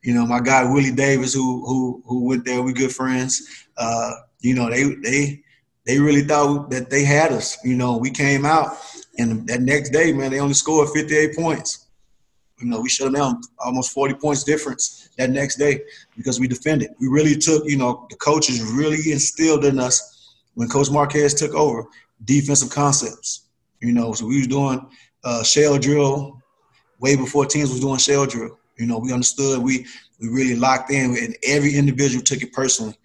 you 0.02 0.14
know, 0.14 0.26
my 0.26 0.40
guy 0.40 0.64
Willie 0.64 0.90
Davis, 0.90 1.34
who 1.34 1.64
who 1.66 2.02
who 2.06 2.24
went 2.24 2.44
there, 2.44 2.62
we 2.62 2.72
good 2.72 2.92
friends. 2.92 3.66
Uh, 3.78 4.12
you 4.40 4.54
know, 4.54 4.68
they 4.68 4.84
they 5.02 5.42
they 5.86 5.98
really 5.98 6.22
thought 6.22 6.70
that 6.70 6.90
they 6.90 7.04
had 7.04 7.32
us. 7.32 7.56
You 7.64 7.76
know, 7.76 7.96
we 7.96 8.10
came 8.10 8.44
out 8.44 8.76
and 9.18 9.46
that 9.48 9.62
next 9.62 9.90
day, 9.90 10.12
man, 10.12 10.30
they 10.30 10.40
only 10.40 10.54
scored 10.54 10.88
58 10.90 11.36
points. 11.36 11.86
You 12.60 12.68
know, 12.68 12.80
we 12.80 12.88
shut 12.88 13.06
them 13.06 13.14
down 13.14 13.40
almost 13.58 13.92
40 13.92 14.14
points 14.14 14.44
difference 14.44 15.10
that 15.16 15.30
next 15.30 15.56
day 15.56 15.80
because 16.16 16.40
we 16.40 16.48
defended. 16.48 16.90
We 17.00 17.08
really 17.08 17.36
took, 17.36 17.64
you 17.66 17.76
know, 17.76 18.06
the 18.10 18.16
coaches 18.16 18.62
really 18.62 19.12
instilled 19.12 19.64
in 19.64 19.78
us 19.78 20.36
when 20.54 20.68
Coach 20.68 20.90
Marquez 20.90 21.34
took 21.34 21.54
over 21.54 21.86
defensive 22.24 22.70
concepts. 22.70 23.46
You 23.80 23.92
know, 23.92 24.12
so 24.12 24.26
we 24.26 24.38
was 24.38 24.48
doing 24.48 24.86
uh, 25.22 25.42
shell 25.44 25.78
drill 25.78 26.40
way 27.00 27.14
before 27.14 27.46
teams 27.46 27.70
was 27.70 27.80
doing 27.80 27.98
shell 27.98 28.26
drill. 28.26 28.58
You 28.76 28.86
know, 28.86 28.98
we 28.98 29.12
understood. 29.12 29.62
We 29.62 29.86
we 30.20 30.28
really 30.28 30.56
locked 30.56 30.90
in, 30.90 31.16
and 31.16 31.36
every 31.44 31.76
individual 31.76 32.24
took 32.24 32.42
it 32.42 32.52
personally 32.52 32.96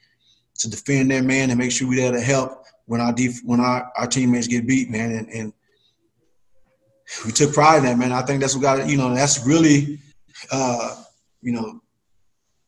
to 0.60 0.70
defend 0.70 1.12
their 1.12 1.24
man 1.24 1.50
and 1.50 1.60
make 1.60 1.72
sure 1.72 1.88
we 1.88 1.98
there 1.98 2.12
to 2.12 2.22
help 2.22 2.66
when 2.86 3.02
our 3.02 3.14
def- 3.14 3.42
when 3.44 3.60
our, 3.60 3.92
our 3.98 4.08
teammates 4.08 4.48
get 4.48 4.68
beat, 4.68 4.90
man. 4.90 5.12
And, 5.12 5.30
and 5.30 5.54
we 7.26 7.32
took 7.32 7.54
pride 7.54 7.78
in 7.78 7.84
that, 7.86 7.98
man. 7.98 8.12
I 8.12 8.22
think 8.22 8.42
that's 8.42 8.56
what 8.56 8.62
got 8.62 8.88
you 8.88 8.98
know 8.98 9.14
that's 9.14 9.46
really, 9.46 10.00
uh, 10.52 11.04
you 11.42 11.52
know, 11.52 11.82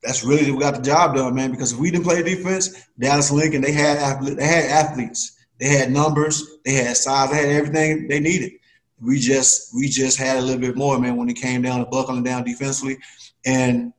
that's 0.04 0.24
really 0.24 0.52
what 0.52 0.62
got 0.62 0.76
the 0.76 0.82
job 0.82 1.16
done, 1.16 1.36
man. 1.36 1.52
Because 1.52 1.74
if 1.74 1.80
we 1.80 1.92
didn't 1.92 2.06
play 2.06 2.22
defense, 2.24 2.88
Dallas 3.00 3.32
Lincoln 3.32 3.62
they 3.62 3.72
had 3.72 4.22
they 4.22 4.46
had 4.46 4.66
athletes 4.66 5.36
they 5.60 5.70
had 5.70 5.92
numbers, 5.92 6.44
they 6.66 6.74
had 6.74 6.98
size, 6.98 7.32
they 7.32 7.38
had 7.38 7.50
everything 7.50 8.08
they 8.08 8.20
needed. 8.20 8.54
We 9.02 9.20
just 9.20 9.74
we 9.74 9.88
just 9.88 10.18
had 10.18 10.38
a 10.38 10.42
little 10.42 10.60
bit 10.60 10.76
more, 10.76 11.00
man, 11.00 11.18
when 11.18 11.30
it 11.30 11.36
came 11.36 11.62
down 11.62 11.80
to 11.80 11.86
buckling 11.86 12.24
down 12.24 12.44
defensively. 12.44 12.98
And 13.46 13.94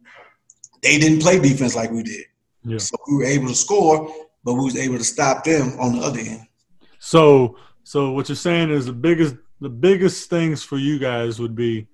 they 0.82 0.98
didn't 0.98 1.20
play 1.20 1.38
defense 1.38 1.76
like 1.76 1.90
we 1.90 2.02
did. 2.02 2.24
Yeah. 2.66 2.78
So 2.78 2.96
we 3.08 3.16
were 3.16 3.24
able 3.24 3.48
to 3.48 3.54
score, 3.54 4.12
but 4.44 4.54
we 4.54 4.64
was 4.64 4.76
able 4.76 4.98
to 4.98 5.04
stop 5.04 5.44
them 5.44 5.78
on 5.78 5.96
the 5.96 6.04
other 6.04 6.18
end. 6.18 6.46
So 6.98 7.56
so 7.84 8.10
what 8.10 8.28
you're 8.28 8.36
saying 8.36 8.70
is 8.70 8.86
the 8.86 8.92
biggest 8.92 9.36
the 9.60 9.68
biggest 9.68 10.28
things 10.28 10.62
for 10.62 10.76
you 10.76 10.98
guys 10.98 11.38
would 11.38 11.54
be 11.54 11.86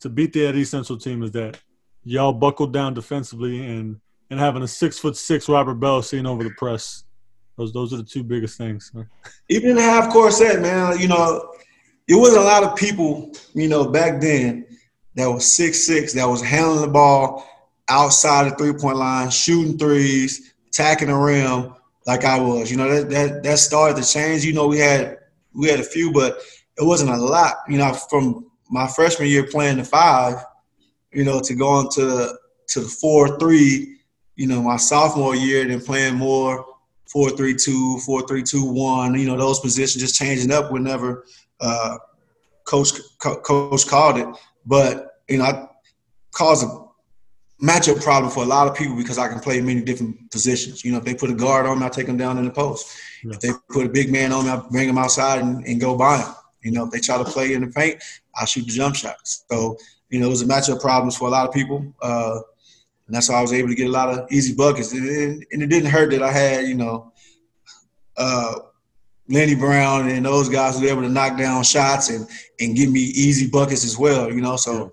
to 0.00 0.08
beat 0.08 0.32
the 0.32 0.46
Eddie 0.46 0.64
Central 0.64 0.98
team 0.98 1.22
is 1.22 1.30
that 1.32 1.58
y'all 2.04 2.32
buckled 2.32 2.72
down 2.72 2.94
defensively 2.94 3.66
and 3.66 3.98
and 4.30 4.38
having 4.38 4.62
a 4.62 4.68
six 4.68 4.98
foot 4.98 5.16
six 5.16 5.48
Robert 5.48 5.76
Bell 5.76 6.02
seeing 6.02 6.26
over 6.26 6.44
the 6.44 6.50
press 6.50 7.04
those 7.56 7.72
those 7.72 7.92
are 7.92 7.96
the 7.96 8.02
two 8.02 8.22
biggest 8.22 8.58
things. 8.58 8.92
Even 9.48 9.70
in 9.70 9.76
the 9.76 9.82
half 9.82 10.12
court 10.12 10.32
set, 10.32 10.60
man, 10.60 10.98
you 10.98 11.08
know, 11.08 11.54
it 12.06 12.14
wasn't 12.14 12.42
a 12.42 12.46
lot 12.46 12.62
of 12.62 12.76
people, 12.76 13.32
you 13.54 13.68
know, 13.68 13.88
back 13.88 14.20
then 14.20 14.66
that 15.14 15.26
was 15.26 15.50
six 15.50 15.86
six 15.86 16.12
that 16.12 16.28
was 16.28 16.42
handling 16.42 16.82
the 16.82 16.88
ball 16.88 17.48
outside 17.88 18.50
the 18.50 18.56
three 18.56 18.72
point 18.72 18.96
line, 18.96 19.30
shooting 19.30 19.78
threes, 19.78 20.54
attacking 20.68 21.08
the 21.08 21.14
rim 21.14 21.74
like 22.06 22.24
I 22.24 22.40
was. 22.40 22.70
You 22.70 22.76
know, 22.76 22.88
that 22.88 23.10
that 23.10 23.42
that 23.42 23.58
started 23.58 24.02
to 24.02 24.08
change. 24.08 24.44
You 24.44 24.52
know, 24.52 24.66
we 24.66 24.78
had 24.78 25.18
we 25.52 25.68
had 25.68 25.80
a 25.80 25.84
few, 25.84 26.12
but 26.12 26.38
it 26.78 26.84
wasn't 26.84 27.10
a 27.10 27.16
lot. 27.16 27.56
You 27.68 27.78
know, 27.78 27.92
from 27.92 28.46
my 28.70 28.86
freshman 28.86 29.28
year 29.28 29.46
playing 29.46 29.78
the 29.78 29.84
five, 29.84 30.36
you 31.12 31.24
know, 31.24 31.40
to 31.40 31.54
going 31.54 31.88
to 31.94 32.36
to 32.68 32.80
the 32.80 32.88
four 32.88 33.38
three, 33.38 33.98
you 34.34 34.46
know, 34.46 34.62
my 34.62 34.76
sophomore 34.76 35.34
year, 35.34 35.66
then 35.66 35.80
playing 35.80 36.16
more 36.16 36.64
four 37.06 37.30
three 37.30 37.54
two, 37.54 37.98
four 38.00 38.26
three 38.26 38.42
two 38.42 38.64
one. 38.64 39.18
You 39.18 39.26
know 39.26 39.36
those 39.36 39.60
positions 39.60 40.02
just 40.02 40.16
changing 40.16 40.52
up 40.52 40.70
whenever 40.72 41.24
uh, 41.60 41.96
coach 42.64 42.92
co- 43.18 43.40
coach 43.40 43.86
called 43.86 44.18
it. 44.18 44.28
But 44.64 45.20
you 45.28 45.38
know, 45.38 45.44
I 45.44 45.68
caused 46.32 46.64
a 46.64 46.85
matchup 47.62 48.02
problem 48.02 48.30
for 48.30 48.42
a 48.42 48.46
lot 48.46 48.68
of 48.68 48.76
people 48.76 48.96
because 48.96 49.18
I 49.18 49.28
can 49.28 49.40
play 49.40 49.60
many 49.60 49.80
different 49.80 50.30
positions. 50.30 50.84
You 50.84 50.92
know, 50.92 50.98
if 50.98 51.04
they 51.04 51.14
put 51.14 51.30
a 51.30 51.34
guard 51.34 51.66
on 51.66 51.80
me, 51.80 51.86
I 51.86 51.88
take 51.88 52.06
them 52.06 52.16
down 52.16 52.38
in 52.38 52.44
the 52.44 52.50
post. 52.50 52.96
Yeah. 53.24 53.32
If 53.32 53.40
they 53.40 53.50
put 53.70 53.86
a 53.86 53.88
big 53.88 54.12
man 54.12 54.32
on 54.32 54.44
me, 54.44 54.50
I 54.50 54.56
bring 54.70 54.88
them 54.88 54.98
outside 54.98 55.40
and, 55.40 55.64
and 55.64 55.80
go 55.80 55.96
by 55.96 56.18
them. 56.18 56.34
You 56.62 56.72
know, 56.72 56.84
if 56.84 56.90
they 56.90 57.00
try 57.00 57.16
to 57.16 57.24
play 57.24 57.54
in 57.54 57.62
the 57.62 57.68
paint, 57.68 58.02
I 58.34 58.44
shoot 58.44 58.66
the 58.66 58.72
jump 58.72 58.96
shots. 58.96 59.44
So, 59.50 59.76
you 60.10 60.20
know, 60.20 60.26
it 60.26 60.30
was 60.30 60.42
a 60.42 60.46
matchup 60.46 60.80
problems 60.80 61.16
for 61.16 61.28
a 61.28 61.30
lot 61.30 61.48
of 61.48 61.54
people. 61.54 61.94
Uh, 62.02 62.40
and 63.06 63.14
that's 63.14 63.28
how 63.28 63.36
I 63.36 63.42
was 63.42 63.52
able 63.52 63.68
to 63.68 63.74
get 63.74 63.86
a 63.86 63.92
lot 63.92 64.10
of 64.10 64.30
easy 64.30 64.54
buckets. 64.54 64.92
And, 64.92 65.46
and 65.52 65.62
it 65.62 65.68
didn't 65.68 65.90
hurt 65.90 66.10
that 66.10 66.22
I 66.22 66.32
had, 66.32 66.66
you 66.66 66.74
know, 66.74 67.12
uh, 68.16 68.54
Lenny 69.28 69.54
Brown 69.54 70.08
and 70.08 70.24
those 70.24 70.48
guys 70.48 70.78
who 70.78 70.84
were 70.84 70.90
able 70.90 71.02
to 71.02 71.08
knock 71.08 71.36
down 71.36 71.64
shots 71.64 72.10
and 72.10 72.28
and 72.60 72.76
give 72.76 72.90
me 72.90 73.00
easy 73.00 73.48
buckets 73.48 73.84
as 73.84 73.98
well. 73.98 74.32
You 74.32 74.40
know, 74.40 74.56
so 74.56 74.92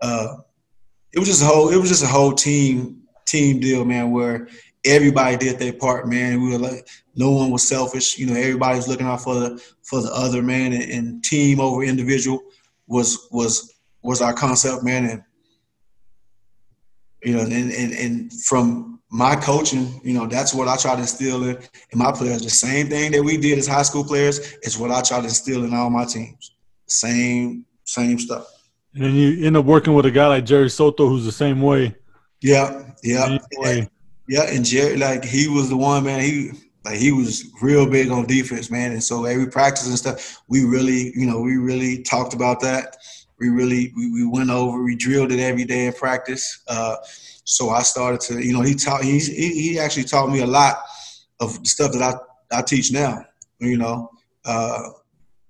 uh, 0.00 0.36
it 1.12 1.18
was 1.18 1.28
just 1.28 1.42
a 1.42 1.46
whole 1.46 1.68
it 1.70 1.76
was 1.76 1.88
just 1.88 2.04
a 2.04 2.08
whole 2.08 2.32
team 2.32 3.02
team 3.26 3.60
deal, 3.60 3.84
man, 3.84 4.10
where 4.10 4.48
everybody 4.84 5.36
did 5.36 5.58
their 5.58 5.72
part, 5.72 6.08
man. 6.08 6.42
We 6.42 6.50
were 6.50 6.58
like 6.58 6.88
no 7.14 7.30
one 7.30 7.50
was 7.50 7.66
selfish. 7.66 8.18
You 8.18 8.26
know, 8.26 8.34
everybody 8.34 8.76
was 8.76 8.88
looking 8.88 9.06
out 9.06 9.22
for 9.22 9.34
the 9.34 9.62
for 9.82 10.00
the 10.00 10.12
other 10.12 10.42
man, 10.42 10.72
and, 10.72 10.90
and 10.90 11.24
team 11.24 11.60
over 11.60 11.82
individual 11.82 12.40
was 12.86 13.28
was 13.30 13.74
was 14.02 14.20
our 14.20 14.32
concept, 14.32 14.82
man. 14.82 15.06
And 15.06 15.22
you 17.22 17.36
know, 17.36 17.42
and, 17.42 17.52
and, 17.52 17.92
and 17.92 18.32
from 18.44 19.00
my 19.10 19.36
coaching, 19.36 20.00
you 20.02 20.14
know, 20.14 20.26
that's 20.26 20.54
what 20.54 20.68
I 20.68 20.76
try 20.76 20.94
to 20.94 21.02
instill 21.02 21.44
in, 21.44 21.56
in 21.90 21.98
my 21.98 22.10
players. 22.10 22.42
The 22.42 22.50
same 22.50 22.88
thing 22.88 23.12
that 23.12 23.22
we 23.22 23.36
did 23.36 23.58
as 23.58 23.66
high 23.66 23.82
school 23.82 24.04
players 24.04 24.38
is 24.62 24.78
what 24.78 24.90
I 24.90 25.02
try 25.02 25.18
to 25.18 25.24
instill 25.24 25.64
in 25.64 25.74
all 25.74 25.90
my 25.90 26.04
teams. 26.04 26.54
Same, 26.86 27.64
same 27.84 28.18
stuff. 28.18 28.51
And 28.94 29.04
then 29.04 29.14
you 29.14 29.46
end 29.46 29.56
up 29.56 29.64
working 29.64 29.94
with 29.94 30.06
a 30.06 30.10
guy 30.10 30.26
like 30.26 30.44
Jerry 30.44 30.70
Soto, 30.70 31.08
who's 31.08 31.24
the 31.24 31.32
same 31.32 31.62
way. 31.62 31.94
Yeah, 32.40 32.90
yeah, 33.02 33.38
and, 33.62 33.88
yeah. 34.28 34.42
And 34.42 34.64
Jerry, 34.64 34.96
like 34.96 35.24
he 35.24 35.48
was 35.48 35.68
the 35.70 35.76
one 35.76 36.04
man. 36.04 36.20
He 36.20 36.50
like 36.84 36.98
he 36.98 37.12
was 37.12 37.44
real 37.62 37.88
big 37.88 38.10
on 38.10 38.26
defense, 38.26 38.70
man. 38.70 38.92
And 38.92 39.02
so 39.02 39.24
every 39.24 39.46
practice 39.46 39.86
and 39.86 39.96
stuff, 39.96 40.42
we 40.48 40.64
really, 40.64 41.12
you 41.16 41.26
know, 41.26 41.40
we 41.40 41.56
really 41.56 42.02
talked 42.02 42.34
about 42.34 42.60
that 42.60 42.96
we 43.42 43.48
really 43.48 43.92
we, 43.96 44.10
we 44.12 44.26
went 44.26 44.50
over 44.50 44.82
we 44.82 44.94
drilled 44.94 45.32
it 45.32 45.40
every 45.40 45.64
day 45.64 45.86
in 45.86 45.92
practice 45.92 46.62
uh, 46.68 46.96
so 47.44 47.70
i 47.70 47.82
started 47.82 48.20
to 48.20 48.38
you 48.40 48.52
know 48.52 48.62
he 48.62 48.74
taught 48.74 49.02
he, 49.02 49.18
he 49.18 49.78
actually 49.78 50.04
taught 50.04 50.30
me 50.30 50.40
a 50.40 50.46
lot 50.46 50.76
of 51.40 51.60
the 51.62 51.68
stuff 51.68 51.92
that 51.92 52.02
i, 52.02 52.58
I 52.58 52.62
teach 52.62 52.92
now 52.92 53.24
you 53.58 53.76
know 53.76 54.10
uh, 54.44 54.90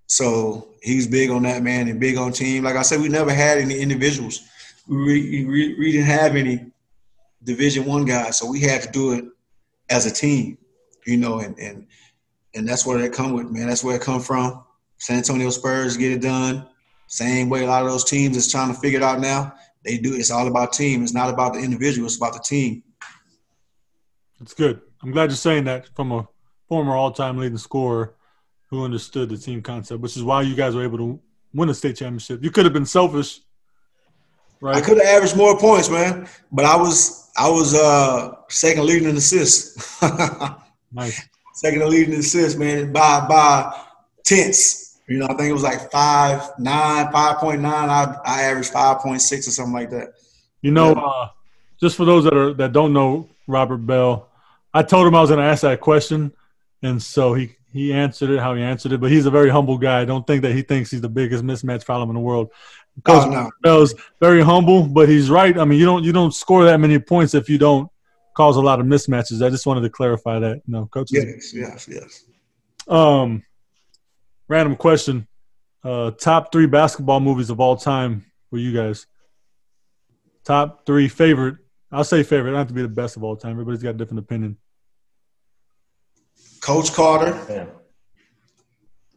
so 0.07 0.72
he's 0.83 1.07
big 1.07 1.31
on 1.31 1.43
that 1.43 1.63
man 1.63 1.89
and 1.89 2.01
big 2.01 2.17
on 2.17 2.33
team 2.33 2.65
like 2.65 2.77
i 2.77 2.83
said 2.83 3.01
we 3.01 3.09
never 3.09 3.33
had 3.33 3.59
any 3.59 3.79
individuals 3.79 4.43
we, 4.89 5.45
we, 5.47 5.75
we 5.79 5.93
didn't 5.93 6.07
have 6.07 6.37
any 6.37 6.67
division 7.45 7.85
one 7.85 8.05
guys 8.05 8.39
so 8.39 8.51
we 8.51 8.61
had 8.61 8.83
to 8.83 8.91
do 8.91 9.13
it 9.13 9.25
as 9.91 10.07
a 10.07 10.11
team 10.11 10.59
you 11.07 11.17
know 11.17 11.41
and 11.41 11.59
and 11.59 11.87
and 12.55 12.69
that's 12.69 12.85
where 12.85 12.99
it 13.01 13.13
come 13.13 13.33
with 13.33 13.51
man 13.51 13.69
that's 13.69 13.85
where 13.85 13.97
it 13.97 14.03
come 14.03 14.21
from 14.21 14.63
san 14.99 15.19
antonio 15.19 15.51
spurs 15.51 15.97
get 15.97 16.13
it 16.13 16.21
done 16.21 16.67
same 17.13 17.51
way 17.51 17.63
a 17.63 17.67
lot 17.67 17.83
of 17.83 17.91
those 17.91 18.05
teams 18.05 18.39
is 18.39 18.51
trying 18.51 18.73
to 18.73 18.81
figure 18.81 18.99
it 18.99 19.03
out 19.03 19.21
now. 19.21 19.53
They 19.85 19.99
do. 19.99 20.15
It's 20.15 20.31
all 20.31 20.49
about 20.49 20.73
team. 20.73 21.03
It's 21.03 21.13
not 21.13 21.29
about 21.29 21.53
the 21.53 21.59
individual. 21.61 22.07
It's 22.07 22.17
about 22.17 22.33
the 22.33 22.39
team. 22.39 22.83
That's 24.39 24.55
good. 24.55 24.81
I'm 25.03 25.11
glad 25.11 25.29
you're 25.29 25.37
saying 25.37 25.65
that 25.65 25.95
from 25.95 26.11
a 26.11 26.27
former 26.71 26.97
all-time 26.97 27.37
leading 27.37 27.59
scorer 27.59 28.15
who 28.73 28.87
understood 28.87 29.29
the 29.29 29.37
team 29.37 29.61
concept, 29.61 30.01
which 30.01 30.17
is 30.17 30.23
why 30.23 30.41
you 30.41 30.55
guys 30.55 30.75
were 30.75 30.83
able 30.83 30.97
to 30.97 31.21
win 31.53 31.69
a 31.69 31.75
state 31.75 31.95
championship. 31.95 32.43
You 32.43 32.51
could 32.51 32.65
have 32.65 32.73
been 32.73 32.87
selfish, 32.87 33.41
right? 34.63 34.77
I 34.77 34.81
could 34.81 34.97
have 34.97 35.07
averaged 35.07 35.37
more 35.37 35.59
points, 35.59 35.91
man, 35.91 36.27
but 36.51 36.65
I 36.65 36.75
was 36.75 37.31
I 37.37 37.51
was 37.51 37.75
uh, 37.75 38.35
second 38.49 38.87
leading 38.87 39.11
in 39.11 39.17
assists. 39.19 40.01
nice. 40.93 41.21
Second 41.53 41.87
leading 41.91 42.15
in 42.15 42.21
assists, 42.21 42.59
man, 42.59 42.95
by 42.95 43.27
by 43.29 43.79
tenths. 44.25 45.01
You 45.07 45.19
know, 45.19 45.27
I 45.27 45.35
think 45.35 45.51
it 45.51 45.53
was 45.53 45.63
like 45.63 45.91
five 45.91 46.59
nine, 46.59 47.13
five 47.13 47.37
point 47.37 47.61
nine. 47.61 47.91
I 47.91 48.17
I 48.25 48.43
averaged 48.45 48.73
five 48.73 49.01
point 49.01 49.21
six 49.21 49.47
or 49.47 49.51
something 49.51 49.75
like 49.75 49.91
that. 49.91 50.15
You 50.63 50.71
know, 50.71 50.95
yeah. 50.95 51.03
uh, 51.03 51.29
just 51.79 51.95
for 51.95 52.07
those 52.07 52.25
that 52.25 52.35
are 52.35 52.55
that 52.55 52.73
don't 52.73 52.95
know 52.95 53.29
Robert 53.47 53.85
Bell, 53.85 54.31
I 54.73 54.83
told 54.83 55.07
him 55.07 55.15
I 55.15 55.21
was 55.21 55.29
going 55.29 55.41
to 55.41 55.47
ask 55.47 55.61
that 55.61 55.81
question, 55.81 56.33
and 56.83 57.03
so 57.03 57.35
he 57.35 57.57
he 57.73 57.93
answered 57.93 58.31
it 58.31 58.41
how 58.41 58.55
he 58.55 58.63
answered 58.63 58.93
it. 58.93 59.01
But 59.01 59.11
he's 59.11 59.27
a 59.27 59.31
very 59.31 59.49
humble 59.49 59.79
guy. 59.79 60.01
I 60.01 60.05
don't 60.05 60.27
think 60.27 60.43
that 60.43 60.53
he 60.53 60.63
thinks 60.63 60.91
he's 60.91 61.01
the 61.01 61.09
biggest 61.09 61.45
mismatch 61.45 61.85
problem 61.85 62.11
in 62.11 62.15
the 62.15 62.21
world. 62.21 62.51
Coach 63.05 63.27
oh, 63.27 63.51
no. 63.65 63.87
Very 64.21 64.43
humble, 64.43 64.87
but 64.87 65.09
he's 65.09 65.31
right. 65.31 65.59
I 65.59 65.65
mean, 65.65 65.79
you 65.79 65.87
don't 65.87 66.05
you 66.05 66.13
don't 66.13 66.35
score 66.35 66.65
that 66.65 66.79
many 66.79 66.99
points 66.99 67.35
if 67.35 67.49
you 67.49 67.57
don't 67.57 67.91
cause 68.35 68.57
a 68.57 68.61
lot 68.61 68.81
of 68.81 68.87
mismatches. 68.87 69.45
I 69.45 69.49
just 69.49 69.67
wanted 69.67 69.81
to 69.83 69.91
clarify 69.91 70.39
that. 70.41 70.63
No, 70.67 70.87
coach. 70.87 71.09
Yes, 71.11 71.55
yes, 71.55 71.89
yes. 71.91 72.25
Um, 72.87 73.43
random 74.49 74.77
question. 74.77 75.27
Uh, 75.83 76.11
top 76.13 76.53
three 76.53 76.67
basketball 76.67 77.21
movies 77.21 77.51
of 77.51 77.61
all 77.61 77.77
time 77.77 78.25
for 78.51 78.59
you 78.59 78.73
guys. 78.73 79.07
Top 80.45 80.85
three 80.85 81.09
favorite. 81.09 81.57
I'll 81.91 82.05
say 82.05 82.23
favorite. 82.23 82.51
I 82.51 82.53
don't 82.53 82.61
have 82.61 82.69
to 82.69 82.75
be 82.75 82.83
the 82.83 82.89
best 82.89 83.17
of 83.17 83.25
all 83.25 83.37
time. 83.37 83.53
Everybody's 83.53 83.83
got 83.83 83.91
a 83.91 83.95
different 83.95 84.21
opinion. 84.21 84.59
Coach 86.63 86.93
Carter. 86.93 87.39
Yeah. 87.51 87.67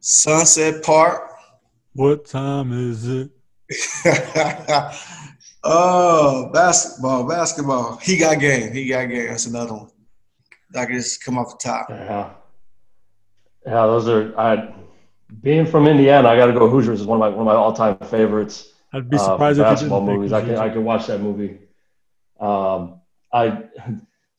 Sunset 0.01 0.83
Park. 0.83 1.31
What 1.93 2.25
time 2.25 2.73
is 2.73 3.07
it? 3.07 3.29
oh, 5.63 6.49
basketball, 6.51 7.27
basketball. 7.27 7.97
He 7.97 8.17
got 8.17 8.39
game. 8.39 8.73
He 8.73 8.87
got 8.87 9.05
game. 9.05 9.27
That's 9.27 9.45
another 9.45 9.73
one. 9.73 9.91
I 10.75 10.85
can 10.85 10.95
just 10.95 11.23
come 11.23 11.37
off 11.37 11.57
the 11.57 11.69
top. 11.69 11.89
Yeah. 11.89 12.31
Yeah, 13.65 13.85
those 13.85 14.07
are 14.07 14.37
I 14.37 14.73
being 15.41 15.65
from 15.65 15.87
Indiana, 15.87 16.27
I 16.29 16.35
gotta 16.35 16.53
go 16.53 16.67
Hoosiers 16.69 17.01
is 17.01 17.07
one 17.07 17.17
of 17.17 17.19
my 17.19 17.29
one 17.29 17.39
of 17.39 17.45
my 17.45 17.53
all 17.53 17.73
time 17.73 17.97
favorites. 17.97 18.73
I'd 18.93 19.09
be 19.09 19.17
surprised 19.17 19.59
uh, 19.59 19.63
if 19.63 19.69
basketball 19.69 20.01
movies. 20.01 20.33
I 20.33 20.41
can 20.41 20.55
I 20.55 20.69
can 20.69 20.83
watch 20.83 21.07
that 21.07 21.21
movie. 21.21 21.59
Um, 22.39 23.01
I 23.31 23.63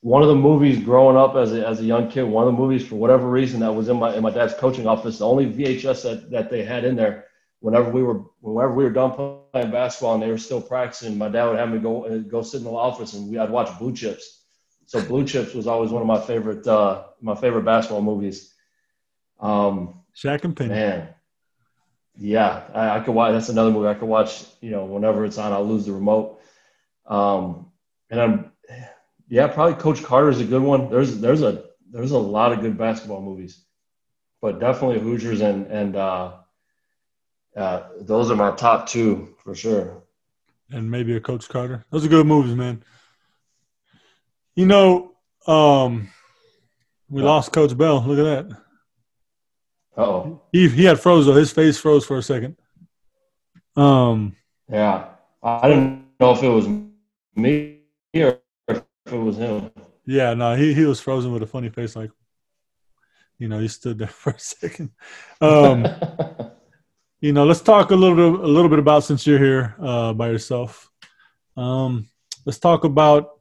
one 0.07 0.23
of 0.23 0.29
the 0.29 0.37
movies 0.37 0.79
growing 0.79 1.17
up 1.17 1.35
as 1.35 1.53
a, 1.53 1.67
as 1.67 1.81
a 1.81 1.85
young 1.85 2.09
kid, 2.09 2.23
one 2.23 2.47
of 2.47 2.55
the 2.55 2.59
movies 2.59 2.87
for 2.87 2.95
whatever 2.95 3.29
reason 3.29 3.59
that 3.59 3.73
was 3.73 3.89
in 3.89 3.99
my 3.99 4.15
in 4.15 4.23
my 4.23 4.31
dad's 4.31 4.55
coaching 4.55 4.87
office, 4.87 5.19
the 5.19 5.27
only 5.27 5.47
VHS 5.47 6.05
that, 6.05 6.31
that 6.31 6.49
they 6.49 6.63
had 6.63 6.85
in 6.85 6.95
there 6.95 7.25
whenever 7.59 7.91
we 7.91 8.05
were 8.05 8.23
whenever 8.41 8.73
we 8.73 8.85
were 8.85 8.91
done 8.91 9.11
playing 9.51 9.73
basketball 9.73 10.15
and 10.15 10.23
they 10.23 10.31
were 10.31 10.39
still 10.39 10.61
practicing, 10.61 11.19
my 11.19 11.29
dad 11.29 11.47
would 11.47 11.59
have 11.59 11.69
me 11.69 11.81
go 11.81 12.05
uh, 12.05 12.19
go 12.19 12.41
sit 12.41 12.59
in 12.59 12.65
the 12.65 12.71
office 12.71 13.15
and 13.15 13.29
we 13.29 13.37
I'd 13.37 13.51
watch 13.51 13.77
Blue 13.81 13.93
Chips. 13.93 14.45
So 14.87 15.05
Blue 15.05 15.25
Chips 15.25 15.55
was 15.55 15.67
always 15.67 15.91
one 15.91 16.03
of 16.03 16.07
my 16.07 16.21
favorite 16.21 16.65
uh, 16.69 17.07
my 17.21 17.35
favorite 17.35 17.65
basketball 17.65 18.03
movies. 18.03 18.55
Um, 19.41 20.03
Shaq 20.15 20.45
and 20.45 20.57
Penny. 20.57 20.71
Man, 20.71 21.09
yeah, 22.17 22.63
I, 22.73 22.99
I, 22.99 23.01
could 23.01 23.15
watch. 23.15 23.33
That's 23.33 23.49
another 23.49 23.73
movie 23.73 23.89
I 23.89 23.95
could 23.95 24.09
watch. 24.09 24.45
You 24.61 24.71
know, 24.71 24.85
whenever 24.85 25.25
it's 25.25 25.37
on, 25.37 25.53
I'll 25.53 25.67
lose 25.67 25.87
the 25.87 25.93
remote. 25.93 26.41
Um, 27.07 27.73
and 28.09 28.21
I'm, 28.21 28.53
yeah, 29.29 29.49
probably 29.49 29.74
Coach 29.74 30.03
Carter 30.03 30.31
is 30.31 30.41
a 30.41 30.45
good 30.45 30.62
one. 30.62 30.89
There's 30.91 31.18
there's 31.18 31.43
a 31.43 31.64
there's 31.91 32.12
a 32.12 32.18
lot 32.18 32.53
of 32.53 32.61
good 32.61 32.79
basketball 32.79 33.20
movies, 33.20 33.64
but 34.41 34.61
definitely 34.61 35.01
Hoosiers 35.01 35.41
and 35.41 35.66
and 35.66 35.97
uh, 35.97 36.33
uh, 37.57 37.83
those 38.01 38.31
are 38.31 38.37
my 38.37 38.53
top 38.53 38.89
two 38.89 39.35
for 39.43 39.55
sure. 39.55 40.03
And 40.70 40.91
maybe 40.91 41.16
a 41.16 41.20
Coach 41.20 41.49
Carter. 41.49 41.85
Those 41.91 42.05
are 42.05 42.09
good 42.09 42.27
movies, 42.27 42.55
man. 42.55 42.83
You 44.55 44.66
know, 44.66 45.12
um, 45.47 46.09
we 47.09 47.22
yeah. 47.22 47.29
lost 47.29 47.53
Coach 47.53 47.77
Bell. 47.77 48.03
Look 48.03 48.18
at 48.18 48.49
that. 48.49 48.59
Oh, 49.97 50.43
he 50.53 50.68
he 50.68 50.85
had 50.85 51.01
froze 51.01 51.27
though. 51.27 51.35
His 51.35 51.53
face 51.53 51.79
froze 51.79 52.07
for 52.07 52.18
a 52.18 52.22
second. 52.22 52.57
Um. 53.74 54.37
Yeah, 54.68 55.09
I 55.43 55.68
didn't 55.68 56.07
know 56.18 56.33
if 56.33 56.43
it 56.43 56.49
was 56.49 56.68
me 57.37 57.81
or 58.14 58.41
it 59.07 59.17
was 59.17 59.37
him. 59.37 59.71
Yeah, 60.05 60.35
no, 60.35 60.55
he 60.55 60.75
he 60.75 60.85
was 60.85 61.01
frozen 61.01 61.33
with 61.33 61.43
a 61.43 61.47
funny 61.47 61.69
face, 61.69 61.97
like 61.97 62.11
you 63.39 63.49
know, 63.49 63.59
he 63.59 63.69
stood 63.69 63.99
there 63.99 64.09
for 64.23 64.31
a 64.31 64.39
second. 64.39 64.91
Um, 65.41 65.87
you 67.21 67.33
know, 67.33 67.45
let's 67.45 67.61
talk 67.61 67.91
a 67.91 67.97
little 67.97 68.17
bit 68.17 68.41
a 68.41 68.47
little 68.47 68.71
bit 68.71 68.79
about 68.79 69.05
since 69.05 69.27
you're 69.27 69.39
here 69.39 69.75
uh, 69.81 70.13
by 70.13 70.29
yourself. 70.29 70.91
Um, 71.57 72.09
let's 72.45 72.59
talk 72.59 72.85
about 72.85 73.41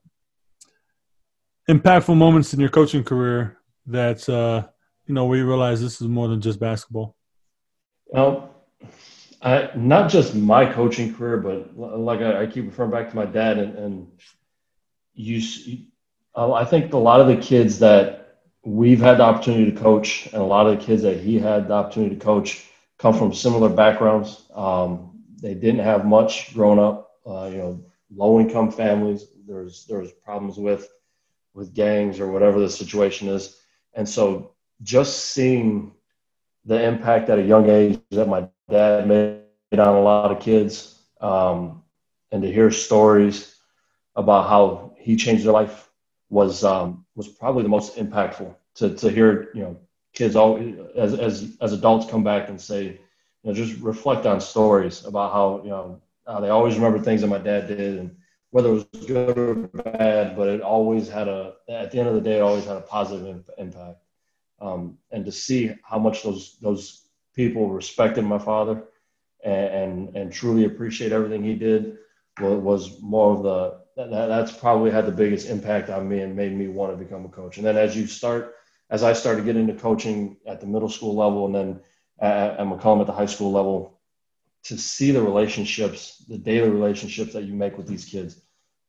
impactful 1.70 2.16
moments 2.16 2.54
in 2.54 2.60
your 2.60 2.70
coaching 2.70 3.04
career 3.04 3.58
that 3.88 4.28
uh, 4.30 4.68
you 5.06 5.14
know, 5.14 5.26
where 5.26 5.38
you 5.38 5.48
realize 5.48 5.82
this 5.82 6.02
is 6.02 6.08
more 6.08 6.28
than 6.28 6.42
just 6.42 6.60
basketball? 6.60 7.16
Well, 8.08 8.56
I, 9.42 9.70
not 9.76 10.10
just 10.10 10.36
my 10.36 10.72
coaching 10.72 11.14
career, 11.14 11.38
but 11.38 11.78
like 11.78 12.22
I, 12.22 12.44
I 12.44 12.48
keep 12.48 12.66
referring 12.66 12.92
back 12.92 13.10
to 13.10 13.16
my 13.16 13.26
dad 13.26 13.58
and, 13.58 13.76
and 13.78 14.08
you, 15.16 15.80
I 16.36 16.66
think 16.66 16.94
a 16.94 16.98
lot 16.98 17.22
of 17.22 17.28
the 17.28 17.38
kids 17.38 17.80
that 17.80 18.40
we've 18.64 19.00
had 19.00 19.18
the 19.18 19.24
opportunity 19.24 19.72
to 19.72 19.80
coach 19.80 20.28
and 20.28 20.42
a 20.42 20.46
lot 20.46 20.68
of 20.68 20.78
the 20.78 20.86
kids 20.86 21.02
that 21.04 21.18
he 21.18 21.40
had 21.40 21.68
the 21.68 21.74
opportunity 21.74 22.16
to 22.16 22.22
coach 22.22 22.66
come 22.98 23.14
from 23.14 23.34
similar 23.34 23.70
backgrounds. 23.70 24.44
Um, 24.54 25.24
they 25.42 25.54
didn't 25.54 25.84
have 25.84 26.06
much 26.06 26.54
growing 26.54 26.80
up, 26.80 27.12
uh, 27.26 27.50
you 27.52 27.58
know, 27.58 27.86
low 28.14 28.40
income 28.40 28.72
families. 28.72 29.28
There's, 29.48 29.86
there's 29.86 30.12
problems 30.12 30.58
with, 30.58 30.90
with 31.54 31.74
gangs 31.74 32.20
or 32.20 32.32
whatever 32.32 32.60
the 32.60 32.70
situation 32.70 33.28
is. 33.30 33.60
And 33.94 34.08
so 34.08 34.52
just 34.82 35.34
seeing 35.34 35.94
the 36.66 36.84
impact 36.84 37.30
at 37.30 37.40
a 37.40 37.44
young 37.44 37.70
age 37.70 38.00
that 38.12 38.28
my 38.28 38.50
dad 38.70 39.08
made 39.08 39.42
on 39.72 39.96
a 39.96 40.02
lot 40.02 40.32
of 40.32 40.40
kids, 40.40 41.00
um, 41.22 41.84
and 42.32 42.42
to 42.42 42.52
hear 42.52 42.72
stories 42.72 43.56
about 44.16 44.50
how 44.50 44.95
he 45.06 45.16
changed 45.16 45.46
their 45.46 45.54
life 45.54 45.90
was 46.30 46.64
um, 46.64 47.06
was 47.16 47.28
probably 47.28 47.64
the 47.64 47.70
most 47.70 47.96
impactful. 47.98 48.56
To 48.76 48.96
to 48.96 49.10
hear 49.10 49.52
you 49.54 49.62
know 49.64 49.78
kids 50.14 50.36
all 50.36 50.52
as 50.96 51.14
as 51.14 51.58
as 51.62 51.74
adults 51.74 52.10
come 52.10 52.24
back 52.24 52.50
and 52.50 52.60
say, 52.60 52.84
you 52.86 52.98
know, 53.44 53.54
just 53.54 53.80
reflect 53.82 54.26
on 54.26 54.42
stories 54.42 55.06
about 55.06 55.32
how 55.32 55.62
you 55.64 55.70
know 55.70 56.02
they 56.42 56.50
always 56.50 56.76
remember 56.76 57.00
things 57.00 57.22
that 57.22 57.28
my 57.28 57.38
dad 57.38 57.68
did 57.68 58.00
and 58.00 58.16
whether 58.52 58.70
it 58.70 58.74
was 58.74 58.86
good 59.08 59.38
or 59.38 59.56
bad, 59.84 60.36
but 60.36 60.48
it 60.48 60.62
always 60.62 61.08
had 61.08 61.28
a 61.28 61.54
at 61.70 61.92
the 61.92 62.00
end 62.00 62.10
of 62.10 62.16
the 62.16 62.22
day, 62.22 62.38
it 62.38 62.42
always 62.42 62.66
had 62.66 62.78
a 62.78 62.82
positive 62.82 63.50
impact 63.58 64.00
um, 64.60 64.98
and 65.12 65.26
to 65.26 65.32
see 65.32 65.72
how 65.84 66.00
much 66.00 66.24
those 66.24 66.58
those 66.62 67.08
people 67.36 67.70
respected 67.70 68.24
my 68.24 68.40
father 68.40 68.84
and 69.44 69.68
and, 69.82 70.16
and 70.16 70.34
truly 70.34 70.66
appreciate 70.66 71.12
everything 71.12 71.44
he 71.44 71.56
did 71.56 71.98
was 72.40 73.02
more 73.02 73.36
of 73.36 73.44
the 73.44 73.85
that, 73.96 74.10
that's 74.10 74.52
probably 74.52 74.92
had 74.92 75.06
the 75.06 75.12
biggest 75.12 75.50
impact 75.50 75.90
on 75.90 76.08
me 76.08 76.20
and 76.20 76.36
made 76.36 76.54
me 76.54 76.68
want 76.68 76.92
to 76.92 77.04
become 77.04 77.26
a 77.26 77.30
coach. 77.30 77.58
And 77.58 77.66
then 77.66 77.78
as 77.78 77.96
you 77.96 78.08
start, 78.08 78.56
as 78.90 79.04
I 79.04 79.14
started 79.14 79.46
getting 79.46 79.68
into 79.70 79.82
coaching 79.82 80.38
at 80.46 80.62
the 80.62 80.68
middle 80.68 80.90
school 80.90 81.16
level 81.16 81.46
and 81.46 81.56
then 81.56 81.82
at, 82.20 82.60
at 82.60 82.68
McCollum 82.68 83.02
at 83.02 83.08
the 83.08 83.14
high 83.14 83.26
school 83.26 83.52
level, 83.52 84.00
to 84.64 84.78
see 84.78 85.12
the 85.12 85.22
relationships, 85.22 86.24
the 86.28 86.38
daily 86.38 86.70
relationships 86.70 87.34
that 87.34 87.44
you 87.44 87.54
make 87.54 87.78
with 87.78 87.88
these 87.88 88.06
kids, 88.06 88.42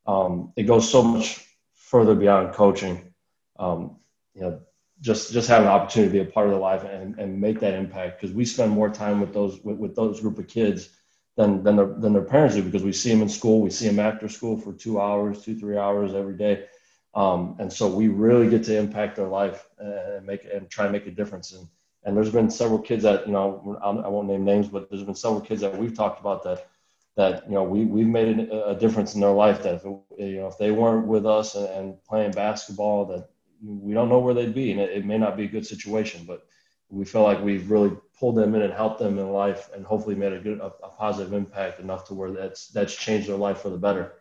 um, 0.06 0.52
it 0.56 0.64
goes 0.64 0.90
so 0.90 1.02
much 1.02 1.44
further 1.74 2.14
beyond 2.14 2.54
coaching. 2.54 3.12
Um, 3.58 3.96
you 4.34 4.42
know, 4.42 4.60
just 5.00 5.32
just 5.32 5.48
have 5.48 5.62
an 5.62 5.68
opportunity 5.68 6.18
to 6.18 6.24
be 6.24 6.28
a 6.30 6.32
part 6.32 6.46
of 6.46 6.52
their 6.52 6.60
life 6.60 6.84
and, 6.84 7.18
and 7.18 7.40
make 7.40 7.60
that 7.60 7.74
impact 7.74 8.20
because 8.20 8.34
we 8.34 8.44
spend 8.46 8.72
more 8.72 8.88
time 8.88 9.20
with 9.20 9.34
those 9.34 9.60
with, 9.62 9.76
with 9.76 9.94
those 9.94 10.20
group 10.20 10.38
of 10.38 10.48
kids 10.48 10.88
than 11.36 11.62
than 11.62 11.76
their 11.76 11.86
than 11.86 12.12
their 12.12 12.22
parents 12.22 12.54
do 12.54 12.62
because 12.62 12.82
we 12.82 12.92
see 12.92 13.10
them 13.10 13.22
in 13.22 13.28
school 13.28 13.60
we 13.60 13.70
see 13.70 13.86
them 13.86 13.98
after 13.98 14.28
school 14.28 14.58
for 14.58 14.72
two 14.72 15.00
hours 15.00 15.42
two 15.42 15.58
three 15.58 15.78
hours 15.78 16.14
every 16.14 16.36
day. 16.36 16.66
Um, 17.14 17.56
and 17.58 17.72
so 17.72 17.88
we 17.88 18.08
really 18.08 18.50
get 18.50 18.64
to 18.64 18.76
impact 18.76 19.16
their 19.16 19.28
life 19.28 19.66
and 19.78 20.26
make 20.26 20.46
and 20.52 20.68
try 20.68 20.84
and 20.84 20.92
make 20.92 21.06
a 21.06 21.10
difference. 21.10 21.52
And 21.52 21.66
and 22.04 22.16
there's 22.16 22.30
been 22.30 22.50
several 22.50 22.78
kids 22.78 23.02
that 23.02 23.26
you 23.26 23.32
know 23.32 23.78
I 23.82 24.08
won't 24.08 24.28
name 24.28 24.44
names 24.44 24.68
but 24.68 24.88
there's 24.88 25.02
been 25.02 25.14
several 25.14 25.40
kids 25.40 25.60
that 25.60 25.76
we've 25.76 25.94
talked 25.94 26.20
about 26.20 26.42
that 26.44 26.68
that 27.16 27.44
you 27.46 27.54
know 27.54 27.64
we 27.64 27.84
we've 27.84 28.06
made 28.06 28.38
a, 28.38 28.74
difference 28.74 29.14
in 29.14 29.20
their 29.20 29.30
life 29.30 29.62
that 29.62 29.74
if 29.74 29.84
it, 29.84 30.02
you 30.18 30.40
know 30.40 30.46
if 30.46 30.58
they 30.58 30.70
weren't 30.70 31.06
with 31.06 31.26
us 31.26 31.54
and, 31.54 31.68
and 31.68 32.04
playing 32.04 32.32
basketball 32.32 33.06
that 33.06 33.28
we 33.64 33.94
don't 33.94 34.08
know 34.08 34.18
where 34.18 34.34
they'd 34.34 34.54
be, 34.54 34.70
and 34.70 34.80
it, 34.80 34.90
it, 34.90 35.06
may 35.06 35.18
not 35.18 35.36
be 35.36 35.44
a 35.44 35.48
good 35.48 35.66
situation, 35.66 36.24
but 36.26 36.46
we 36.88 37.04
feel 37.04 37.22
like 37.22 37.42
we've 37.42 37.70
really 37.70 37.96
pulled 38.18 38.36
them 38.36 38.54
in 38.54 38.62
and 38.62 38.72
helped 38.72 38.98
them 38.98 39.18
in 39.18 39.30
life, 39.30 39.70
and 39.74 39.84
hopefully 39.84 40.14
made 40.14 40.32
a 40.32 40.38
good, 40.38 40.60
a, 40.60 40.66
a 40.66 40.90
positive 40.96 41.32
impact 41.32 41.80
enough 41.80 42.06
to 42.08 42.14
where 42.14 42.30
that's 42.30 42.68
that's 42.68 42.94
changed 42.94 43.28
their 43.28 43.36
life 43.36 43.58
for 43.58 43.70
the 43.70 43.78
better. 43.78 44.14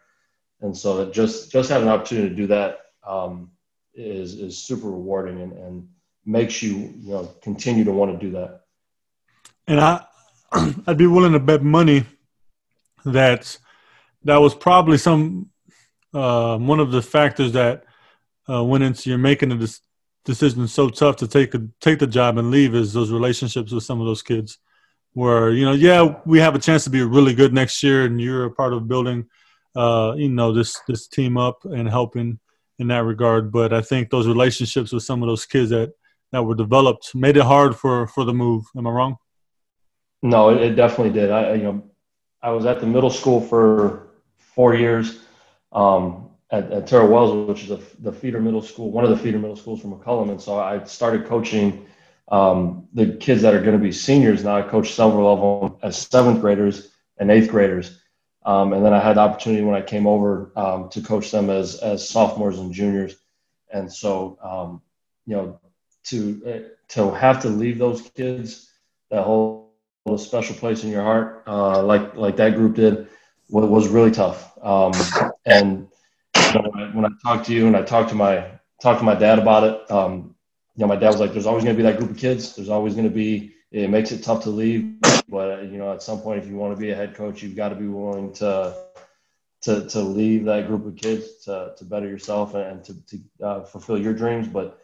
And 0.62 0.76
so 0.76 1.10
just 1.12 1.52
just 1.52 1.70
having 1.70 1.88
an 1.88 1.94
opportunity 1.94 2.30
to 2.30 2.36
do 2.36 2.48
that 2.48 2.80
um, 3.06 3.52
is 3.94 4.36
is 4.36 4.58
super 4.58 4.88
rewarding 4.88 5.42
and, 5.42 5.54
and 5.54 5.88
makes 6.26 6.62
you 6.62 6.94
you 6.98 7.12
know 7.12 7.26
continue 7.42 7.84
to 7.84 7.92
want 7.92 8.20
to 8.20 8.26
do 8.26 8.32
that. 8.34 8.62
And 9.68 9.80
I 9.80 10.06
I'd 10.88 10.98
be 10.98 11.08
willing 11.08 11.34
to 11.34 11.40
bet 11.40 11.64
money 11.64 12.06
that 13.06 13.58
that 14.24 14.38
was 14.38 14.56
probably 14.56 14.98
some 14.98 15.50
uh, 16.14 16.58
one 16.58 16.80
of 16.80 16.92
the 16.92 17.02
factors 17.02 17.52
that 17.52 17.84
uh, 18.50 18.64
went 18.64 18.84
into 18.84 19.10
you're 19.10 19.20
making 19.20 19.52
a 19.52 19.56
decision 20.26 20.68
so 20.68 20.90
tough 20.90 21.16
to 21.18 21.28
take 21.28 21.54
a, 21.54 21.62
take 21.80 22.00
the 22.00 22.08
job 22.08 22.38
and 22.38 22.52
leave 22.52 22.76
is 22.76 22.94
those 22.94 23.12
relationships 23.12 23.72
with 23.72 23.84
some 23.84 24.02
of 24.02 24.08
those 24.08 24.24
kids 24.24 24.58
where 25.14 25.52
you 25.52 25.64
know 25.64 25.72
yeah 25.72 26.16
we 26.26 26.40
have 26.40 26.56
a 26.56 26.60
chance 26.60 26.84
to 26.84 26.90
be 26.90 27.02
really 27.02 27.34
good 27.34 27.54
next 27.54 27.82
year 27.82 28.06
and 28.06 28.20
you're 28.20 28.46
a 28.46 28.52
part 28.52 28.74
of 28.74 28.88
building 28.88 29.26
uh, 29.76 30.14
you 30.18 30.30
know 30.30 30.54
this 30.54 30.80
this 30.88 31.08
team 31.08 31.38
up 31.38 31.64
and 31.66 31.90
helping 31.90 32.40
in 32.80 32.88
that 32.88 33.04
regard. 33.04 33.52
But 33.52 33.74
i 33.74 33.82
think 33.82 34.10
those 34.10 34.28
relationships 34.28 34.92
with 34.92 35.04
some 35.04 35.22
of 35.22 35.28
those 35.28 35.46
kids 35.46 35.70
that 35.70 35.94
that 36.32 36.44
were 36.44 36.56
developed 36.56 37.14
made 37.14 37.38
it 37.38 37.44
hard 37.44 37.76
for 37.76 38.08
for 38.08 38.24
the 38.26 38.34
move. 38.34 38.66
Am 38.78 38.88
i 38.88 38.90
wrong? 38.90 39.18
No 40.22 40.50
it, 40.50 40.62
it 40.62 40.76
definitely 40.76 41.14
did. 41.14 41.32
I 41.32 41.54
you 41.54 41.64
know 41.64 41.84
i 42.42 42.52
was 42.52 42.66
at 42.66 42.80
the 42.80 42.88
middle 42.88 43.10
school 43.10 43.42
for 43.42 44.08
four 44.38 44.76
years. 44.76 45.20
Um, 45.72 46.30
at, 46.52 46.72
at 46.72 46.88
Terrell 46.88 47.08
Wells, 47.08 47.48
which 47.48 47.64
is 47.64 47.72
a, 47.72 47.80
the 48.00 48.12
feeder 48.12 48.40
middle 48.40 48.62
school, 48.62 48.92
one 48.92 49.04
of 49.04 49.10
the 49.10 49.18
feeder 49.18 49.40
middle 49.40 49.56
schools 49.56 49.82
from 49.82 49.94
McCollum. 49.94 50.30
And 50.30 50.42
so 50.42 50.60
I 50.60 50.84
started 50.84 51.26
coaching 51.26 51.86
um, 52.30 52.88
the 52.94 53.18
kids 53.18 53.42
that 53.42 53.54
are 53.54 53.62
going 53.62 53.78
to 53.78 53.84
be 53.84 53.92
seniors. 53.92 54.44
Now 54.44 54.58
I 54.58 54.62
coach 54.62 54.94
several 54.94 55.28
of 55.34 55.72
them 55.72 55.80
as 55.84 55.98
seventh 55.98 56.42
graders 56.42 56.92
and 57.18 57.32
eighth 57.32 57.50
graders. 57.50 58.00
Um, 58.46 58.74
and 58.74 58.86
then 58.86 58.94
I 58.94 59.00
had 59.00 59.16
the 59.16 59.22
opportunity 59.22 59.64
when 59.64 59.76
I 59.76 59.82
came 59.82 60.06
over 60.06 60.52
um, 60.56 60.90
to 60.90 61.02
coach 61.02 61.32
them 61.32 61.50
as, 61.50 61.76
as 61.76 62.08
sophomores 62.08 62.60
and 62.60 62.72
juniors. 62.72 63.16
And 63.74 63.92
so, 63.92 64.38
um, 64.42 64.82
you 65.26 65.36
know, 65.36 65.60
to, 66.06 66.70
to 66.90 67.12
have 67.12 67.42
to 67.42 67.50
leave 67.50 67.80
those 67.80 68.02
kids 68.02 68.70
that 69.10 69.24
hold 69.24 69.70
a 70.08 70.18
special 70.20 70.56
place 70.56 70.84
in 70.84 70.92
your 70.92 71.02
heart, 71.02 71.44
uh, 71.48 71.82
like 71.82 72.16
like 72.16 72.36
that 72.36 72.54
group 72.56 72.76
did, 72.76 73.08
was, 73.50 73.66
was 73.66 73.88
really 73.88 74.12
tough. 74.12 74.56
Um, 74.62 74.94
and 75.48 75.88
you 76.48 76.54
know, 76.54 76.70
when, 76.70 76.84
I, 76.84 76.96
when 76.96 77.06
I 77.06 77.10
talked 77.24 77.46
to 77.48 77.54
you 77.54 77.68
and 77.68 77.76
I 77.76 77.84
talked 77.84 78.10
to 78.10 78.16
my 78.16 78.60
talked 78.82 79.00
to 79.00 79.06
my 79.06 79.16
dad 79.16 79.40
about 79.40 79.64
it, 79.64 79.92
um, 79.92 80.36
you 80.76 80.82
know, 80.82 80.88
my 80.88 80.96
dad 80.96 81.08
was 81.08 81.20
like, 81.20 81.34
"There's 81.34 81.46
always 81.46 81.64
going 81.64 81.76
to 81.76 81.84
be 81.84 81.88
that 81.90 81.98
group 81.98 82.12
of 82.12 82.18
kids. 82.18 82.56
There's 82.56 82.70
always 82.70 82.94
going 82.94 83.08
to 83.08 83.14
be. 83.14 83.54
It 83.72 83.90
makes 83.90 84.12
it 84.12 84.24
tough 84.24 84.44
to 84.44 84.50
leave, 84.50 84.96
but 85.28 85.64
you 85.64 85.78
know, 85.78 85.92
at 85.94 86.04
some 86.04 86.22
point, 86.22 86.42
if 86.42 86.48
you 86.48 86.56
want 86.56 86.76
to 86.76 86.80
be 86.80 86.92
a 86.92 86.96
head 86.96 87.14
coach, 87.16 87.44
you've 87.44 87.56
got 87.56 87.70
to 87.70 87.76
be 87.76 87.88
willing 87.88 88.34
to." 88.34 88.74
To, 89.62 89.90
to 89.90 90.00
leave 90.00 90.46
that 90.46 90.68
group 90.68 90.86
of 90.86 90.96
kids 90.96 91.44
to, 91.46 91.74
to 91.76 91.86
better 91.86 92.08
yourself 92.08 92.54
and 92.54 92.84
to, 92.84 93.06
to 93.08 93.20
uh, 93.42 93.64
fulfill 93.64 94.00
your 94.00 94.14
dreams 94.14 94.48
but 94.48 94.80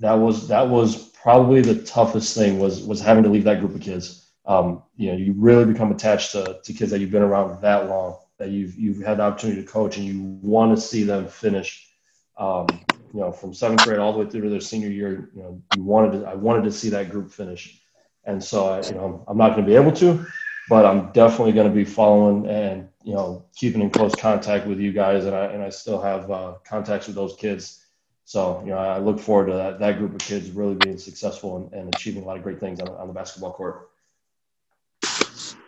that 0.00 0.14
was 0.14 0.48
that 0.48 0.68
was 0.68 1.10
probably 1.10 1.60
the 1.60 1.82
toughest 1.82 2.36
thing 2.36 2.58
was 2.58 2.82
was 2.82 3.00
having 3.00 3.24
to 3.24 3.30
leave 3.30 3.44
that 3.44 3.60
group 3.60 3.74
of 3.74 3.80
kids. 3.80 4.30
Um, 4.46 4.82
you 4.96 5.10
know, 5.10 5.16
you 5.16 5.32
really 5.36 5.64
become 5.64 5.90
attached 5.90 6.32
to, 6.32 6.60
to 6.62 6.72
kids 6.72 6.90
that 6.90 7.00
you've 7.00 7.10
been 7.10 7.22
around 7.22 7.62
that 7.62 7.88
long, 7.88 8.18
that 8.38 8.50
you've 8.50 8.74
you've 8.76 9.02
had 9.02 9.18
the 9.18 9.22
opportunity 9.22 9.62
to 9.62 9.68
coach, 9.68 9.96
and 9.96 10.06
you 10.06 10.22
want 10.42 10.76
to 10.76 10.80
see 10.80 11.04
them 11.04 11.28
finish. 11.28 11.90
Um, 12.36 12.66
you 13.12 13.20
know, 13.20 13.30
from 13.30 13.54
seventh 13.54 13.84
grade 13.84 14.00
all 14.00 14.12
the 14.12 14.18
way 14.18 14.28
through 14.28 14.42
to 14.42 14.48
their 14.48 14.60
senior 14.60 14.88
year, 14.88 15.30
you 15.36 15.42
know, 15.42 15.62
you 15.76 15.84
wanted 15.84 16.20
to, 16.20 16.26
I 16.26 16.34
wanted 16.34 16.64
to 16.64 16.72
see 16.72 16.88
that 16.90 17.10
group 17.10 17.30
finish, 17.30 17.80
and 18.24 18.42
so 18.42 18.66
I, 18.66 18.82
you 18.82 18.94
know, 18.94 19.24
I'm 19.28 19.38
not 19.38 19.50
going 19.50 19.64
to 19.64 19.70
be 19.70 19.76
able 19.76 19.92
to, 19.92 20.26
but 20.68 20.84
I'm 20.84 21.12
definitely 21.12 21.52
going 21.52 21.68
to 21.68 21.74
be 21.74 21.84
following 21.84 22.48
and 22.48 22.88
you 23.04 23.14
know 23.14 23.44
keeping 23.54 23.82
in 23.82 23.90
close 23.90 24.14
contact 24.16 24.66
with 24.66 24.80
you 24.80 24.92
guys, 24.92 25.26
and 25.26 25.34
I 25.34 25.46
and 25.46 25.62
I 25.62 25.68
still 25.68 26.00
have 26.00 26.30
uh, 26.30 26.54
contacts 26.64 27.06
with 27.06 27.16
those 27.16 27.36
kids 27.36 27.84
so, 28.26 28.62
you 28.64 28.70
know, 28.70 28.78
I 28.78 28.98
look 28.98 29.20
forward 29.20 29.46
to 29.46 29.52
that, 29.54 29.78
that 29.80 29.98
group 29.98 30.12
of 30.12 30.18
kids 30.18 30.50
really 30.50 30.74
being 30.74 30.96
successful 30.98 31.56
and, 31.58 31.72
and 31.72 31.94
achieving 31.94 32.22
a 32.22 32.26
lot 32.26 32.36
of 32.36 32.42
great 32.42 32.58
things 32.58 32.80
on, 32.80 32.88
on 32.88 33.06
the 33.06 33.12
basketball 33.12 33.52
court. 33.52 33.90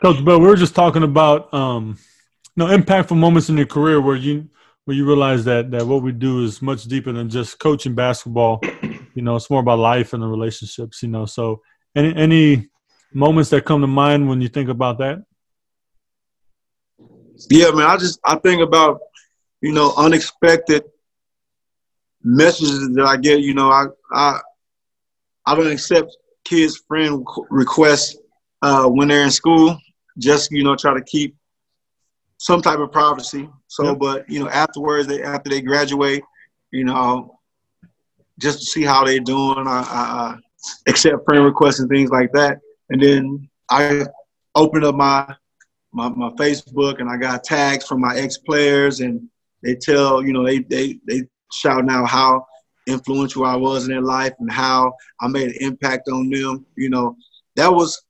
Coach 0.00 0.24
Bell, 0.24 0.40
we 0.40 0.46
were 0.46 0.56
just 0.56 0.74
talking 0.74 1.02
about, 1.02 1.52
um, 1.52 1.98
know, 2.56 2.76
impactful 2.76 3.16
moments 3.16 3.48
in 3.48 3.56
your 3.56 3.66
career 3.66 4.00
where 4.00 4.16
you 4.16 4.48
where 4.84 4.96
you 4.96 5.04
realize 5.04 5.44
that 5.44 5.70
that 5.72 5.86
what 5.86 6.02
we 6.02 6.12
do 6.12 6.44
is 6.44 6.62
much 6.62 6.84
deeper 6.84 7.12
than 7.12 7.28
just 7.28 7.58
coaching 7.58 7.94
basketball. 7.94 8.60
You 9.14 9.22
know, 9.22 9.36
it's 9.36 9.50
more 9.50 9.60
about 9.60 9.78
life 9.78 10.12
and 10.12 10.22
the 10.22 10.26
relationships. 10.26 11.02
You 11.02 11.08
know, 11.08 11.26
so 11.26 11.60
any 11.94 12.14
any 12.14 12.68
moments 13.12 13.50
that 13.50 13.64
come 13.64 13.80
to 13.80 13.86
mind 13.86 14.28
when 14.28 14.40
you 14.40 14.48
think 14.48 14.68
about 14.68 14.98
that? 14.98 15.22
Yeah, 17.50 17.70
man. 17.72 17.86
I 17.86 17.96
just 17.96 18.20
I 18.24 18.36
think 18.36 18.62
about 18.62 19.00
you 19.60 19.72
know 19.72 19.92
unexpected 19.96 20.84
messages 22.22 22.90
that 22.94 23.04
I 23.06 23.16
get, 23.16 23.40
you 23.40 23.54
know, 23.54 23.70
I 23.70 23.86
I 24.12 24.40
I 25.46 25.54
don't 25.54 25.70
accept 25.70 26.16
kids' 26.44 26.82
friend 26.88 27.24
requests 27.50 28.16
uh, 28.62 28.86
when 28.86 29.08
they're 29.08 29.24
in 29.24 29.30
school. 29.30 29.78
Just 30.18 30.50
you 30.50 30.64
know, 30.64 30.76
try 30.76 30.94
to 30.94 31.02
keep 31.04 31.36
some 32.38 32.62
type 32.62 32.78
of 32.78 32.92
privacy. 32.92 33.48
So, 33.68 33.90
yep. 33.90 33.98
but 33.98 34.30
you 34.30 34.40
know, 34.40 34.48
afterwards, 34.48 35.06
they 35.06 35.22
after 35.22 35.50
they 35.50 35.60
graduate, 35.60 36.22
you 36.70 36.84
know, 36.84 37.38
just 38.38 38.60
to 38.60 38.66
see 38.66 38.82
how 38.82 39.04
they're 39.04 39.20
doing, 39.20 39.66
I, 39.66 39.80
I, 39.80 40.36
accept 40.88 41.24
friend 41.24 41.44
requests 41.44 41.80
and 41.80 41.88
things 41.88 42.10
like 42.10 42.32
that. 42.32 42.58
And 42.90 43.00
then 43.00 43.48
I 43.70 44.04
open 44.54 44.84
up 44.84 44.94
my 44.94 45.34
my, 45.92 46.08
my 46.10 46.30
Facebook 46.30 47.00
and 47.00 47.08
I 47.08 47.16
got 47.16 47.44
tags 47.44 47.86
from 47.86 48.00
my 48.00 48.16
ex 48.16 48.38
players 48.38 49.00
and 49.00 49.28
they 49.62 49.74
tell 49.74 50.22
you 50.22 50.32
know 50.32 50.44
they 50.44 50.58
they 50.58 50.98
they 51.06 51.22
shouting 51.52 51.90
out 51.90 52.06
how 52.06 52.46
influential 52.86 53.44
I 53.44 53.56
was 53.56 53.84
in 53.84 53.90
their 53.90 54.02
life 54.02 54.32
and 54.38 54.50
how 54.50 54.94
I 55.20 55.28
made 55.28 55.48
an 55.48 55.56
impact 55.60 56.08
on 56.08 56.30
them. 56.30 56.66
You 56.76 56.90
know, 56.90 57.16
that 57.56 57.72
was 57.72 58.02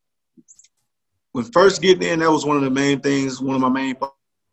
when 1.32 1.44
first 1.44 1.82
getting 1.82 2.08
in. 2.08 2.18
That 2.20 2.30
was 2.30 2.44
one 2.44 2.56
of 2.56 2.62
the 2.62 2.70
main 2.70 3.00
things. 3.00 3.40
One 3.40 3.54
of 3.54 3.62
my 3.62 3.68
main 3.68 3.94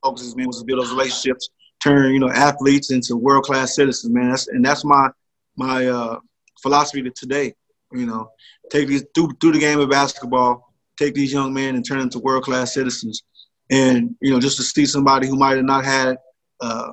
focuses, 0.03 0.35
man, 0.35 0.47
was 0.47 0.59
to 0.59 0.65
build 0.65 0.81
those 0.81 0.91
relationships, 0.91 1.49
turn 1.81 2.13
you 2.13 2.19
know 2.19 2.29
athletes 2.29 2.91
into 2.91 3.15
world 3.15 3.43
class 3.43 3.75
citizens, 3.75 4.13
man. 4.13 4.29
That's 4.29 4.47
and 4.47 4.63
that's 4.63 4.85
my 4.85 5.09
my 5.55 5.87
uh, 5.87 6.19
philosophy 6.61 7.01
to 7.03 7.09
today. 7.11 7.53
You 7.91 8.05
know, 8.05 8.29
take 8.69 8.87
these 8.87 9.05
through 9.15 9.31
through 9.39 9.53
the 9.53 9.59
game 9.59 9.79
of 9.79 9.89
basketball, 9.89 10.73
take 10.97 11.13
these 11.13 11.33
young 11.33 11.53
men 11.53 11.75
and 11.75 11.85
turn 11.85 11.99
them 11.99 12.07
into 12.07 12.19
world 12.19 12.43
class 12.43 12.73
citizens. 12.73 13.23
And 13.71 14.15
you 14.21 14.31
know, 14.31 14.39
just 14.39 14.57
to 14.57 14.63
see 14.63 14.85
somebody 14.85 15.27
who 15.27 15.35
might 15.35 15.55
have 15.55 15.65
not 15.65 15.85
had 15.85 16.17
uh, 16.61 16.91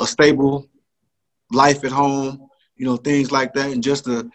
a 0.00 0.06
stable 0.06 0.66
life 1.52 1.84
at 1.84 1.92
home, 1.92 2.48
you 2.76 2.86
know, 2.86 2.96
things 2.96 3.30
like 3.30 3.52
that, 3.54 3.70
and 3.70 3.82
just 3.82 4.04
to 4.06 4.30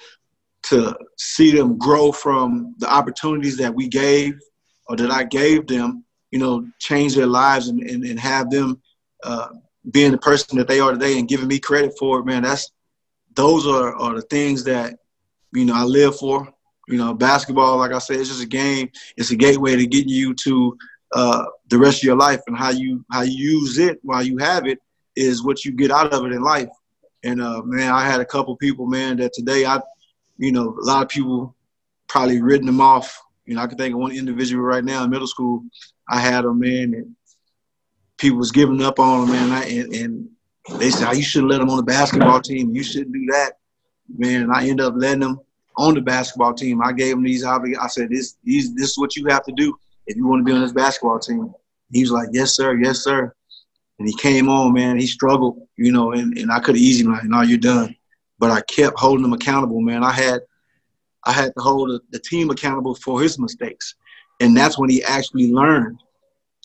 to 0.64 0.96
see 1.18 1.52
them 1.52 1.78
grow 1.78 2.12
from 2.12 2.74
the 2.78 2.92
opportunities 2.92 3.58
that 3.58 3.74
we 3.74 3.88
gave 3.88 4.40
or 4.88 4.96
that 4.96 5.12
I 5.12 5.24
gave 5.26 5.68
them, 5.68 6.06
you 6.34 6.40
know, 6.40 6.68
change 6.80 7.14
their 7.14 7.28
lives 7.28 7.68
and, 7.68 7.80
and, 7.82 8.04
and 8.04 8.20
have 8.20 8.50
them 8.50 8.82
uh, 9.24 9.50
being 9.92 10.12
the 10.12 10.18
person 10.18 10.58
that 10.58 10.68
they 10.68 10.80
are 10.80 10.92
today 10.92 11.20
and 11.20 11.28
giving 11.28 11.48
me 11.48 11.60
credit 11.60 11.94
for 12.00 12.20
it, 12.20 12.26
man. 12.26 12.42
That's 12.42 12.72
those 13.36 13.68
are, 13.68 13.96
are 13.98 14.16
the 14.16 14.24
things 14.24 14.64
that 14.64 14.98
you 15.54 15.64
know 15.64 15.76
I 15.76 15.84
live 15.84 16.18
for. 16.18 16.52
You 16.88 16.98
know, 16.98 17.14
basketball, 17.14 17.78
like 17.78 17.92
I 17.92 18.00
said, 18.00 18.20
it's 18.20 18.30
just 18.30 18.42
a 18.42 18.48
game. 18.48 18.90
It's 19.16 19.30
a 19.30 19.36
gateway 19.36 19.76
to 19.76 19.86
getting 19.86 20.10
you 20.10 20.34
to 20.34 20.76
uh, 21.14 21.46
the 21.70 21.78
rest 21.78 22.00
of 22.00 22.04
your 22.04 22.18
life 22.18 22.42
and 22.48 22.58
how 22.58 22.72
you 22.72 23.06
how 23.12 23.22
you 23.22 23.52
use 23.52 23.78
it 23.78 24.00
while 24.02 24.24
you 24.24 24.40
have 24.40 24.66
it 24.66 24.80
is 25.16 25.44
what 25.44 25.64
you 25.64 25.72
get 25.72 25.92
out 25.92 26.12
of 26.14 26.26
it 26.26 26.32
in 26.32 26.42
life. 26.42 26.70
And 27.24 27.44
uh, 27.44 27.62
man, 27.64 27.92
I 27.92 28.10
had 28.10 28.22
a 28.22 28.26
couple 28.26 28.58
people, 28.58 28.88
man, 28.88 29.18
that 29.18 29.34
today 29.34 29.68
I, 29.68 29.80
you 30.40 30.52
know, 30.52 30.76
a 30.82 30.84
lot 30.84 31.04
of 31.04 31.10
people 31.10 31.56
probably 32.08 32.42
written 32.42 32.66
them 32.66 32.82
off. 32.82 33.22
You 33.46 33.56
know, 33.56 33.62
I 33.62 33.68
can 33.68 33.78
think 33.78 33.94
of 33.94 34.00
one 34.00 34.16
individual 34.16 34.64
right 34.64 34.84
now 34.84 35.04
in 35.04 35.12
middle 35.12 35.28
school. 35.28 35.64
I 36.10 36.20
had 36.20 36.44
them, 36.44 36.60
man, 36.60 36.94
and 36.94 37.16
people 38.18 38.38
was 38.38 38.52
giving 38.52 38.82
up 38.82 39.00
on 39.00 39.22
them, 39.22 39.30
man, 39.32 39.44
and, 39.44 39.54
I, 39.54 39.66
and, 39.66 39.94
and 39.94 40.30
they 40.80 40.90
said, 40.90 41.08
oh, 41.10 41.14
"You 41.14 41.24
should 41.24 41.46
let 41.46 41.60
them 41.60 41.70
on 41.70 41.78
the 41.78 41.84
basketball 41.84 42.42
team. 42.42 42.76
You 42.76 42.84
shouldn't 42.84 43.14
do 43.14 43.26
that." 43.32 43.54
Man, 44.16 44.50
I 44.52 44.68
ended 44.68 44.86
up 44.86 44.94
letting 44.98 45.22
them 45.22 45.40
on 45.78 45.96
the 45.96 46.02
basketball 46.02 46.54
team. 46.54 46.82
I 46.82 46.92
gave 46.92 47.16
them 47.16 47.24
these 47.24 47.46
obligations. 47.46 47.84
I 47.84 47.88
said, 47.88 48.10
"This, 48.10 48.38
these, 48.44 48.74
this 48.76 48.92
is 48.92 48.98
what 48.98 49.16
you 49.16 49.26
have 49.28 49.44
to 49.46 49.54
do 49.56 49.76
if 50.08 50.16
you 50.16 50.28
want 50.28 50.42
to 50.42 50.44
be 50.44 50.52
on 50.52 50.62
this 50.62 50.74
basketball 50.74 51.20
team." 51.20 51.54
He 51.92 52.02
was 52.02 52.12
like, 52.12 52.30
"Yes, 52.32 52.56
sir. 52.56 52.78
Yes, 52.80 53.00
sir." 53.00 53.34
And 54.00 54.08
he 54.08 54.16
came 54.16 54.50
on, 54.50 54.74
man. 54.74 55.00
He 55.00 55.08
struggled, 55.08 55.68
you 55.78 55.92
know, 55.92 56.12
and, 56.14 56.38
and 56.38 56.52
I 56.52 56.60
could 56.60 56.76
have 56.76 56.82
easily 56.82 57.12
like, 57.12 57.26
no, 57.26 57.42
you're 57.42 57.58
done. 57.58 57.96
But 58.40 58.52
I 58.52 58.62
kept 58.62 59.00
holding 59.00 59.24
him 59.24 59.34
accountable, 59.34 59.82
man. 59.82 60.04
I 60.04 60.12
had 60.12 60.42
I 61.26 61.32
had 61.32 61.54
to 61.56 61.62
hold 61.62 62.02
the 62.10 62.20
team 62.20 62.50
accountable 62.50 62.96
for 62.96 63.22
his 63.22 63.40
mistakes. 63.40 63.96
And 64.40 64.56
that's 64.56 64.78
when 64.78 64.90
he 64.90 65.04
actually 65.04 65.52
learned. 65.52 66.00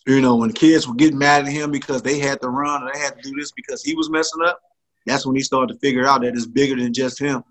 You 0.06 0.22
know, 0.22 0.36
when 0.36 0.52
kids 0.52 0.88
were 0.88 0.94
getting 0.94 1.18
mad 1.18 1.44
at 1.44 1.52
him 1.52 1.70
because 1.70 2.02
they 2.02 2.18
had 2.18 2.40
to 2.40 2.48
run 2.48 2.82
or 2.82 2.90
they 2.92 2.98
had 2.98 3.16
to 3.16 3.22
do 3.22 3.36
this 3.36 3.52
because 3.52 3.82
he 3.82 3.94
was 3.94 4.08
messing 4.08 4.42
up, 4.42 4.58
that's 5.04 5.26
when 5.26 5.36
he 5.36 5.42
started 5.42 5.74
to 5.74 5.78
figure 5.80 6.06
out 6.06 6.22
that 6.22 6.34
it's 6.34 6.46
bigger 6.46 6.76
than 6.76 6.94
just 6.94 7.18
him. 7.18 7.44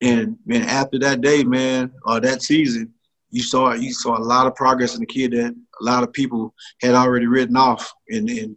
And 0.00 0.38
man, 0.46 0.62
after 0.62 0.98
that 1.00 1.20
day, 1.20 1.42
man, 1.42 1.92
or 2.04 2.20
that 2.20 2.42
season, 2.42 2.92
you 3.30 3.42
saw 3.42 3.72
you 3.72 3.92
saw 3.92 4.16
a 4.16 4.22
lot 4.22 4.46
of 4.46 4.54
progress 4.54 4.94
in 4.94 5.00
the 5.00 5.06
kid 5.06 5.32
that 5.32 5.54
a 5.80 5.84
lot 5.84 6.02
of 6.02 6.12
people 6.12 6.54
had 6.80 6.94
already 6.94 7.26
written 7.26 7.56
off. 7.56 7.92
And, 8.08 8.28
and 8.30 8.56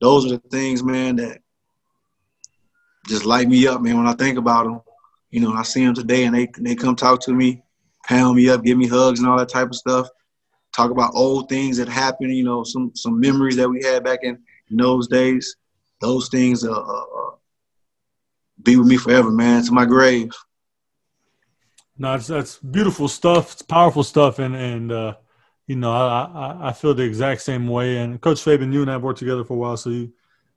those 0.00 0.24
are 0.26 0.36
the 0.36 0.42
things, 0.50 0.82
man, 0.82 1.16
that 1.16 1.40
just 3.06 3.24
light 3.24 3.48
me 3.48 3.66
up, 3.66 3.80
man. 3.80 3.96
When 3.96 4.06
I 4.06 4.14
think 4.14 4.38
about 4.38 4.64
them, 4.64 4.80
you 5.30 5.40
know, 5.40 5.52
I 5.52 5.62
see 5.62 5.84
them 5.84 5.94
today 5.94 6.24
and 6.24 6.34
they 6.34 6.48
they 6.58 6.74
come 6.74 6.96
talk 6.96 7.20
to 7.22 7.32
me, 7.32 7.62
pound 8.06 8.36
me 8.36 8.48
up, 8.48 8.64
give 8.64 8.78
me 8.78 8.86
hugs 8.86 9.20
and 9.20 9.28
all 9.28 9.38
that 9.38 9.48
type 9.48 9.68
of 9.68 9.76
stuff. 9.76 10.08
Talk 10.74 10.90
about 10.90 11.12
old 11.14 11.48
things 11.48 11.76
that 11.78 11.88
happened, 11.88 12.32
you 12.34 12.44
know, 12.44 12.62
some 12.64 12.92
some 12.94 13.18
memories 13.18 13.56
that 13.56 13.68
we 13.68 13.82
had 13.82 14.04
back 14.04 14.20
in, 14.22 14.38
in 14.70 14.76
those 14.76 15.08
days. 15.08 15.56
Those 16.00 16.28
things 16.28 16.64
uh, 16.64 16.70
uh, 16.70 17.02
uh 17.02 17.30
be 18.62 18.76
with 18.76 18.86
me 18.86 18.96
forever, 18.96 19.30
man, 19.30 19.64
to 19.64 19.72
my 19.72 19.84
grave. 19.84 20.30
No, 21.96 22.12
that's, 22.12 22.28
that's 22.28 22.58
beautiful 22.58 23.08
stuff. 23.08 23.52
It's 23.52 23.62
powerful 23.62 24.04
stuff, 24.04 24.38
and 24.38 24.54
and 24.54 24.92
uh, 24.92 25.14
you 25.66 25.76
know, 25.76 25.92
I, 25.92 26.30
I, 26.34 26.68
I 26.68 26.72
feel 26.72 26.94
the 26.94 27.02
exact 27.02 27.42
same 27.42 27.66
way. 27.66 27.98
And 27.98 28.20
Coach 28.20 28.42
Fabian, 28.42 28.72
you 28.72 28.82
and 28.82 28.90
I 28.90 28.94
have 28.94 29.02
worked 29.02 29.18
together 29.18 29.44
for 29.44 29.54
a 29.54 29.56
while, 29.56 29.76
so 29.76 29.90
you 29.90 30.12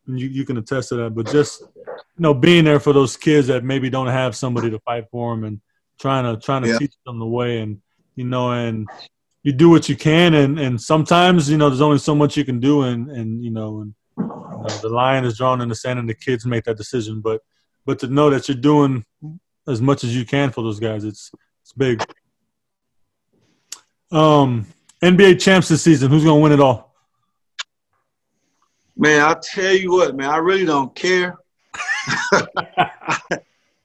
you, 0.07 0.28
you 0.28 0.45
can 0.45 0.57
attest 0.57 0.89
to 0.89 0.95
that. 0.95 1.16
But 1.16 1.32
just 1.32 1.62
you 1.62 1.93
know, 2.20 2.34
being 2.34 2.66
there 2.66 2.80
for 2.80 2.93
those 2.93 3.18
kids 3.18 3.47
that 3.47 3.64
maybe 3.64 3.89
don't 3.89 4.07
have 4.07 4.36
somebody 4.36 4.70
to 4.70 4.80
fight 4.80 5.05
for 5.12 5.36
them, 5.36 5.43
and 5.43 5.62
trying 5.99 6.24
to 6.24 6.39
trying 6.39 6.64
to 6.64 6.70
yeah. 6.70 6.78
teach 6.78 6.93
them 7.05 7.20
the 7.20 7.28
way, 7.28 7.59
and 7.59 7.82
you 8.16 8.26
know, 8.26 8.51
and 8.51 8.88
you 9.44 9.52
do 9.52 9.70
what 9.70 9.89
you 9.89 9.96
can, 9.96 10.34
and 10.34 10.60
and 10.60 10.80
sometimes 10.80 11.50
you 11.50 11.58
know, 11.58 11.70
there's 11.70 11.82
only 11.82 11.98
so 11.98 12.16
much 12.16 12.38
you 12.38 12.46
can 12.46 12.60
do, 12.60 12.84
and 12.84 13.10
and 13.10 13.44
you 13.44 13.52
know, 13.52 13.82
and 13.82 13.94
you 14.18 14.24
know, 14.24 14.68
the 14.82 14.89
line 14.89 15.26
is 15.26 15.38
drawn 15.38 15.62
in 15.62 15.70
the 15.70 15.76
sand, 15.76 16.00
and 16.00 16.10
the 16.10 16.14
kids 16.14 16.46
make 16.46 16.64
that 16.66 16.78
decision. 16.78 17.22
But 17.22 17.42
but 17.86 18.00
to 18.00 18.08
know 18.08 18.30
that 18.30 18.48
you're 18.48 18.58
doing 18.58 19.06
as 19.68 19.82
much 19.82 20.04
as 20.04 20.16
you 20.16 20.26
can 20.26 20.52
for 20.52 20.64
those 20.64 20.80
guys, 20.80 21.04
it's 21.04 21.32
it's 21.62 21.74
big. 21.74 22.04
Um, 24.12 24.68
NBA 25.02 25.42
champs 25.42 25.70
this 25.70 25.82
season. 25.82 26.12
Who's 26.12 26.24
going 26.24 26.38
to 26.38 26.44
win 26.44 26.52
it 26.52 26.60
all? 26.60 26.94
Man, 28.98 29.22
I 29.22 29.36
tell 29.42 29.74
you 29.74 29.92
what, 29.92 30.16
man, 30.16 30.30
I 30.30 30.38
really 30.38 30.66
don't 30.66 30.94
care. 30.94 31.38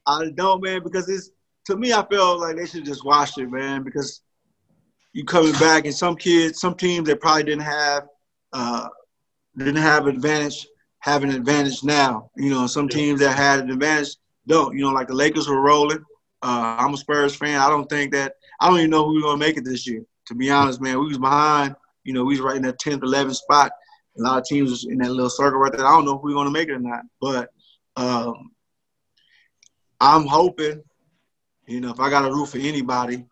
I 0.07 0.31
don't, 0.35 0.63
man, 0.63 0.83
because 0.83 1.09
it's 1.09 1.31
to 1.67 1.77
me, 1.77 1.93
I 1.93 2.05
feel 2.07 2.41
like 2.41 2.57
they 2.57 2.67
should 2.67 2.85
just 2.85 3.05
watch 3.05 3.39
it, 3.39 3.51
man, 3.51 3.83
because 3.83 4.23
you 5.17 5.25
coming 5.25 5.53
back, 5.53 5.87
and 5.87 5.95
some 5.95 6.15
kids, 6.15 6.61
some 6.61 6.75
teams 6.75 7.09
that 7.09 7.23
probably 7.23 7.45
didn't 7.45 7.63
have 7.63 8.07
uh, 8.53 8.87
didn't 9.57 9.77
have 9.77 10.07
advantage 10.07 10.67
have 10.99 11.25
an 11.25 11.31
advantage 11.31 11.83
now. 11.83 12.31
You 12.37 12.51
know, 12.51 12.67
some 12.67 12.87
teams 12.87 13.21
that 13.21 13.35
had 13.35 13.61
an 13.61 13.71
advantage 13.71 14.15
don't. 14.47 14.77
You 14.77 14.85
know, 14.85 14.91
like 14.93 15.09
the 15.09 15.15
Lakers 15.15 15.49
were 15.49 15.63
rolling. 15.63 16.05
Uh, 16.43 16.77
I'm 16.79 16.93
a 16.93 16.99
Spurs 16.99 17.35
fan. 17.35 17.59
I 17.59 17.71
don't 17.71 17.89
think 17.89 18.13
that 18.13 18.35
I 18.61 18.69
don't 18.69 18.79
even 18.79 18.91
know 18.91 19.07
who 19.07 19.15
we're 19.15 19.23
gonna 19.23 19.39
make 19.39 19.57
it 19.57 19.65
this 19.65 19.87
year. 19.87 20.03
To 20.27 20.35
be 20.35 20.51
honest, 20.51 20.83
man, 20.83 21.01
we 21.01 21.07
was 21.07 21.17
behind. 21.17 21.75
You 22.05 22.13
know, 22.13 22.23
we 22.23 22.35
was 22.35 22.41
right 22.41 22.57
in 22.57 22.63
that 22.63 22.79
10th, 22.79 23.01
11th 23.01 23.37
spot. 23.37 23.73
A 24.19 24.21
lot 24.21 24.39
of 24.39 24.45
teams 24.45 24.71
was 24.71 24.85
in 24.85 24.99
that 24.99 25.11
little 25.11 25.31
circle 25.31 25.61
right 25.61 25.73
there. 25.73 25.87
I 25.87 25.97
don't 25.97 26.05
know 26.05 26.17
if 26.17 26.23
we're 26.23 26.35
gonna 26.35 26.51
make 26.51 26.69
it 26.69 26.73
or 26.73 26.79
not, 26.79 27.05
but 27.23 27.49
um, 27.97 28.51
I'm 29.99 30.27
hoping. 30.27 30.83
You 31.67 31.81
know, 31.81 31.91
if 31.91 32.01
I 32.01 32.11
got 32.11 32.27
a 32.27 32.31
root 32.31 32.51
for 32.51 32.59
anybody, 32.59 33.25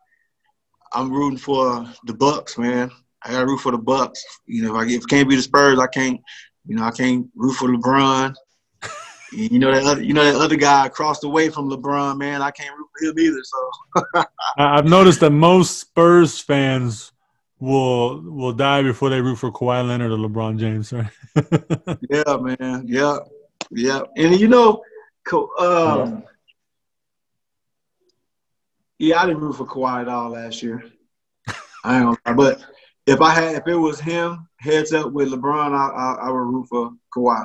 I'm 0.95 1.13
rooting 1.13 1.39
for 1.39 1.87
the 2.07 2.15
Bucks, 2.15 2.57
man. 2.57 2.91
I 3.25 3.33
got 3.33 3.41
to 3.41 3.47
root 3.47 3.61
for 3.61 3.73
the 3.73 3.79
Bucks. 3.79 4.25
You 4.47 4.63
know, 4.63 4.77
if 4.77 4.81
I 4.81 4.91
if 4.91 5.03
it 5.03 5.09
can't 5.09 5.29
be 5.29 5.37
the 5.37 5.43
Spurs, 5.43 5.79
I 5.79 5.87
can't. 5.87 6.21
You 6.67 6.77
know, 6.77 6.85
I 6.85 6.91
can't 6.91 7.27
root 7.35 7.55
for 7.55 7.69
LeBron. 7.69 8.35
You 9.33 9.59
know 9.59 9.73
that 9.73 9.83
other, 9.83 10.01
you 10.01 10.15
know 10.15 10.23
that 10.23 10.41
other 10.41 10.55
guy 10.55 10.87
across 10.87 11.19
the 11.19 11.29
way 11.29 11.49
from 11.49 11.69
LeBron, 11.69 12.19
man. 12.19 12.41
I 12.41 12.53
can't 12.53 12.73
root 12.79 12.87
for 12.97 13.09
him 13.09 13.19
either. 13.19 13.43
So 13.43 14.25
I've 14.59 14.85
noticed 14.85 15.19
that 15.21 15.31
most 15.31 15.81
Spurs 15.81 16.39
fans 16.39 17.11
will 17.59 18.21
will 18.23 18.53
die 18.53 18.83
before 18.83 19.11
they 19.11 19.21
root 19.21 19.37
for 19.37 19.51
Kawhi 19.51 19.89
Leonard 19.89 20.13
or 20.13 20.19
LeBron 20.19 20.57
James, 20.57 20.93
right? 20.93 21.11
yeah, 22.11 22.37
man. 22.37 22.85
Yeah, 22.87 23.19
yeah. 23.73 24.03
And 24.17 24.39
you 24.39 24.47
know, 24.47 24.83
um, 25.59 26.23
yeah, 28.99 29.21
I 29.21 29.27
didn't 29.27 29.43
root 29.43 29.57
for 29.57 29.67
Kawhi 29.67 30.03
at 30.03 30.09
all 30.09 30.31
last 30.31 30.63
year. 30.63 30.85
I 31.85 32.01
gonna, 32.01 32.37
but 32.37 32.65
if 33.07 33.21
I 33.21 33.31
had, 33.31 33.57
if 33.57 33.67
it 33.67 33.77
was 33.77 34.01
him 34.01 34.49
heads 34.59 34.93
up 34.93 35.13
with 35.13 35.29
LeBron, 35.29 35.73
I, 35.73 35.89
I, 35.89 36.27
I 36.27 36.31
would 36.31 36.39
root 36.39 36.67
for 36.69 36.91
Kawhi. 37.15 37.45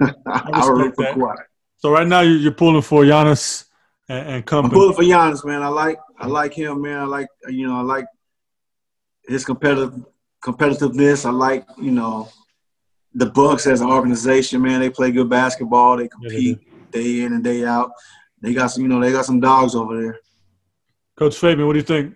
I, 0.00 0.12
I 0.52 0.68
would 0.68 0.78
root 0.78 0.94
for 0.94 1.04
Kawhi. 1.04 1.36
So 1.78 1.90
right 1.90 2.06
now 2.06 2.20
you're 2.20 2.52
pulling 2.52 2.82
for 2.82 3.04
Giannis 3.04 3.64
and, 4.08 4.28
and 4.28 4.46
company. 4.46 4.74
I'm 4.74 4.80
pulling 4.80 4.96
for 4.96 5.02
Giannis, 5.02 5.44
man. 5.44 5.62
I 5.62 5.68
like 5.68 5.98
I 6.18 6.26
like 6.26 6.52
him, 6.52 6.82
man. 6.82 7.00
I 7.00 7.04
like 7.04 7.28
you 7.48 7.66
know 7.66 7.76
I 7.76 7.82
like 7.82 8.06
his 9.26 9.44
competitive 9.44 10.04
competitiveness. 10.44 11.24
I 11.24 11.30
like 11.30 11.66
you 11.80 11.90
know 11.90 12.28
the 13.14 13.26
Bucks 13.26 13.66
as 13.66 13.80
an 13.80 13.90
organization, 13.90 14.62
man. 14.62 14.80
They 14.80 14.90
play 14.90 15.10
good 15.10 15.28
basketball. 15.28 15.96
They 15.96 16.08
compete 16.08 16.58
yeah, 16.60 16.72
they 16.90 17.02
day 17.02 17.20
in 17.22 17.32
and 17.32 17.44
day 17.44 17.64
out. 17.64 17.90
They 18.40 18.54
got 18.54 18.68
some, 18.68 18.82
you 18.82 18.88
know, 18.88 19.00
they 19.00 19.12
got 19.12 19.24
some 19.24 19.40
dogs 19.40 19.74
over 19.74 20.00
there. 20.00 20.20
Coach 21.16 21.36
Fabian, 21.36 21.66
what 21.66 21.72
do 21.72 21.78
you 21.80 21.84
think? 21.84 22.14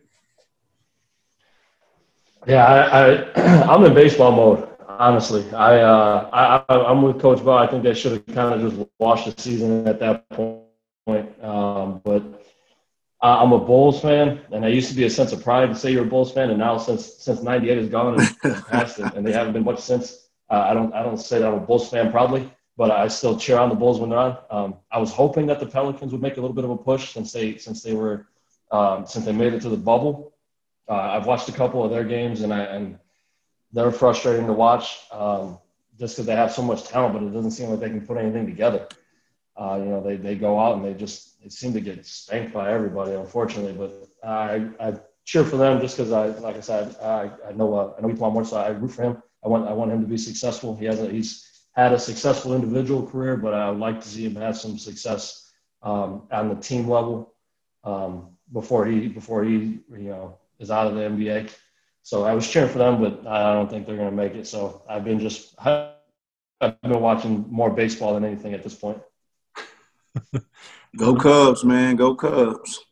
Yeah, 2.47 2.65
I, 2.65 3.41
I 3.41 3.75
am 3.75 3.85
in 3.85 3.95
baseball 3.95 4.33
mode. 4.33 4.69
Honestly, 4.89 5.45
I, 5.53 5.81
uh, 5.81 6.65
I 6.69 6.75
I'm 6.75 7.03
with 7.03 7.21
Coach 7.21 7.45
Bell. 7.45 7.59
I 7.59 7.67
think 7.67 7.83
they 7.83 7.95
should 7.95 8.13
have 8.13 8.27
kind 8.27 8.55
of 8.55 8.71
just 8.71 8.89
washed 8.99 9.35
the 9.35 9.43
season 9.43 9.89
at 9.89 9.99
that 10.01 10.29
point. 10.29 10.63
Um, 11.43 12.01
but 12.05 12.23
I'm 13.21 13.53
a 13.53 13.59
Bulls 13.59 14.01
fan, 14.01 14.41
and 14.53 14.65
I 14.65 14.69
used 14.69 14.89
to 14.91 14.95
be 14.95 15.05
a 15.05 15.11
sense 15.11 15.33
of 15.33 15.43
pride 15.43 15.67
to 15.67 15.75
say 15.75 15.93
you're 15.93 16.05
a 16.05 16.07
Bulls 16.07 16.33
fan, 16.33 16.51
and 16.51 16.59
now 16.59 16.77
since 16.79 17.15
since 17.15 17.43
'98 17.43 17.79
is 17.79 17.89
gone 17.89 18.21
and 18.21 18.65
past 18.67 18.99
it, 18.99 19.15
and 19.15 19.27
they 19.27 19.33
haven't 19.33 19.55
been 19.55 19.65
much 19.65 19.81
since. 19.81 20.29
Uh, 20.51 20.67
I 20.69 20.75
don't 20.75 20.93
I 20.95 21.03
don't 21.03 21.19
say 21.19 21.39
that 21.39 21.49
I'm 21.49 21.55
a 21.55 21.61
Bulls 21.61 21.89
fan 21.89 22.11
proudly, 22.13 22.51
but 22.77 22.91
I 22.91 23.09
still 23.09 23.39
cheer 23.39 23.59
on 23.59 23.69
the 23.69 23.75
Bulls 23.75 24.01
when 24.01 24.11
they're 24.11 24.19
on. 24.19 24.39
Um, 24.51 24.77
I 24.91 24.99
was 24.99 25.13
hoping 25.13 25.47
that 25.47 25.61
the 25.61 25.67
Pelicans 25.67 26.13
would 26.13 26.23
make 26.23 26.37
a 26.37 26.41
little 26.41 26.55
bit 26.55 26.65
of 26.65 26.71
a 26.71 26.77
push 26.77 27.13
since 27.13 27.33
they 27.33 27.57
since 27.59 27.83
they 27.83 27.95
were 27.95 28.27
um, 28.71 29.07
since 29.07 29.25
they 29.25 29.33
made 29.33 29.53
it 29.55 29.63
to 29.63 29.69
the 29.69 29.77
bubble. 29.77 30.35
Uh, 30.89 30.95
I've 30.95 31.27
watched 31.27 31.49
a 31.49 31.53
couple 31.53 31.85
of 31.85 31.91
their 31.91 32.05
games, 32.05 32.41
and 32.41 32.53
I 32.53 32.61
and 32.61 32.99
they're 33.73 33.93
frustrating 33.93 34.47
to 34.47 34.53
watch 34.53 35.01
um, 35.13 35.59
just 35.99 36.17
because 36.17 36.27
they 36.27 36.37
have 36.37 36.53
so 36.53 36.63
much 36.63 36.85
talent, 36.85 37.15
but 37.15 37.23
it 37.23 37.33
doesn't 37.33 37.53
seem 37.53 37.71
like 37.71 37.81
they 37.81 37.89
can 37.89 38.07
put 38.07 38.19
anything 38.19 38.47
together. 38.47 38.89
Uh, 39.57 39.77
you 39.79 39.85
know, 39.85 40.03
they, 40.03 40.17
they 40.17 40.35
go 40.35 40.59
out 40.59 40.77
and 40.77 40.85
they 40.85 40.95
just 40.95 41.43
they 41.43 41.49
seem 41.49 41.73
to 41.75 41.81
get 41.81 42.05
spanked 42.07 42.55
by 42.55 42.73
everybody, 42.73 43.13
unfortunately. 43.13 43.73
But 43.73 44.09
I, 44.27 44.69
I 44.81 44.95
cheer 45.25 45.45
for 45.45 45.57
them 45.57 45.81
just 45.81 45.97
because 45.97 46.11
I, 46.13 46.29
like 46.39 46.57
I 46.57 46.61
said, 46.61 46.97
I, 47.03 47.31
I 47.47 47.53
know 47.53 47.75
uh, 47.75 47.95
I 47.99 48.01
know 48.01 48.09
E'Twaun 48.09 48.33
Moore, 48.33 48.45
so 48.45 48.57
I 48.57 48.69
root 48.69 48.93
for 48.93 49.03
him. 49.03 49.23
I 49.45 49.49
want 49.49 49.69
I 49.69 49.73
want 49.73 49.93
him 49.93 50.01
to 50.01 50.07
be 50.07 50.17
successful. 50.17 50.75
He 50.77 50.87
has 50.87 51.01
a, 51.01 51.09
he's 51.11 51.52
had 51.73 51.93
a 51.93 51.99
successful 51.99 52.55
individual 52.55 53.07
career, 53.07 53.37
but 53.37 53.55
I 53.55 53.71
would 53.71 53.81
like 53.81 54.01
to 54.01 54.09
see 54.09 54.27
him 54.27 54.37
have 54.37 54.57
some 54.57 54.79
success 54.79 55.51
um, 55.83 56.29
on 56.31 56.49
the 56.49 56.57
team 56.57 56.89
level 56.89 57.35
um, 57.85 58.31
before 58.53 58.87
he 58.87 59.09
before 59.09 59.45
he 59.45 59.53
you 59.53 59.83
know 59.91 60.39
is 60.59 60.71
out 60.71 60.87
of 60.87 60.95
the 60.95 61.01
NBA. 61.01 61.53
So 62.03 62.25
I 62.25 62.35
was 62.35 62.49
cheering 62.49 62.71
for 62.71 62.79
them, 62.79 63.01
but 63.01 63.27
I 63.27 63.53
don't 63.55 63.71
think 63.71 63.87
they're 63.87 63.97
going 63.97 64.11
to 64.11 64.17
make 64.17 64.35
it. 64.35 64.47
So 64.47 64.83
I've 64.89 65.05
been 65.05 65.21
just 65.21 65.55
I've 65.65 66.81
been 66.83 67.01
watching 67.01 67.47
more 67.49 67.71
baseball 67.71 68.15
than 68.15 68.25
anything 68.25 68.55
at 68.55 68.63
this 68.63 68.75
point. 68.75 69.01
Go 70.97 71.17
Cubs, 71.17 71.65
man! 71.65 71.97
Go 71.97 72.15
Cubs! 72.15 72.85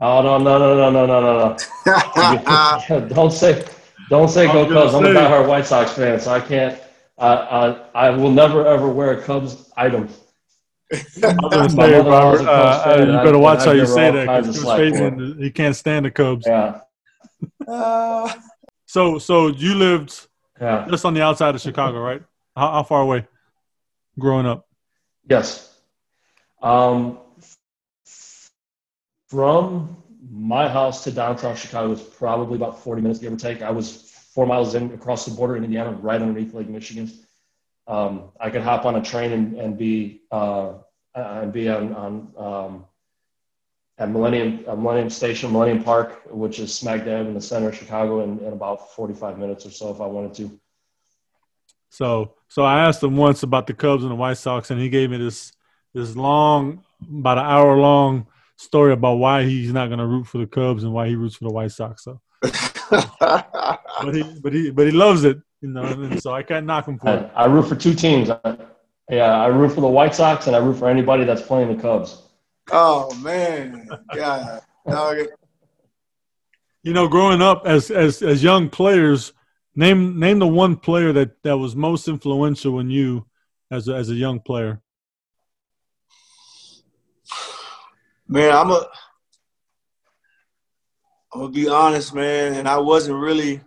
Oh 0.00 0.20
no 0.20 0.36
no 0.38 0.58
no 0.58 0.76
no 0.76 0.90
no 0.90 1.06
no 1.06 1.20
no 1.20 1.56
no! 1.86 3.08
don't 3.08 3.32
say 3.32 3.64
don't 4.10 4.28
say 4.28 4.46
go 4.46 4.66
Cubs. 4.66 4.94
I'm 4.94 5.04
a 5.04 5.08
diehard 5.08 5.48
White 5.48 5.66
Sox 5.66 5.92
fan, 5.92 6.18
so 6.20 6.32
I 6.32 6.40
can't. 6.40 6.80
Uh, 7.18 7.88
I 7.94 8.10
will 8.10 8.30
never 8.30 8.66
ever 8.66 8.88
wear 8.88 9.12
a 9.12 9.22
Cubs 9.22 9.72
item. 9.76 10.08
I'm 11.24 11.74
Robert, 11.74 12.46
uh, 12.46 12.82
uh, 12.86 12.96
you 13.00 13.12
better 13.24 13.38
watch 13.38 13.64
how 13.64 13.72
you 13.72 13.86
say 13.86 14.10
that 14.12 14.44
because 14.44 15.36
he 15.38 15.50
can't 15.50 15.74
stand 15.74 16.04
the 16.04 16.10
Cubs. 16.10 16.46
Yeah. 16.46 16.80
Uh, 17.66 18.32
so, 18.86 19.18
so 19.18 19.48
you 19.48 19.74
lived 19.74 20.28
yeah. 20.60 20.86
just 20.88 21.04
on 21.04 21.14
the 21.14 21.22
outside 21.22 21.54
of 21.54 21.60
Chicago, 21.60 21.98
right? 22.00 22.22
How, 22.54 22.70
how 22.70 22.82
far 22.84 23.02
away? 23.02 23.26
Growing 24.18 24.46
up. 24.46 24.68
Yes. 25.28 25.76
Um, 26.62 27.18
from 29.28 29.96
my 30.30 30.68
house 30.68 31.04
to 31.04 31.10
downtown 31.10 31.56
Chicago 31.56 31.90
was 31.90 32.00
probably 32.00 32.56
about 32.56 32.82
40 32.82 33.02
minutes, 33.02 33.20
give 33.20 33.32
or 33.32 33.36
take. 33.36 33.62
I 33.62 33.70
was 33.70 34.05
four 34.36 34.44
miles 34.44 34.74
in 34.74 34.92
across 34.92 35.24
the 35.24 35.30
border 35.30 35.56
in 35.56 35.64
Indiana, 35.64 35.92
right 35.92 36.20
underneath 36.20 36.52
Lake 36.52 36.68
Michigan. 36.68 37.10
Um, 37.86 38.32
I 38.38 38.50
could 38.50 38.60
hop 38.60 38.84
on 38.84 38.96
a 38.96 39.02
train 39.02 39.32
and, 39.32 39.54
and 39.54 39.78
be 39.78 40.20
uh, 40.30 40.74
and 41.14 41.50
be 41.54 41.70
on, 41.70 41.94
on 41.94 42.12
um, 42.36 42.84
at 43.96 44.10
Millennium 44.10 44.62
uh, 44.68 44.76
Millennium 44.76 45.08
Station, 45.08 45.50
Millennium 45.52 45.82
Park, 45.82 46.20
which 46.30 46.58
is 46.58 46.74
smack 46.74 47.06
dab 47.06 47.26
in 47.26 47.32
the 47.32 47.40
center 47.40 47.70
of 47.70 47.76
Chicago, 47.76 48.22
in, 48.24 48.38
in 48.40 48.52
about 48.52 48.94
45 48.94 49.38
minutes 49.38 49.64
or 49.64 49.70
so 49.70 49.90
if 49.90 50.02
I 50.02 50.06
wanted 50.06 50.34
to. 50.34 50.60
So, 51.88 52.34
so 52.48 52.62
I 52.62 52.80
asked 52.86 53.02
him 53.02 53.16
once 53.16 53.42
about 53.42 53.66
the 53.66 53.72
Cubs 53.72 54.02
and 54.02 54.10
the 54.10 54.16
White 54.16 54.36
Sox, 54.36 54.70
and 54.70 54.78
he 54.78 54.90
gave 54.90 55.08
me 55.08 55.16
this 55.16 55.50
this 55.94 56.14
long, 56.14 56.84
about 57.08 57.38
an 57.38 57.46
hour 57.46 57.74
long 57.78 58.26
story 58.56 58.92
about 58.92 59.14
why 59.14 59.44
he's 59.44 59.72
not 59.72 59.86
going 59.86 59.98
to 59.98 60.06
root 60.06 60.26
for 60.26 60.36
the 60.36 60.46
Cubs 60.46 60.84
and 60.84 60.92
why 60.92 61.08
he 61.08 61.14
roots 61.14 61.36
for 61.36 61.44
the 61.44 61.54
White 61.54 61.72
Sox. 61.72 62.04
So, 62.04 62.20
but 63.20 64.14
he, 64.14 64.22
but 64.42 64.52
he, 64.52 64.70
but 64.70 64.86
he 64.86 64.92
loves 64.92 65.24
it, 65.24 65.38
you 65.60 65.68
know. 65.68 65.82
And 65.82 66.20
so 66.22 66.32
I 66.32 66.42
can't 66.42 66.66
knock 66.66 66.86
him 66.86 66.98
for 66.98 67.08
it. 67.08 67.30
I 67.34 67.46
root 67.46 67.64
for 67.68 67.76
two 67.76 67.94
teams. 67.94 68.28
yeah, 69.10 69.40
I 69.40 69.46
root 69.46 69.70
for 69.70 69.80
the 69.80 69.88
White 69.88 70.14
Sox, 70.14 70.46
and 70.46 70.54
I 70.54 70.58
root 70.58 70.74
for 70.78 70.88
anybody 70.88 71.24
that's 71.24 71.42
playing 71.42 71.74
the 71.74 71.80
Cubs. 71.80 72.22
Oh 72.70 73.14
man, 73.16 73.88
yeah. 74.14 74.60
you 76.82 76.92
know, 76.92 77.08
growing 77.08 77.42
up 77.42 77.62
as 77.66 77.90
as 77.90 78.22
as 78.22 78.42
young 78.42 78.68
players, 78.68 79.32
name 79.74 80.18
name 80.18 80.38
the 80.38 80.46
one 80.46 80.76
player 80.76 81.12
that 81.12 81.42
that 81.42 81.56
was 81.56 81.76
most 81.76 82.08
influential 82.08 82.80
in 82.80 82.90
you 82.90 83.26
as 83.70 83.88
a, 83.88 83.94
as 83.94 84.10
a 84.10 84.14
young 84.14 84.40
player. 84.40 84.80
Man, 88.28 88.52
I'm 88.52 88.70
a 88.70 88.88
I'm 91.36 91.42
gonna 91.42 91.52
be 91.52 91.68
honest, 91.68 92.14
man, 92.14 92.54
and 92.54 92.66
I 92.66 92.78
wasn't 92.78 93.18
really 93.18 93.60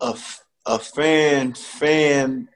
a, 0.00 0.18
a 0.66 0.76
fan 0.76 1.54
fan 1.54 2.48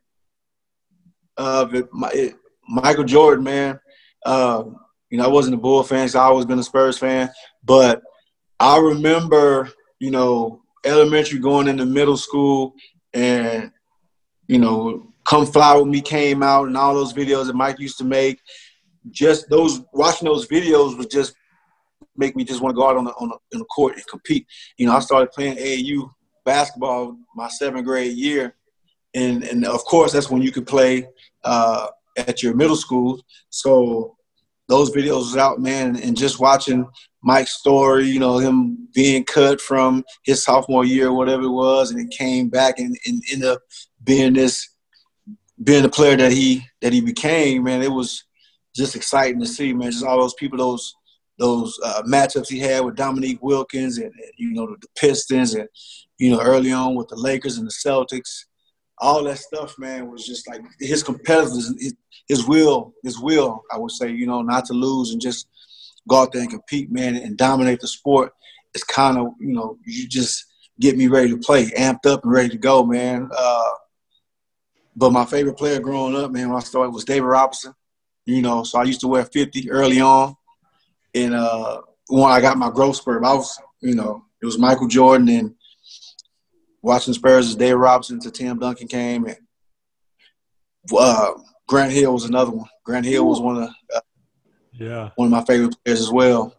of 1.37 1.77
it, 1.77 1.87
my, 1.93 2.11
it, 2.11 2.35
Michael 2.69 3.05
Jordan, 3.05 3.45
man. 3.45 3.79
Um, 4.27 4.75
you 5.09 5.19
know, 5.19 5.25
I 5.25 5.29
wasn't 5.29 5.55
a 5.55 5.59
Bull 5.59 5.85
fan, 5.85 6.09
so 6.09 6.19
I 6.19 6.25
always 6.25 6.47
been 6.47 6.59
a 6.59 6.65
Spurs 6.65 6.99
fan. 6.99 7.31
But 7.63 8.03
I 8.59 8.81
remember, 8.81 9.71
you 10.01 10.11
know, 10.11 10.63
elementary 10.85 11.39
going 11.39 11.69
into 11.69 11.87
middle 11.87 12.17
school, 12.17 12.75
and 13.15 13.71
you 14.49 14.59
know, 14.59 15.13
"Come 15.25 15.47
Fly 15.47 15.77
with 15.77 15.87
Me" 15.87 16.01
came 16.01 16.43
out, 16.43 16.67
and 16.67 16.77
all 16.77 16.95
those 16.95 17.13
videos 17.13 17.47
that 17.47 17.55
Mike 17.55 17.79
used 17.79 17.99
to 17.99 18.05
make 18.05 18.41
just 19.13 19.49
those 19.49 19.81
watching 19.93 20.27
those 20.27 20.49
videos 20.49 20.99
was 20.99 21.07
just 21.07 21.37
make 22.21 22.37
me 22.37 22.45
just 22.45 22.63
want 22.63 22.73
to 22.75 22.81
go 22.81 22.89
out 22.89 22.97
on 22.97 23.05
the 23.07 23.13
on 23.13 23.31
the, 23.31 23.39
in 23.53 23.59
the 23.59 23.65
court 23.65 23.95
and 23.95 24.07
compete. 24.07 24.47
You 24.77 24.87
know, 24.87 24.93
I 24.93 25.01
started 25.01 25.33
playing 25.33 25.57
AAU 25.57 26.09
basketball 26.45 27.17
my 27.35 27.49
seventh 27.49 27.85
grade 27.85 28.17
year, 28.17 28.55
and 29.15 29.43
and 29.43 29.67
of 29.67 29.85
course 29.85 30.13
that's 30.13 30.31
when 30.31 30.43
you 30.43 30.53
could 30.53 30.67
play 30.67 31.09
uh, 31.43 31.89
at 32.17 32.43
your 32.43 32.55
middle 32.55 32.77
school. 32.77 33.21
So 33.49 34.17
those 34.69 34.91
videos 34.91 35.33
was 35.33 35.37
out, 35.37 35.61
man, 35.61 35.97
and 35.97 36.17
just 36.17 36.39
watching 36.39 36.87
Mike's 37.23 37.59
story, 37.59 38.07
you 38.07 38.21
know, 38.21 38.39
him 38.39 38.89
being 38.95 39.25
cut 39.25 39.61
from 39.61 40.05
his 40.25 40.45
sophomore 40.45 40.85
year, 40.85 41.13
whatever 41.13 41.43
it 41.43 41.51
was, 41.51 41.91
and 41.91 42.01
it 42.01 42.17
came 42.17 42.49
back 42.49 42.79
and, 42.79 42.97
and 43.05 43.23
ended 43.33 43.49
up 43.49 43.61
being 44.05 44.33
this, 44.33 44.71
being 45.63 45.83
the 45.83 45.89
player 45.89 46.17
that 46.17 46.33
he 46.33 46.63
that 46.83 46.93
he 46.93 47.01
became, 47.01 47.65
man. 47.65 47.83
It 47.83 47.93
was 47.93 48.25
just 48.75 48.95
exciting 48.95 49.41
to 49.41 49.47
see, 49.47 49.73
man. 49.73 49.91
Just 49.91 50.05
all 50.05 50.21
those 50.21 50.35
people, 50.35 50.57
those 50.57 50.95
those 51.41 51.77
uh, 51.83 52.03
matchups 52.07 52.49
he 52.49 52.61
had 52.61 52.85
with 52.85 52.95
Dominique 52.95 53.43
Wilkins 53.43 53.99
and, 53.99 54.13
and 54.13 54.33
you 54.37 54.53
know 54.53 54.77
the 54.81 54.87
Pistons 54.97 55.55
and 55.55 55.69
you 56.19 56.31
know 56.31 56.41
early 56.41 56.71
on 56.71 56.95
with 56.95 57.09
the 57.09 57.17
Lakers 57.17 57.59
and 57.59 57.67
the 57.67 57.73
Celtics 57.73 58.45
all 59.01 59.25
that 59.25 59.39
stuff, 59.39 59.79
man, 59.79 60.11
was 60.11 60.27
just 60.27 60.49
like 60.49 60.61
his 60.79 61.03
competitiveness, 61.03 61.73
his, 61.79 61.95
his 62.29 62.47
will, 62.47 62.93
his 63.03 63.19
will, 63.19 63.63
I 63.73 63.79
would 63.79 63.91
say, 63.91 64.11
you 64.11 64.27
know, 64.27 64.43
not 64.43 64.67
to 64.67 64.75
lose 64.75 65.13
and 65.13 65.21
just 65.21 65.49
go 66.09 66.23
out 66.23 66.33
there 66.33 66.43
and 66.43 66.51
compete, 66.51 66.93
man, 66.93 67.17
and 67.17 67.37
dominate 67.37 67.81
the 67.81 67.89
sport. 67.89 68.33
It's 68.75 68.85
kind 68.85 69.19
of, 69.19 69.29
you 69.41 69.55
know, 69.55 69.79
you 69.87 70.07
just 70.07 70.45
get 70.79 70.97
me 70.97 71.09
ready 71.09 71.31
to 71.31 71.39
play, 71.39 71.67
amped 71.71 72.07
up 72.07 72.25
and 72.25 72.33
ready 72.33 72.51
to 72.51 72.59
go, 72.59 72.85
man. 72.85 73.29
Uh, 73.37 73.71
but 74.95 75.13
my 75.13 75.25
favorite 75.25 75.57
player 75.57 75.81
growing 75.81 76.15
up, 76.15 76.31
man, 76.31 76.49
when 76.49 76.59
I 76.59 76.65
started 76.65 76.91
was 76.91 77.05
David 77.05 77.27
Robinson. 77.27 77.75
You 78.27 78.43
know, 78.43 78.63
so 78.63 78.79
I 78.79 78.85
used 78.85 79.01
to 79.01 79.09
wear 79.09 79.25
50 79.25 79.71
early 79.71 80.01
on. 80.01 80.37
And 81.15 81.35
uh, 81.35 81.83
when 82.09 82.31
I 82.31 82.41
got 82.41 82.59
my 82.59 82.71
growth 82.71 82.97
spurt, 82.97 83.25
I 83.25 83.35
was, 83.35 83.59
you 83.81 83.95
know, 83.95 84.25
it 84.43 84.47
was 84.47 84.59
Michael 84.59 84.89
Jordan 84.89 85.29
and 85.29 85.55
watching 86.83 87.15
Spurs 87.15 87.49
as 87.49 87.57
Dave 87.57 87.77
Robinson 87.77 88.21
to 88.21 88.31
Tim 88.31 88.59
Duncan 88.59 88.89
came, 88.89 89.27
and 89.27 89.37
uh, 90.97 91.33
Grant 91.67 91.93
Hill 91.93 92.13
was 92.13 92.25
another 92.25 92.51
one. 92.51 92.69
Grant 92.85 93.07
Hill 93.07 93.27
was 93.27 93.41
one 93.41 93.63
of 93.63 93.71
uh, 93.95 94.01
yeah 94.73 95.11
one 95.17 95.27
of 95.27 95.33
my 95.33 95.45
favorite 95.45 95.77
players 95.85 96.01
as 96.01 96.11
well 96.11 96.55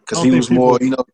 because 0.00 0.22
he 0.22 0.30
was 0.30 0.48
people, 0.48 0.64
more, 0.64 0.78
you 0.80 0.90
know, 0.90 1.04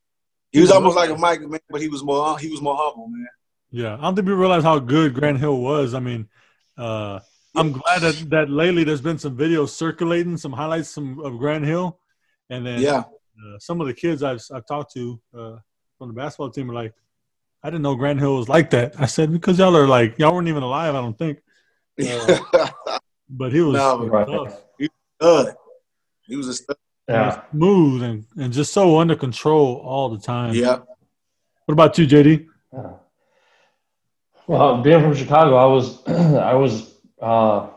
he 0.51 0.61
was 0.61 0.71
almost 0.71 0.97
like 0.97 1.11
a 1.11 1.17
Mike, 1.17 1.41
man, 1.41 1.61
but 1.71 1.81
he 1.81 1.89
was 1.89 2.03
more 2.03 2.39
he 2.39 2.51
was 2.51 2.61
more 2.61 2.77
humble, 2.77 3.09
man. 3.09 3.27
Yeah, 3.71 3.95
I 3.95 4.03
don't 4.03 4.15
think 4.15 4.27
people 4.27 4.39
realize 4.39 4.63
how 4.63 4.79
good 4.79 5.15
Grant 5.15 5.39
Hill 5.39 5.59
was. 5.59 5.95
I 5.95 6.01
mean, 6.01 6.29
uh, 6.77 7.21
I'm 7.55 7.73
glad 7.73 8.03
that, 8.03 8.31
that 8.31 8.51
lately 8.51 8.85
there's 8.85 9.01
been 9.01 9.19
some 9.19 9.37
videos 9.37 9.71
circulating, 9.71 10.37
some 10.37 10.53
highlights 10.53 10.91
some, 10.91 11.19
of 11.21 11.39
Grant 11.39 11.65
Hill, 11.65 11.99
and 12.53 12.67
then 12.67 12.81
yeah, 12.81 12.99
uh, 12.99 13.59
some 13.59 13.81
of 13.81 13.87
the 13.87 13.95
kids 13.95 14.23
I've 14.23 14.43
I've 14.53 14.67
talked 14.67 14.93
to 14.93 15.21
uh, 15.37 15.57
from 15.99 16.09
the 16.09 16.15
basketball 16.15 16.51
team 16.51 16.71
are 16.71 16.75
like, 16.75 16.93
I 17.63 17.71
didn't 17.71 17.83
know 17.83 17.95
Grant 17.95 18.21
Hill 18.21 18.37
was 18.37 18.49
like 18.49 18.71
that. 18.71 18.95
I 18.99 19.07
said 19.07 19.33
because 19.33 19.59
y'all 19.59 19.77
are 19.77 19.89
like 19.89 20.19
y'all 20.19 20.35
weren't 20.35 20.49
even 20.49 20.63
alive. 20.63 20.95
I 20.95 21.01
don't 21.01 21.19
think. 21.19 21.39
Uh, 22.03 22.69
but 23.29 23.53
he 23.53 23.61
was 23.61 23.75
no, 23.75 24.07
right. 24.07 24.27
tough. 24.27 24.63
He 24.79 24.85
was 24.85 24.91
good. 25.21 25.55
He 26.27 26.37
was 26.37 26.49
a 26.49 26.55
stud. 26.55 26.77
Yeah. 27.09 27.43
smooth 27.51 28.03
and, 28.03 28.25
and 28.37 28.53
just 28.53 28.73
so 28.73 28.99
under 28.99 29.17
control 29.17 29.77
all 29.85 30.09
the 30.09 30.19
time. 30.19 30.55
Yeah. 30.55 30.79
What 31.67 31.73
about 31.73 31.99
you, 31.99 32.07
JD? 32.07 32.47
Yeah. 32.73 32.91
Well, 34.47 34.83
being 34.83 35.01
from 35.01 35.15
Chicago, 35.15 35.57
I 35.57 35.67
was 35.67 36.07
I 36.07 36.55
was 36.55 36.95
uh, 37.21 37.69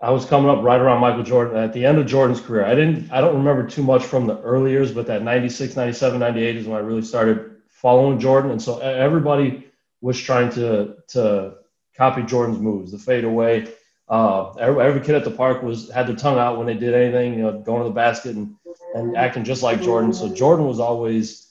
I 0.00 0.10
was 0.10 0.24
coming 0.24 0.48
up 0.48 0.62
right 0.62 0.80
around 0.80 1.00
Michael 1.00 1.24
Jordan 1.24 1.56
at 1.56 1.72
the 1.72 1.84
end 1.84 1.98
of 1.98 2.06
Jordan's 2.06 2.40
career. 2.40 2.64
I 2.64 2.74
didn't 2.74 3.10
I 3.10 3.20
don't 3.20 3.36
remember 3.36 3.66
too 3.66 3.82
much 3.82 4.04
from 4.04 4.26
the 4.26 4.40
early 4.40 4.70
years, 4.70 4.92
but 4.92 5.06
that 5.08 5.22
96, 5.22 5.74
97, 5.74 6.20
98 6.20 6.56
is 6.56 6.66
when 6.66 6.76
I 6.76 6.80
really 6.80 7.02
started 7.02 7.56
following 7.68 8.20
Jordan, 8.20 8.50
and 8.50 8.62
so 8.62 8.78
everybody 8.78 9.68
was 10.00 10.20
trying 10.20 10.50
to 10.50 10.96
to 11.08 11.54
copy 11.96 12.22
Jordan's 12.22 12.60
moves, 12.60 12.92
the 12.92 12.98
fadeaway. 12.98 13.68
Uh, 14.08 14.52
every, 14.54 14.82
every 14.82 15.00
kid 15.02 15.16
at 15.16 15.24
the 15.24 15.30
park 15.30 15.62
was 15.62 15.90
had 15.90 16.06
their 16.06 16.16
tongue 16.16 16.38
out 16.38 16.56
when 16.56 16.66
they 16.66 16.74
did 16.74 16.94
anything, 16.94 17.34
you 17.34 17.42
know, 17.42 17.58
going 17.58 17.82
to 17.82 17.88
the 17.88 17.94
basket 17.94 18.36
and, 18.36 18.54
and 18.94 19.16
acting 19.16 19.44
just 19.44 19.62
like 19.62 19.82
Jordan. 19.82 20.14
So 20.14 20.34
Jordan 20.34 20.66
was 20.66 20.80
always 20.80 21.48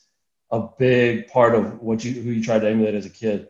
a 0.50 0.62
big 0.80 1.28
part 1.28 1.54
of 1.54 1.82
what 1.82 2.04
you 2.04 2.14
who 2.14 2.32
you 2.32 2.44
tried 2.44 2.60
to 2.60 2.70
emulate 2.70 2.96
as 2.96 3.06
a 3.06 3.12
kid. 3.12 3.50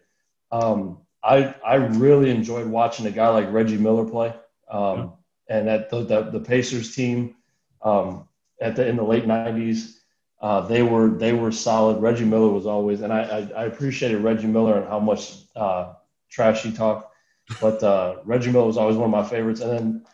Um, 0.52 1.00
I 1.24 1.56
I 1.66 1.76
really 1.76 2.32
enjoyed 2.32 2.68
watching 2.68 3.06
a 3.06 3.12
guy 3.12 3.30
like 3.30 3.52
Reggie 3.52 3.78
Miller 3.78 4.06
play, 4.06 4.34
um, 4.70 5.14
and 5.50 5.68
that 5.68 5.90
the, 5.90 6.04
the, 6.04 6.22
the 6.32 6.40
Pacers 6.40 6.96
team 6.96 7.36
um, 7.82 8.28
at 8.62 8.76
the 8.76 8.88
in 8.88 8.96
the 8.96 9.04
late 9.04 9.26
'90s 9.26 9.98
uh, 10.40 10.62
they 10.62 10.84
were 10.84 11.10
they 11.10 11.34
were 11.34 11.52
solid. 11.52 12.00
Reggie 12.02 12.26
Miller 12.26 12.50
was 12.50 12.68
always, 12.68 13.02
and 13.02 13.12
I 13.12 13.22
I, 13.22 13.64
I 13.64 13.66
appreciated 13.66 14.20
Reggie 14.22 14.48
Miller 14.48 14.78
and 14.78 14.88
how 14.88 15.00
much 15.00 15.36
uh, 15.56 15.94
trash 16.30 16.62
he 16.62 16.72
talked, 16.72 17.14
but 17.60 17.82
uh, 17.82 18.18
Reggie 18.24 18.52
Miller 18.52 18.68
was 18.68 18.78
always 18.78 18.98
one 18.98 19.06
of 19.06 19.12
my 19.12 19.28
favorites. 19.28 19.62
And 19.62 19.72
then 19.72 20.06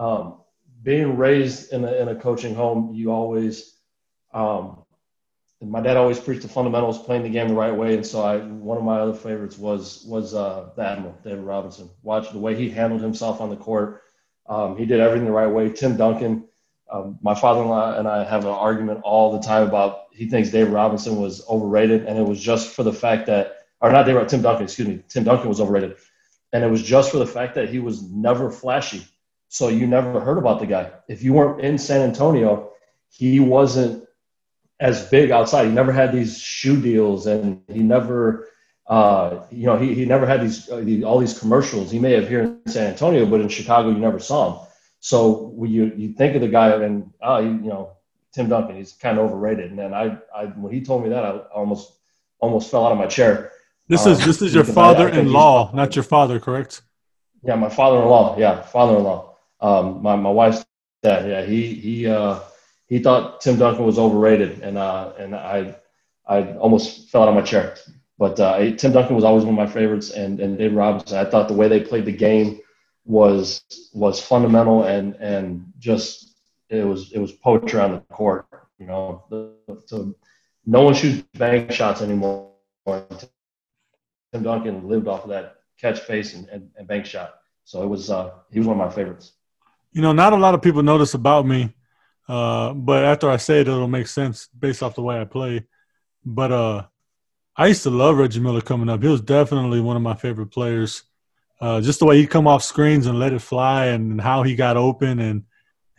um, 0.00 0.40
being 0.82 1.16
raised 1.16 1.72
in 1.72 1.84
a, 1.84 1.92
in 1.92 2.08
a 2.08 2.16
coaching 2.16 2.54
home, 2.54 2.92
you 2.92 3.12
always 3.12 3.76
um, 4.34 4.79
my 5.62 5.80
dad 5.80 5.96
always 5.96 6.18
preached 6.18 6.42
the 6.42 6.48
fundamentals, 6.48 7.02
playing 7.02 7.22
the 7.22 7.28
game 7.28 7.48
the 7.48 7.54
right 7.54 7.74
way, 7.74 7.94
and 7.94 8.06
so 8.06 8.22
I 8.22 8.38
one 8.38 8.78
of 8.78 8.84
my 8.84 8.98
other 8.98 9.14
favorites 9.14 9.58
was 9.58 10.04
was 10.06 10.34
uh, 10.34 10.70
the 10.76 10.82
Admiral 10.82 11.16
David 11.22 11.44
Robinson. 11.44 11.90
Watch 12.02 12.30
the 12.32 12.38
way 12.38 12.54
he 12.54 12.70
handled 12.70 13.02
himself 13.02 13.40
on 13.40 13.50
the 13.50 13.56
court. 13.56 14.02
Um, 14.48 14.76
he 14.76 14.86
did 14.86 15.00
everything 15.00 15.26
the 15.26 15.32
right 15.32 15.46
way. 15.46 15.70
Tim 15.70 15.96
Duncan 15.96 16.48
um, 16.90 17.18
my 17.22 17.34
father-in-law 17.34 17.98
and 17.98 18.08
I 18.08 18.24
have 18.24 18.44
an 18.44 18.50
argument 18.50 19.00
all 19.04 19.32
the 19.32 19.40
time 19.46 19.66
about 19.66 20.06
he 20.12 20.28
thinks 20.28 20.50
David 20.50 20.72
Robinson 20.72 21.20
was 21.20 21.46
overrated, 21.48 22.04
and 22.06 22.18
it 22.18 22.26
was 22.26 22.40
just 22.40 22.74
for 22.74 22.82
the 22.82 22.92
fact 22.92 23.26
that, 23.26 23.58
or 23.80 23.92
not 23.92 24.06
Dave, 24.06 24.26
Tim 24.26 24.42
Duncan, 24.42 24.64
excuse 24.64 24.88
me, 24.88 25.02
Tim 25.08 25.24
Duncan 25.24 25.48
was 25.48 25.60
overrated, 25.60 25.96
and 26.52 26.64
it 26.64 26.70
was 26.70 26.82
just 26.82 27.12
for 27.12 27.18
the 27.18 27.26
fact 27.26 27.54
that 27.54 27.68
he 27.68 27.78
was 27.78 28.02
never 28.02 28.50
flashy. 28.50 29.06
So 29.48 29.68
you 29.68 29.86
never 29.86 30.20
heard 30.20 30.38
about 30.38 30.60
the 30.60 30.66
guy. 30.66 30.90
If 31.08 31.22
you 31.22 31.32
weren't 31.32 31.60
in 31.60 31.78
San 31.78 32.02
Antonio, 32.02 32.72
he 33.08 33.40
wasn't 33.40 34.04
as 34.80 35.06
big 35.08 35.30
outside. 35.30 35.66
He 35.66 35.72
never 35.72 35.92
had 35.92 36.12
these 36.12 36.38
shoe 36.38 36.80
deals, 36.80 37.26
and 37.26 37.62
he 37.68 37.80
never, 37.80 38.48
uh, 38.86 39.40
you 39.50 39.66
know, 39.66 39.76
he, 39.76 39.94
he 39.94 40.04
never 40.06 40.26
had 40.26 40.40
these, 40.40 40.68
uh, 40.70 40.76
these 40.76 41.04
all 41.04 41.18
these 41.18 41.38
commercials. 41.38 41.90
He 41.90 41.98
may 41.98 42.12
have 42.12 42.28
here 42.28 42.40
in 42.40 42.60
San 42.66 42.88
Antonio, 42.88 43.26
but 43.26 43.40
in 43.40 43.48
Chicago, 43.48 43.90
you 43.90 43.98
never 43.98 44.18
saw 44.18 44.50
him. 44.50 44.66
So 45.00 45.32
when 45.54 45.70
you 45.70 45.92
you 45.96 46.12
think 46.14 46.34
of 46.34 46.40
the 46.40 46.48
guy 46.48 46.74
and 46.74 47.12
oh, 47.22 47.38
you, 47.38 47.50
you 47.50 47.68
know 47.68 47.92
Tim 48.32 48.48
Duncan, 48.48 48.76
he's 48.76 48.92
kind 48.92 49.18
of 49.18 49.30
overrated. 49.30 49.70
And 49.70 49.78
then 49.78 49.94
I, 49.94 50.18
I 50.34 50.46
when 50.46 50.72
he 50.72 50.82
told 50.82 51.02
me 51.02 51.10
that, 51.10 51.24
I 51.24 51.38
almost 51.54 51.92
almost 52.38 52.70
fell 52.70 52.86
out 52.86 52.92
of 52.92 52.98
my 52.98 53.06
chair. 53.06 53.52
This 53.88 54.06
um, 54.06 54.12
is 54.12 54.24
this 54.24 54.42
is 54.42 54.54
your 54.58 54.64
father-in-law, 54.64 55.72
not 55.74 55.96
your 55.96 56.02
father, 56.02 56.38
correct? 56.40 56.82
Yeah, 57.42 57.54
my 57.54 57.70
father-in-law. 57.70 58.38
Yeah, 58.38 58.62
father-in-law. 58.62 59.36
Um, 59.60 60.02
my 60.02 60.16
my 60.16 60.30
wife's 60.30 60.64
dad. 61.02 61.28
Yeah, 61.28 61.44
he 61.44 61.74
he 61.74 62.06
uh, 62.06 62.40
he 62.90 62.98
thought 62.98 63.40
Tim 63.40 63.56
Duncan 63.56 63.86
was 63.86 63.98
overrated, 63.98 64.60
and 64.60 64.76
uh, 64.76 65.12
and 65.18 65.34
I 65.34 65.76
I 66.26 66.52
almost 66.54 67.08
fell 67.08 67.22
out 67.22 67.28
of 67.28 67.34
my 67.34 67.40
chair. 67.40 67.76
But 68.18 68.38
uh, 68.38 68.76
Tim 68.76 68.92
Duncan 68.92 69.14
was 69.14 69.24
always 69.24 69.44
one 69.44 69.58
of 69.58 69.68
my 69.68 69.72
favorites, 69.72 70.10
and 70.10 70.40
and 70.40 70.58
Dave 70.58 70.74
Robinson. 70.74 71.16
I 71.16 71.24
thought 71.24 71.48
the 71.48 71.54
way 71.54 71.68
they 71.68 71.80
played 71.80 72.04
the 72.04 72.12
game 72.12 72.60
was 73.06 73.62
was 73.94 74.20
fundamental 74.20 74.84
and 74.84 75.14
and 75.14 75.72
just 75.78 76.34
it 76.68 76.84
was 76.84 77.12
it 77.12 77.18
was 77.20 77.32
poetry 77.32 77.80
on 77.80 77.92
the 77.92 78.00
court. 78.14 78.46
You 78.78 78.86
know, 78.86 79.24
the, 79.30 79.54
so 79.86 80.14
no 80.66 80.82
one 80.82 80.94
shoots 80.94 81.22
bank 81.34 81.70
shots 81.70 82.02
anymore. 82.02 82.50
Tim 82.86 84.42
Duncan 84.42 84.88
lived 84.88 85.06
off 85.06 85.24
of 85.24 85.30
that 85.30 85.56
catch 85.80 86.00
face 86.00 86.34
and, 86.34 86.48
and, 86.48 86.70
and 86.76 86.86
bank 86.88 87.06
shot. 87.06 87.34
So 87.64 87.82
it 87.84 87.86
was 87.86 88.10
uh, 88.10 88.32
he 88.50 88.58
was 88.58 88.66
one 88.66 88.80
of 88.80 88.84
my 88.84 88.92
favorites. 88.92 89.32
You 89.92 90.02
know, 90.02 90.12
not 90.12 90.32
a 90.32 90.36
lot 90.36 90.54
of 90.54 90.62
people 90.62 90.82
know 90.82 90.98
this 90.98 91.14
about 91.14 91.46
me, 91.46 91.72
uh, 92.30 92.74
but 92.74 93.04
after 93.04 93.28
I 93.28 93.36
say 93.36 93.60
it, 93.60 93.68
it'll 93.68 93.88
make 93.88 94.06
sense 94.06 94.48
based 94.58 94.82
off 94.82 94.94
the 94.94 95.02
way 95.02 95.20
I 95.20 95.24
play. 95.24 95.64
But 96.24 96.52
uh, 96.52 96.86
I 97.56 97.66
used 97.66 97.82
to 97.84 97.90
love 97.90 98.18
Reggie 98.18 98.40
Miller 98.40 98.60
coming 98.60 98.88
up. 98.88 99.02
He 99.02 99.08
was 99.08 99.20
definitely 99.20 99.80
one 99.80 99.96
of 99.96 100.02
my 100.02 100.14
favorite 100.14 100.48
players 100.48 101.04
uh, 101.60 101.80
just 101.80 101.98
the 101.98 102.06
way 102.06 102.16
he 102.16 102.26
come 102.26 102.46
off 102.46 102.62
screens 102.62 103.06
and 103.06 103.18
let 103.18 103.32
it 103.32 103.40
fly, 103.40 103.86
and 103.86 104.20
how 104.20 104.42
he 104.42 104.54
got 104.54 104.76
open, 104.76 105.18
and 105.18 105.44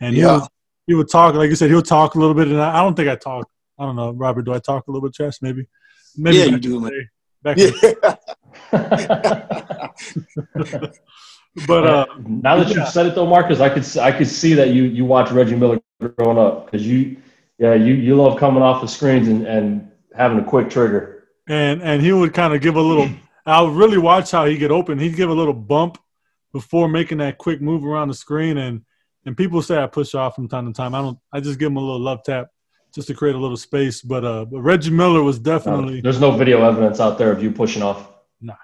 and 0.00 0.16
yeah. 0.16 0.20
he, 0.20 0.26
was, 0.26 0.48
he 0.88 0.94
would 0.94 1.10
talk 1.10 1.34
like 1.34 1.50
you 1.50 1.56
said. 1.56 1.70
He 1.70 1.76
would 1.76 1.86
talk 1.86 2.16
a 2.16 2.18
little 2.18 2.34
bit, 2.34 2.48
and 2.48 2.60
I, 2.60 2.80
I, 2.80 2.82
don't 2.82 2.94
think 2.94 3.08
I 3.08 3.14
talk. 3.14 3.48
I 3.78 3.84
don't 3.84 3.96
know, 3.96 4.10
Robert. 4.10 4.42
Do 4.42 4.52
I 4.52 4.58
talk 4.58 4.88
a 4.88 4.90
little 4.90 5.06
bit, 5.06 5.14
Chess? 5.14 5.40
Maybe. 5.40 5.66
Maybe 6.16 6.38
yeah, 6.38 6.44
you 6.46 6.58
do, 6.58 6.80
man. 6.80 7.08
Back 7.42 7.58
yeah. 7.58 8.16
but 11.66 11.86
uh, 11.86 12.06
now 12.26 12.56
that 12.56 12.74
you've 12.74 12.88
said 12.88 13.06
it 13.06 13.14
though, 13.14 13.26
Marcus, 13.26 13.60
I 13.60 13.68
could 13.68 13.98
I 13.98 14.10
could 14.10 14.28
see 14.28 14.54
that 14.54 14.70
you 14.70 14.84
you 14.84 15.04
watch 15.04 15.30
Reggie 15.30 15.56
Miller 15.56 15.80
growing 16.08 16.38
up 16.38 16.66
because 16.66 16.86
you 16.86 17.16
yeah 17.58 17.74
you 17.74 17.94
you 17.94 18.16
love 18.16 18.38
coming 18.38 18.62
off 18.62 18.80
the 18.80 18.88
screens 18.88 19.28
and 19.28 19.46
and 19.46 19.90
having 20.14 20.38
a 20.38 20.44
quick 20.44 20.70
trigger. 20.70 21.28
And 21.48 21.82
and 21.82 22.02
he 22.02 22.12
would 22.12 22.34
kind 22.34 22.54
of 22.54 22.60
give 22.60 22.76
a 22.76 22.80
little 22.80 23.08
I'll 23.46 23.70
really 23.70 23.98
watch 23.98 24.30
how 24.30 24.46
he 24.46 24.56
get 24.56 24.70
open. 24.70 24.98
He'd 24.98 25.16
give 25.16 25.30
a 25.30 25.34
little 25.34 25.54
bump 25.54 25.98
before 26.52 26.88
making 26.88 27.18
that 27.18 27.38
quick 27.38 27.60
move 27.60 27.84
around 27.84 28.08
the 28.08 28.14
screen, 28.14 28.58
and 28.58 28.82
and 29.24 29.36
people 29.36 29.62
say 29.62 29.82
I 29.82 29.86
push 29.86 30.14
off 30.14 30.36
from 30.36 30.48
time 30.48 30.66
to 30.66 30.72
time. 30.72 30.94
I 30.94 31.00
don't. 31.00 31.18
I 31.32 31.40
just 31.40 31.58
give 31.58 31.68
him 31.68 31.76
a 31.76 31.80
little 31.80 32.00
love 32.00 32.22
tap 32.24 32.48
just 32.94 33.08
to 33.08 33.14
create 33.14 33.34
a 33.34 33.38
little 33.38 33.56
space. 33.56 34.00
But 34.00 34.24
uh, 34.24 34.44
but 34.44 34.60
Reggie 34.60 34.90
Miller 34.90 35.22
was 35.22 35.38
definitely. 35.38 36.00
there's 36.00 36.20
no 36.20 36.36
video 36.36 36.62
evidence 36.62 37.00
out 37.00 37.18
there 37.18 37.32
of 37.32 37.42
you 37.42 37.50
pushing 37.50 37.82
off. 37.82 38.08
Nah. 38.40 38.54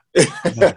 nah. 0.57 0.73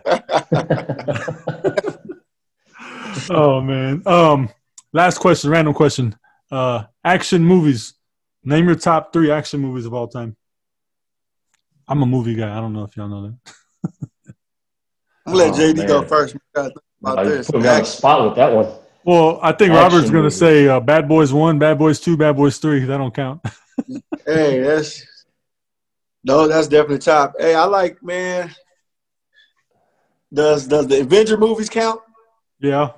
oh 3.30 3.62
man. 3.62 4.02
Um, 4.06 4.50
last 4.94 5.20
question, 5.20 5.52
random 5.52 5.74
question. 5.74 6.16
Uh, 6.52 6.84
action 7.04 7.44
movies. 7.44 7.94
Name 8.44 8.66
your 8.66 8.76
top 8.76 9.14
three 9.14 9.32
action 9.32 9.60
movies 9.62 9.86
of 9.86 9.94
all 9.94 10.08
time. 10.08 10.36
I'm 11.88 12.02
a 12.02 12.06
movie 12.06 12.36
guy. 12.36 12.52
I 12.56 12.60
don't 12.60 12.74
know 12.74 12.84
if 12.84 12.96
y'all 12.98 13.08
know 13.08 13.22
that. 13.24 13.54
I'm 15.26 15.34
gonna 15.34 15.38
let 15.38 15.54
Oh, 15.54 15.58
JD 15.58 15.88
go 15.88 16.04
first. 16.04 16.34
We 16.34 16.40
gotta 16.56 16.70
think 16.70 16.82
about 17.02 17.26
this. 17.26 17.48
put 17.48 17.56
me 17.56 17.60
on 17.60 17.64
the 17.64 17.72
Action. 17.72 17.86
spot 17.86 18.24
with 18.26 18.36
that 18.36 18.54
one. 18.54 18.68
Well, 19.04 19.40
I 19.42 19.52
think 19.52 19.72
Action 19.74 19.84
Robert's 19.94 20.12
going 20.12 20.24
to 20.26 20.32
say 20.32 20.68
uh, 20.68 20.80
Bad 20.80 21.08
Boys 21.08 21.34
1, 21.34 21.58
Bad 21.58 21.80
Boys 21.80 22.00
2, 22.00 22.18
Bad 22.18 22.36
Boys 22.36 22.58
3. 22.60 22.86
That 22.86 22.98
don't 22.98 23.14
count. 23.14 23.42
Hey, 24.28 24.60
that's 24.60 25.04
no, 26.24 26.48
that's 26.48 26.68
definitely 26.68 27.00
top. 27.00 27.34
Hey, 27.40 27.56
I 27.56 27.64
like 27.66 28.02
man. 28.04 28.54
Does 30.32 30.68
does 30.68 30.88
the 30.88 31.02
Avenger 31.02 31.38
movies 31.38 31.70
count? 31.70 32.00
yeah. 32.60 32.92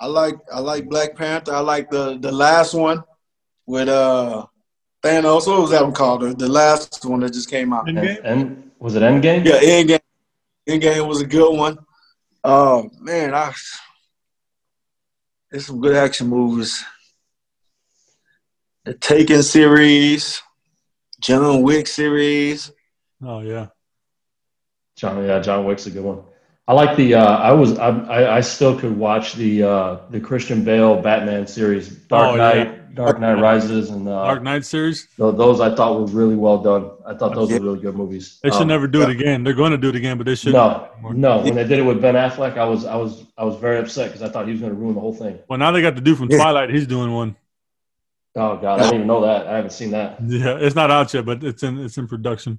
I 0.00 0.06
like 0.06 0.34
I 0.52 0.60
like 0.60 0.88
Black 0.88 1.16
Panther. 1.16 1.54
I 1.54 1.60
like 1.60 1.90
the 1.90 2.18
the 2.18 2.32
last 2.32 2.74
one 2.74 3.02
with 3.66 3.88
uh 3.88 4.46
Thanos. 5.02 5.46
What 5.46 5.60
was 5.60 5.70
that 5.70 5.82
one 5.82 5.94
called? 5.94 6.22
The, 6.22 6.34
the 6.34 6.48
last 6.48 7.04
one 7.04 7.20
that 7.20 7.32
just 7.32 7.50
came 7.50 7.72
out. 7.72 7.88
And, 7.88 7.98
Endgame? 7.98 8.20
and 8.24 8.70
was 8.78 8.94
it 8.94 9.02
Endgame? 9.02 9.44
Yeah, 9.44 9.60
Endgame. 9.60 10.00
Endgame 10.68 11.06
was 11.06 11.20
a 11.20 11.26
good 11.26 11.56
one. 11.56 11.78
Oh 12.44 12.90
man, 13.00 13.34
I 13.34 13.52
there's 15.50 15.66
some 15.66 15.80
good 15.80 15.94
action 15.96 16.26
movies. 16.26 16.84
The 18.84 18.94
Taken 18.94 19.42
series, 19.42 20.42
John 21.20 21.62
Wick 21.62 21.86
series. 21.86 22.72
Oh, 23.24 23.40
yeah. 23.40 23.68
John, 24.96 25.24
yeah, 25.24 25.40
John 25.40 25.64
Wick's 25.64 25.86
a 25.86 25.90
good 25.90 26.04
one. 26.04 26.22
I 26.68 26.72
like 26.72 26.96
the. 26.96 27.14
Uh, 27.14 27.24
I 27.38 27.52
was. 27.52 27.78
I, 27.78 27.88
I. 27.90 28.36
I 28.38 28.40
still 28.40 28.78
could 28.78 28.96
watch 28.96 29.34
the 29.34 29.62
uh, 29.62 29.96
the 30.10 30.18
Christian 30.20 30.64
Bale 30.64 31.00
Batman 31.00 31.46
series, 31.46 31.88
Dark 31.90 32.34
Oh, 32.34 32.36
Knight, 32.36 32.56
yeah. 32.66 32.72
Dark 32.92 33.20
Knight 33.20 33.40
Rises, 33.40 33.90
and 33.90 34.08
uh, 34.08 34.24
Dark 34.24 34.42
Knight 34.42 34.64
series. 34.64 35.06
tho- 35.16 35.30
those 35.30 35.60
I 35.60 35.72
thought 35.76 36.00
were 36.00 36.06
really 36.06 36.34
well 36.34 36.58
done. 36.58 36.90
I 37.06 37.14
thought 37.14 37.34
those 37.36 37.50
Yeah. 37.50 37.58
were 37.58 37.66
really 37.66 37.80
good 37.80 37.94
movies. 37.94 38.40
They 38.42 38.50
should 38.50 38.62
Um, 38.62 38.68
never 38.68 38.88
do 38.88 39.02
it 39.02 39.10
again. 39.10 39.44
They're 39.44 39.54
going 39.54 39.70
to 39.70 39.78
do 39.78 39.90
it 39.90 39.94
again, 39.96 40.16
but 40.18 40.26
they 40.26 40.34
shouldn't. 40.34 40.54
No, 40.56 40.88
no. 41.12 41.38
When 41.42 41.54
they 41.54 41.62
did 41.68 41.78
it 41.78 41.82
with 41.82 42.02
Ben 42.02 42.14
Affleck, 42.16 42.58
I 42.58 42.64
was, 42.64 42.84
I 42.84 42.96
was, 42.96 43.24
I 43.38 43.44
was 43.44 43.54
very 43.60 43.78
upset 43.78 44.08
because 44.08 44.22
I 44.22 44.28
thought 44.28 44.46
he 44.46 44.52
was 44.52 44.60
going 44.60 44.72
to 44.72 44.78
ruin 44.78 44.94
the 44.94 45.00
whole 45.00 45.14
thing. 45.14 45.38
Well, 45.48 45.58
now 45.60 45.70
they 45.70 45.82
got 45.82 45.94
the 45.94 46.00
dude 46.00 46.18
from 46.18 46.30
Yeah. 46.32 46.38
Twilight. 46.38 46.70
He's 46.70 46.86
doing 46.88 47.12
one. 47.12 47.36
Oh 48.34 48.56
God, 48.56 48.80
I 48.80 48.82
didn't 48.82 48.94
even 48.96 49.06
know 49.06 49.20
that. 49.24 49.46
I 49.46 49.54
haven't 49.56 49.70
seen 49.70 49.92
that. 49.92 50.18
Yeah, 50.26 50.56
it's 50.60 50.74
not 50.74 50.90
out 50.90 51.14
yet, 51.14 51.24
but 51.24 51.44
it's 51.44 51.62
in 51.62 51.78
it's 51.78 51.96
in 51.96 52.06
production. 52.08 52.58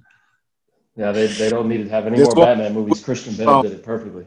Yeah, 0.98 1.12
they, 1.12 1.28
they 1.28 1.48
don't 1.48 1.68
need 1.68 1.84
to 1.84 1.88
have 1.90 2.06
any 2.08 2.16
This 2.18 2.34
more 2.34 2.44
Batman 2.46 2.74
movies. 2.74 3.02
Christian 3.04 3.34
Bale 3.36 3.48
Oh. 3.48 3.62
did 3.62 3.72
it 3.72 3.82
perfectly. 3.84 4.26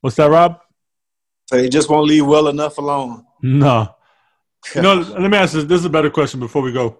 What's 0.00 0.14
that, 0.16 0.30
Rob? 0.30 0.60
So 1.46 1.56
they 1.56 1.68
just 1.68 1.90
won't 1.90 2.06
leave 2.06 2.24
well 2.24 2.46
enough 2.48 2.78
alone. 2.78 3.26
No. 3.42 3.94
You 4.74 4.82
know, 4.82 4.94
let 4.96 5.30
me 5.30 5.36
ask 5.38 5.52
this. 5.54 5.64
This 5.64 5.78
is 5.80 5.84
a 5.86 5.90
better 5.90 6.10
question 6.10 6.40
before 6.40 6.62
we 6.62 6.72
go. 6.72 6.98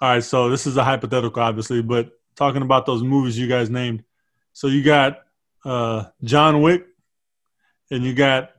All 0.00 0.10
right, 0.10 0.22
so 0.22 0.50
this 0.50 0.66
is 0.66 0.76
a 0.76 0.84
hypothetical, 0.84 1.42
obviously, 1.42 1.80
but 1.82 2.10
talking 2.36 2.60
about 2.62 2.84
those 2.84 3.02
movies 3.02 3.38
you 3.38 3.48
guys 3.48 3.70
named. 3.70 4.04
So 4.52 4.66
you 4.68 4.82
got 4.84 5.20
uh, 5.64 6.04
John 6.22 6.60
Wick, 6.60 6.86
and 7.90 8.04
you 8.04 8.12
got 8.14 8.50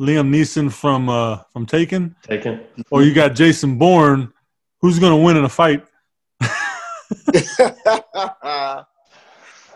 Liam 0.00 0.30
Neeson 0.30 0.72
from 0.72 1.08
uh, 1.08 1.38
from 1.52 1.66
Taken, 1.66 2.14
Taken. 2.22 2.60
or 2.90 3.02
you 3.02 3.12
got 3.12 3.34
Jason 3.34 3.78
Bourne. 3.78 4.32
Who's 4.80 4.98
going 5.00 5.12
to 5.18 5.22
win 5.22 5.36
in 5.36 5.44
a 5.44 5.48
fight? 5.48 5.84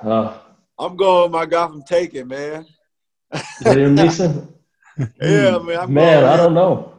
Uh, 0.02 0.36
I'm 0.78 0.96
going 0.96 1.22
with 1.24 1.32
my 1.32 1.46
guy 1.46 1.66
from 1.66 1.82
Taken, 1.82 2.28
man. 2.28 2.66
Liam 3.62 3.96
Neeson. 3.96 4.48
Yeah, 5.20 5.58
man. 5.58 5.78
I'm 5.80 5.92
Man, 5.94 6.20
going 6.20 6.24
I 6.24 6.36
don't 6.36 6.54
know. 6.54 6.94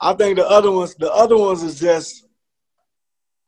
I 0.00 0.12
think 0.14 0.36
the 0.36 0.46
other 0.46 0.70
ones, 0.70 0.94
the 0.96 1.10
other 1.12 1.36
ones 1.36 1.62
is 1.62 1.78
just 1.78 2.26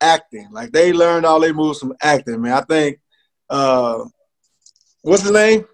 acting. 0.01 0.47
Like 0.51 0.71
they 0.71 0.93
learned 0.93 1.25
all 1.25 1.39
they 1.39 1.51
moves 1.51 1.79
from 1.79 1.93
acting, 2.01 2.41
man. 2.41 2.53
I 2.53 2.61
think 2.61 2.99
uh 3.49 4.05
what's 5.01 5.23
his 5.23 5.31
name? 5.31 5.65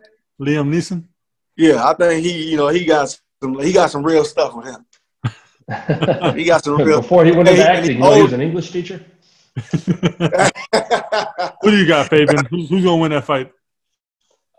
Liam 0.41 0.67
Neeson. 0.73 1.03
Yeah, 1.55 1.87
I 1.87 1.93
think 1.93 2.25
he, 2.25 2.49
you 2.51 2.57
know, 2.57 2.67
he 2.69 2.83
got 2.85 3.17
some 3.41 3.59
he 3.59 3.71
got 3.71 3.91
some 3.91 4.03
real 4.03 4.25
stuff 4.25 4.55
with 4.55 4.65
him. 4.65 4.85
He 6.35 6.43
got 6.43 6.63
some 6.63 6.77
real 6.77 7.01
Before 7.01 7.23
he 7.25 7.31
went 7.31 7.47
Hey, 7.49 7.55
into 7.55 7.63
he- 7.63 7.69
acting, 7.77 7.97
you 7.97 7.99
know, 8.03 8.13
he 8.13 8.19
oh. 8.19 8.23
was 8.23 8.33
an 8.33 8.41
English 8.41 8.71
teacher. 8.71 9.03
Who 11.61 11.71
do 11.71 11.77
you 11.77 11.87
got, 11.87 12.09
Fabian? 12.09 12.45
Who's, 12.45 12.69
who's 12.69 12.83
going 12.83 12.97
to 12.97 13.01
win 13.01 13.11
that 13.11 13.25
fight? 13.25 13.51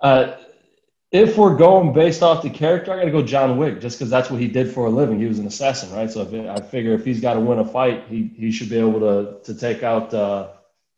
Uh, 0.01 0.36
if 1.12 1.36
we're 1.36 1.57
going 1.57 1.92
based 1.92 2.22
off 2.22 2.42
the 2.42 2.51
character, 2.51 2.92
I 2.92 2.97
got 2.99 3.05
to 3.05 3.11
go 3.11 3.22
John 3.22 3.57
Wick, 3.57 3.80
just 3.80 3.99
because 3.99 4.11
that's 4.11 4.30
what 4.30 4.40
he 4.40 4.49
did 4.49 4.72
for 4.72 4.86
a 4.86 4.90
living. 4.90 5.18
He 5.20 5.26
was 5.26 5.38
an 5.38 5.47
assassin, 5.47 5.92
right? 5.94 6.11
So 6.11 6.22
if 6.22 6.32
it, 6.32 6.49
I 6.49 6.61
figure 6.61 6.92
if 6.94 7.05
he's 7.05 7.20
got 7.20 7.34
to 7.34 7.40
win 7.40 7.59
a 7.59 7.64
fight, 7.64 8.05
he, 8.09 8.30
he 8.36 8.51
should 8.51 8.68
be 8.68 8.78
able 8.78 9.01
to 9.01 9.38
to 9.44 9.59
take 9.59 9.82
out. 9.82 10.12
Uh, 10.12 10.49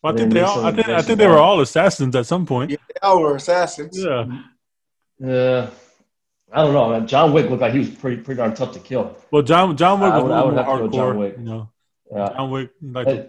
Well, 0.02 0.14
I 0.14 0.16
think 0.16 0.32
they 0.32 0.40
all. 0.40 0.64
I 0.64 0.72
think, 0.72 0.88
I 0.88 1.02
think 1.02 1.18
they 1.18 1.26
were 1.28 1.38
all 1.38 1.60
assassins 1.60 2.16
at 2.16 2.26
some 2.26 2.46
point. 2.46 2.70
Yeah, 2.70 2.76
they 2.88 3.06
all 3.06 3.20
were 3.20 3.36
assassins. 3.36 3.98
Yeah. 3.98 4.24
uh, 5.24 5.70
I 6.52 6.62
don't 6.62 6.72
know. 6.72 6.90
man. 6.90 7.06
John 7.06 7.32
Wick 7.32 7.50
looked 7.50 7.62
like 7.62 7.72
he 7.74 7.80
was 7.80 7.90
pretty 7.90 8.22
pretty 8.22 8.38
darn 8.38 8.54
tough 8.54 8.72
to 8.72 8.80
kill. 8.80 9.16
Well, 9.30 9.42
John 9.42 9.76
John 9.76 10.00
Wick 10.00 10.12
I 10.12 10.16
was 10.16 10.24
would- 10.24 10.32
a 10.32 10.34
I 10.34 10.38
little 10.38 10.54
would 10.54 10.56
more 10.56 10.64
have 10.64 10.82
to 10.84 10.88
go 10.88 10.96
John. 10.96 11.18
Wick. 11.18 11.34
You 11.38 11.44
know, 11.44 11.70
Uh, 12.16 12.30
John 12.34 12.50
Wick. 12.50 12.70
Like 12.80 13.06
Hey, 13.06 13.26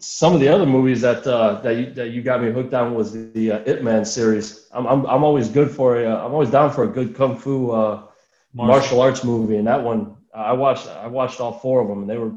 some 0.00 0.34
of 0.34 0.40
the 0.40 0.48
other 0.48 0.66
movies 0.66 1.00
that 1.00 1.26
uh, 1.26 1.60
that 1.62 1.76
you 1.76 1.92
that 1.94 2.10
you 2.10 2.22
got 2.22 2.42
me 2.42 2.50
hooked 2.52 2.74
on 2.74 2.94
was 2.94 3.12
the 3.32 3.52
uh, 3.52 3.60
Ip 3.66 3.82
Man 3.82 4.04
series. 4.04 4.68
I'm, 4.72 4.86
I'm 4.86 5.06
I'm 5.06 5.24
always 5.24 5.48
good 5.48 5.70
for 5.70 6.00
a, 6.02 6.06
uh, 6.10 6.24
I'm 6.24 6.32
always 6.32 6.50
down 6.50 6.70
for 6.72 6.84
a 6.84 6.88
good 6.88 7.14
kung 7.16 7.36
fu 7.36 7.70
uh, 7.70 8.02
martial 8.52 9.00
arts 9.00 9.24
movie, 9.24 9.56
and 9.56 9.66
that 9.66 9.82
one 9.82 10.16
I 10.34 10.52
watched 10.52 10.86
I 10.88 11.06
watched 11.06 11.40
all 11.40 11.52
four 11.52 11.80
of 11.82 11.88
them, 11.88 12.00
and 12.02 12.10
they 12.10 12.18
were 12.18 12.32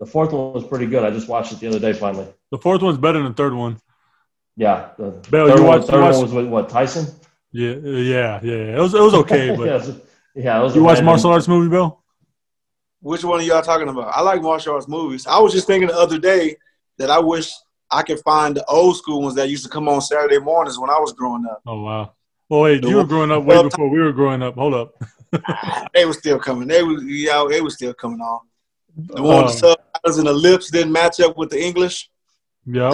the 0.00 0.06
fourth 0.06 0.32
one 0.32 0.52
was 0.52 0.64
pretty 0.66 0.86
good. 0.86 1.02
I 1.04 1.10
just 1.10 1.28
watched 1.28 1.52
it 1.52 1.60
the 1.60 1.68
other 1.68 1.78
day 1.80 1.92
finally. 1.92 2.26
The 2.50 2.58
fourth 2.58 2.82
one's 2.82 2.98
better 2.98 3.18
than 3.18 3.28
the 3.28 3.34
third 3.34 3.54
one. 3.54 3.80
Yeah, 4.56 4.88
the 4.98 5.10
Bell, 5.30 5.48
third, 5.48 5.58
you 5.58 5.64
one, 5.64 5.78
watched- 5.78 5.86
you 5.86 5.92
third 5.92 6.00
watched- 6.02 6.14
one 6.16 6.22
was 6.24 6.32
with 6.32 6.46
what 6.48 6.68
Tyson? 6.68 7.06
Yeah, 7.52 7.70
uh, 7.70 7.88
yeah, 8.14 8.40
yeah. 8.42 8.76
It 8.76 8.80
was 8.80 8.94
it 8.94 9.00
was 9.00 9.14
okay, 9.14 9.48
but 9.56 9.66
yeah, 9.66 9.74
it 9.74 9.86
was- 9.86 10.00
yeah, 10.34 10.60
it 10.60 10.62
was 10.62 10.74
you 10.74 10.80
a 10.80 10.84
watch 10.84 10.94
random- 10.94 11.06
martial 11.06 11.30
arts 11.32 11.48
movie, 11.48 11.68
Bill? 11.70 12.00
Which 13.00 13.22
one 13.22 13.40
are 13.40 13.42
y'all 13.44 13.62
talking 13.62 13.88
about? 13.88 14.08
I 14.08 14.20
like 14.22 14.42
martial 14.42 14.74
arts 14.74 14.88
movies. 14.88 15.26
I 15.26 15.38
was 15.38 15.52
just 15.52 15.66
thinking 15.68 15.88
the 15.88 15.96
other 15.96 16.18
day 16.18 16.56
that 16.98 17.10
I 17.10 17.18
wish 17.18 17.52
I 17.90 18.02
could 18.02 18.20
find 18.20 18.56
the 18.56 18.64
old 18.66 18.96
school 18.96 19.22
ones 19.22 19.34
that 19.36 19.48
used 19.48 19.64
to 19.64 19.70
come 19.70 19.88
on 19.88 20.00
Saturday 20.00 20.38
mornings 20.38 20.78
when 20.78 20.90
I 20.90 20.98
was 20.98 21.12
growing 21.12 21.46
up. 21.46 21.62
Oh 21.66 21.82
wow. 21.82 22.12
Well, 22.48 22.60
wait, 22.62 22.82
you 22.82 22.96
were 22.96 23.04
growing 23.04 23.30
up 23.30 23.44
way 23.44 23.62
before 23.62 23.88
we 23.90 24.00
were 24.00 24.12
growing 24.12 24.42
up. 24.42 24.54
Hold 24.54 24.74
up. 24.74 24.94
They 25.94 26.04
were 26.06 26.12
still 26.14 26.38
coming. 26.38 26.68
They 26.68 26.82
was 26.82 27.02
yeah, 27.04 27.44
they 27.48 27.60
were 27.60 27.70
still 27.70 27.92
coming 27.94 28.20
on. 28.20 28.40
The 28.96 29.22
one 29.22 29.44
with 29.44 29.60
the 29.60 29.66
Uh, 29.68 29.74
subtitles 29.76 30.18
and 30.18 30.26
the 30.26 30.32
lips 30.32 30.70
didn't 30.70 30.92
match 30.92 31.20
up 31.20 31.36
with 31.36 31.50
the 31.50 31.62
English. 31.62 32.08
yeah. 32.66 32.90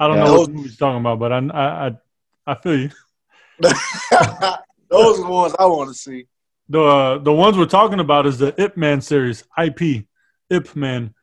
I 0.00 0.08
don't 0.08 0.16
Yeah. 0.16 0.24
know 0.24 0.38
what 0.38 0.50
movie 0.50 0.68
you're 0.68 0.76
talking 0.76 1.00
about, 1.00 1.18
but 1.18 1.32
I 1.32 1.38
I 1.38 1.86
I, 1.86 1.96
I 2.46 2.54
feel 2.56 2.78
you. 2.78 2.90
Those 4.90 5.18
are 5.18 5.22
the 5.22 5.28
ones 5.30 5.54
I 5.58 5.66
want 5.66 5.90
to 5.90 5.94
see. 5.94 6.26
The 6.68 6.80
uh, 6.82 7.18
the 7.18 7.32
ones 7.32 7.56
we're 7.56 7.66
talking 7.66 8.00
about 8.00 8.26
is 8.26 8.38
the 8.38 8.54
Ip 8.62 8.76
Man 8.76 9.00
series, 9.00 9.44
IP, 9.58 10.06
Ip 10.50 10.74
Man. 10.76 11.14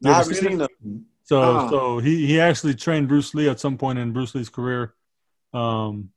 You 0.00 0.10
I 0.10 0.20
ever 0.20 0.20
haven't 0.20 0.34
seen 0.34 0.46
it? 0.46 0.50
seen 0.50 0.58
them. 0.58 1.06
So 1.24 1.42
Uh-uh. 1.42 1.70
so 1.70 1.98
he 1.98 2.26
he 2.26 2.40
actually 2.40 2.74
trained 2.74 3.08
Bruce 3.08 3.34
Lee 3.34 3.48
at 3.48 3.60
some 3.60 3.78
point 3.78 3.98
in 3.98 4.12
Bruce 4.12 4.34
Lee's 4.34 4.48
career, 4.48 4.94
um, 5.52 6.10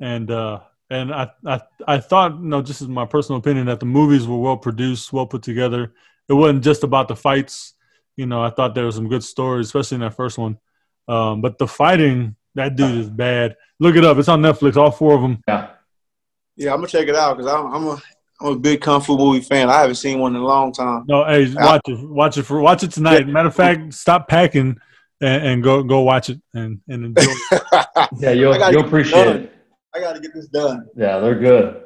and 0.00 0.30
uh, 0.30 0.60
and 0.88 1.12
I 1.12 1.30
I 1.46 1.60
I 1.86 1.98
thought 2.00 2.34
you 2.36 2.46
know 2.46 2.62
just 2.62 2.80
as 2.82 2.88
my 2.88 3.04
personal 3.04 3.38
opinion 3.38 3.66
that 3.66 3.80
the 3.80 3.86
movies 3.86 4.26
were 4.26 4.38
well 4.38 4.56
produced, 4.56 5.12
well 5.12 5.26
put 5.26 5.42
together. 5.42 5.92
It 6.28 6.32
wasn't 6.34 6.64
just 6.64 6.84
about 6.84 7.08
the 7.08 7.16
fights. 7.16 7.74
You 8.16 8.26
know, 8.26 8.42
I 8.42 8.50
thought 8.50 8.74
there 8.74 8.86
was 8.86 8.94
some 8.94 9.08
good 9.08 9.24
stories, 9.24 9.66
especially 9.66 9.96
in 9.96 10.00
that 10.02 10.14
first 10.14 10.38
one. 10.38 10.58
Um, 11.08 11.40
but 11.40 11.58
the 11.58 11.66
fighting, 11.66 12.36
that 12.54 12.76
dude 12.76 12.98
is 12.98 13.10
bad. 13.10 13.56
Look 13.78 13.96
it 13.96 14.04
up. 14.04 14.16
It's 14.18 14.28
on 14.28 14.40
Netflix. 14.42 14.76
All 14.76 14.90
four 14.90 15.14
of 15.16 15.22
them. 15.22 15.42
Yeah, 15.48 15.70
Yeah, 16.56 16.70
I'm 16.72 16.78
gonna 16.78 16.88
check 16.88 17.08
it 17.08 17.16
out 17.16 17.36
because 17.36 17.50
I'm, 17.52 17.66
I'm 17.74 17.86
a 17.88 18.02
I'm 18.40 18.52
a 18.52 18.56
big 18.56 18.80
kung 18.80 19.00
fu 19.00 19.16
movie 19.18 19.40
fan. 19.40 19.68
I 19.68 19.80
haven't 19.80 19.96
seen 19.96 20.18
one 20.18 20.34
in 20.34 20.40
a 20.40 20.44
long 20.44 20.72
time. 20.72 21.04
No, 21.06 21.24
hey, 21.24 21.52
watch 21.54 21.82
it. 21.86 22.08
Watch 22.08 22.38
it 22.38 22.42
for 22.44 22.60
watch 22.60 22.82
it 22.82 22.92
tonight. 22.92 23.28
Matter 23.28 23.48
of 23.48 23.54
fact, 23.54 23.92
stop 23.92 24.28
packing 24.28 24.78
and, 25.20 25.46
and 25.46 25.62
go 25.62 25.82
go 25.82 26.00
watch 26.00 26.30
it 26.30 26.40
and 26.54 26.80
and 26.88 27.04
enjoy. 27.06 27.32
it. 27.52 27.86
yeah, 28.18 28.30
you'll 28.30 28.56
you'll 28.70 28.86
appreciate 28.86 29.26
it. 29.26 29.52
I 29.94 30.00
got 30.00 30.14
to 30.14 30.20
get 30.20 30.32
this 30.32 30.46
done. 30.46 30.86
Yeah, 30.96 31.18
they're 31.18 31.38
good. 31.38 31.82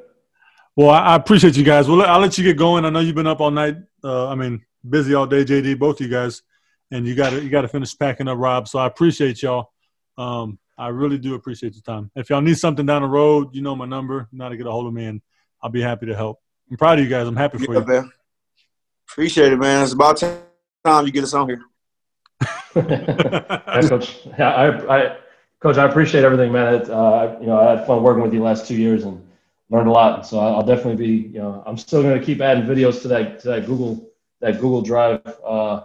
Well, 0.77 0.91
I, 0.91 0.99
I 1.01 1.17
appreciate 1.17 1.57
you 1.57 1.65
guys. 1.65 1.89
Well, 1.89 2.03
I'll 2.03 2.21
let 2.21 2.37
you 2.37 2.45
get 2.45 2.57
going. 2.57 2.85
I 2.85 2.91
know 2.91 3.01
you've 3.01 3.15
been 3.15 3.27
up 3.27 3.41
all 3.41 3.51
night. 3.51 3.77
Uh, 4.03 4.29
I 4.29 4.35
mean, 4.35 4.65
busy 4.89 5.15
all 5.15 5.27
day, 5.27 5.45
JD, 5.45 5.79
both 5.79 6.01
of 6.01 6.07
you 6.07 6.13
guys, 6.13 6.43
and 6.91 7.07
you 7.07 7.15
got 7.15 7.31
to 7.31 7.43
you 7.43 7.49
got 7.49 7.63
to 7.63 7.69
finish 7.69 7.97
packing 7.99 8.29
up, 8.29 8.39
Rob. 8.39 8.69
So 8.69 8.79
I 8.79 8.87
appreciate 8.87 9.43
y'all. 9.43 9.73
Um, 10.19 10.59
I 10.77 10.89
really 10.89 11.19
do 11.19 11.35
appreciate 11.35 11.75
your 11.75 11.83
time. 11.83 12.11
If 12.15 12.31
y'all 12.31 12.41
need 12.41 12.59
something 12.59 12.85
down 12.85 13.03
the 13.03 13.09
road, 13.09 13.55
you 13.55 13.63
know 13.63 13.77
my 13.77 13.87
number. 13.87 14.29
You 14.31 14.39
know 14.39 14.45
how 14.45 14.49
to 14.51 14.57
get 14.57 14.67
a 14.67 14.71
hold 14.71 14.87
of 14.87 14.93
me, 14.93 15.07
and 15.07 15.21
I'll 15.63 15.71
be 15.71 15.81
happy 15.81 16.07
to 16.07 16.17
help. 16.17 16.41
I'm 16.71 16.77
proud 16.77 16.99
of 16.99 17.05
you 17.05 17.11
guys. 17.11 17.27
I'm 17.27 17.37
happy 17.37 17.59
for 17.59 17.75
Yeah, 17.75 17.81
you. 17.81 17.87
man. 17.87 18.13
Appreciate 19.11 19.53
it, 19.53 19.57
man. 19.57 19.83
It's 19.85 19.93
about 19.93 20.17
time 20.17 21.07
you 21.07 21.13
get 21.13 21.25
us 21.25 21.35
on 21.35 21.49
here. 21.49 21.63
Yeah, 22.77 23.89
coach. 23.89 24.27
Yeah, 24.37 24.53
I, 24.53 24.97
I, 24.97 25.17
coach, 25.61 25.77
I 25.77 25.87
appreciate 25.89 26.25
everything, 26.25 26.51
man. 26.51 26.75
It, 26.75 26.91
uh, 26.91 27.37
you 27.41 27.47
know, 27.47 27.59
I 27.59 27.77
had 27.77 27.87
fun 27.87 28.03
working 28.03 28.23
with 28.23 28.33
you 28.33 28.41
the 28.41 28.45
last 28.45 28.67
two 28.67 28.75
years, 28.75 29.05
and 29.05 29.25
learned 29.71 29.89
a 29.89 29.93
lot. 29.93 30.27
So 30.27 30.41
I'll 30.41 30.65
definitely 30.65 30.97
be, 30.97 31.29
you 31.29 31.39
know, 31.39 31.63
I'm 31.67 31.77
still 31.77 32.03
going 32.03 32.19
to 32.19 32.25
keep 32.25 32.41
adding 32.41 32.65
videos 32.65 33.01
to 33.03 33.09
that 33.09 33.41
to 33.41 33.49
that 33.49 33.67
Google 33.67 34.11
that 34.41 34.55
Google 34.55 34.83
Drive 34.83 35.23
uh, 35.47 35.85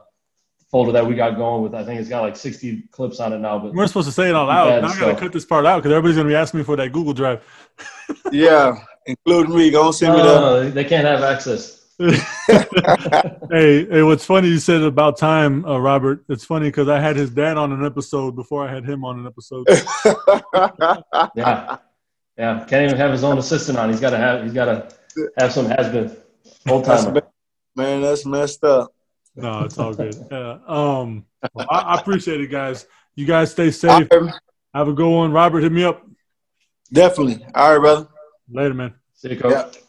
folder 0.70 0.92
that 0.92 1.06
we 1.06 1.16
got 1.16 1.36
going 1.36 1.64
with. 1.64 1.74
I 1.74 1.84
think 1.84 2.00
it's 2.00 2.10
got 2.10 2.22
like 2.22 2.36
60 2.36 2.84
clips 2.92 3.20
on 3.20 3.34
it 3.34 3.40
now. 3.40 3.60
But 3.60 3.74
we're 3.74 3.88
supposed 3.88 4.08
to 4.08 4.14
say 4.14 4.30
it 4.30 4.36
out 4.36 4.48
loud. 4.48 4.82
Now 4.82 4.90
I 4.90 5.00
got 5.00 5.14
to 5.14 5.20
cut 5.20 5.34
this 5.34 5.46
part 5.46 5.66
out 5.66 5.78
because 5.78 5.92
everybody's 5.92 6.16
going 6.16 6.28
to 6.28 6.32
be 6.32 6.36
asking 6.36 6.60
me 6.60 6.64
for 6.64 6.76
that 6.76 6.92
Google 6.92 7.14
Drive. 7.14 7.44
yeah, 8.32 8.76
including 9.06 9.56
me. 9.56 9.72
Go 9.72 9.92
send 9.92 10.16
me 10.16 10.22
that. 10.22 10.74
they 10.74 10.84
can't 10.84 11.06
have 11.06 11.24
access. 11.24 11.78
hey, 12.00 13.86
hey, 13.86 14.04
what's 14.04 14.24
funny 14.24 14.48
you 14.48 14.58
said 14.58 14.82
about 14.82 15.18
time, 15.18 15.66
uh, 15.66 15.78
Robert. 15.78 16.24
It's 16.30 16.46
funny 16.46 16.70
because 16.70 16.88
I 16.88 16.98
had 16.98 17.18
his 17.18 17.30
dad 17.30 17.58
on 17.58 17.74
an 17.74 17.86
episode 17.86 18.38
before 18.38 18.66
I 18.66 18.74
had 18.74 18.86
him 18.86 19.04
on 19.04 19.20
an 19.20 19.28
episode. 19.28 19.68
yeah, 21.36 21.78
yeah. 22.38 22.66
Can't 22.70 22.86
even 22.86 22.96
have 22.96 23.12
his 23.12 23.26
own 23.26 23.38
assistant 23.38 23.78
on. 23.78 23.90
He's 23.90 24.00
got 24.00 24.12
to 24.12 24.18
have. 24.18 24.44
He's 24.44 24.54
got 24.54 24.66
to 24.66 25.32
have 25.38 25.52
some 25.52 25.66
has 25.66 25.92
been 25.92 26.16
old 26.70 26.86
timer. 26.86 27.22
Man, 27.76 28.02
that's 28.02 28.26
messed 28.26 28.64
up. 28.64 28.94
No, 29.42 29.64
it's 29.64 29.78
all 29.78 29.94
good. 29.94 30.16
Yeah. 30.32 30.60
Um, 30.68 31.26
well, 31.54 31.68
I, 31.70 31.80
I, 31.80 32.00
appreciate 32.00 32.42
it, 32.42 32.48
guys. 32.48 32.86
You 33.16 33.26
guys 33.26 33.52
stay 33.52 33.72
safe. 33.72 34.08
Have 34.74 34.88
a 34.88 34.94
good 34.94 35.10
one. 35.10 35.32
Robert, 35.32 35.62
hit 35.62 35.72
me 35.72 35.84
up. 35.84 36.06
Definitely. 36.92 37.46
All 37.56 37.74
right, 37.74 37.80
brother. 37.80 38.08
Later, 38.52 38.74
man. 38.74 38.94
See 39.14 39.32
you, 39.32 39.38
coach. 39.38 39.52
Yeah. 39.76 39.82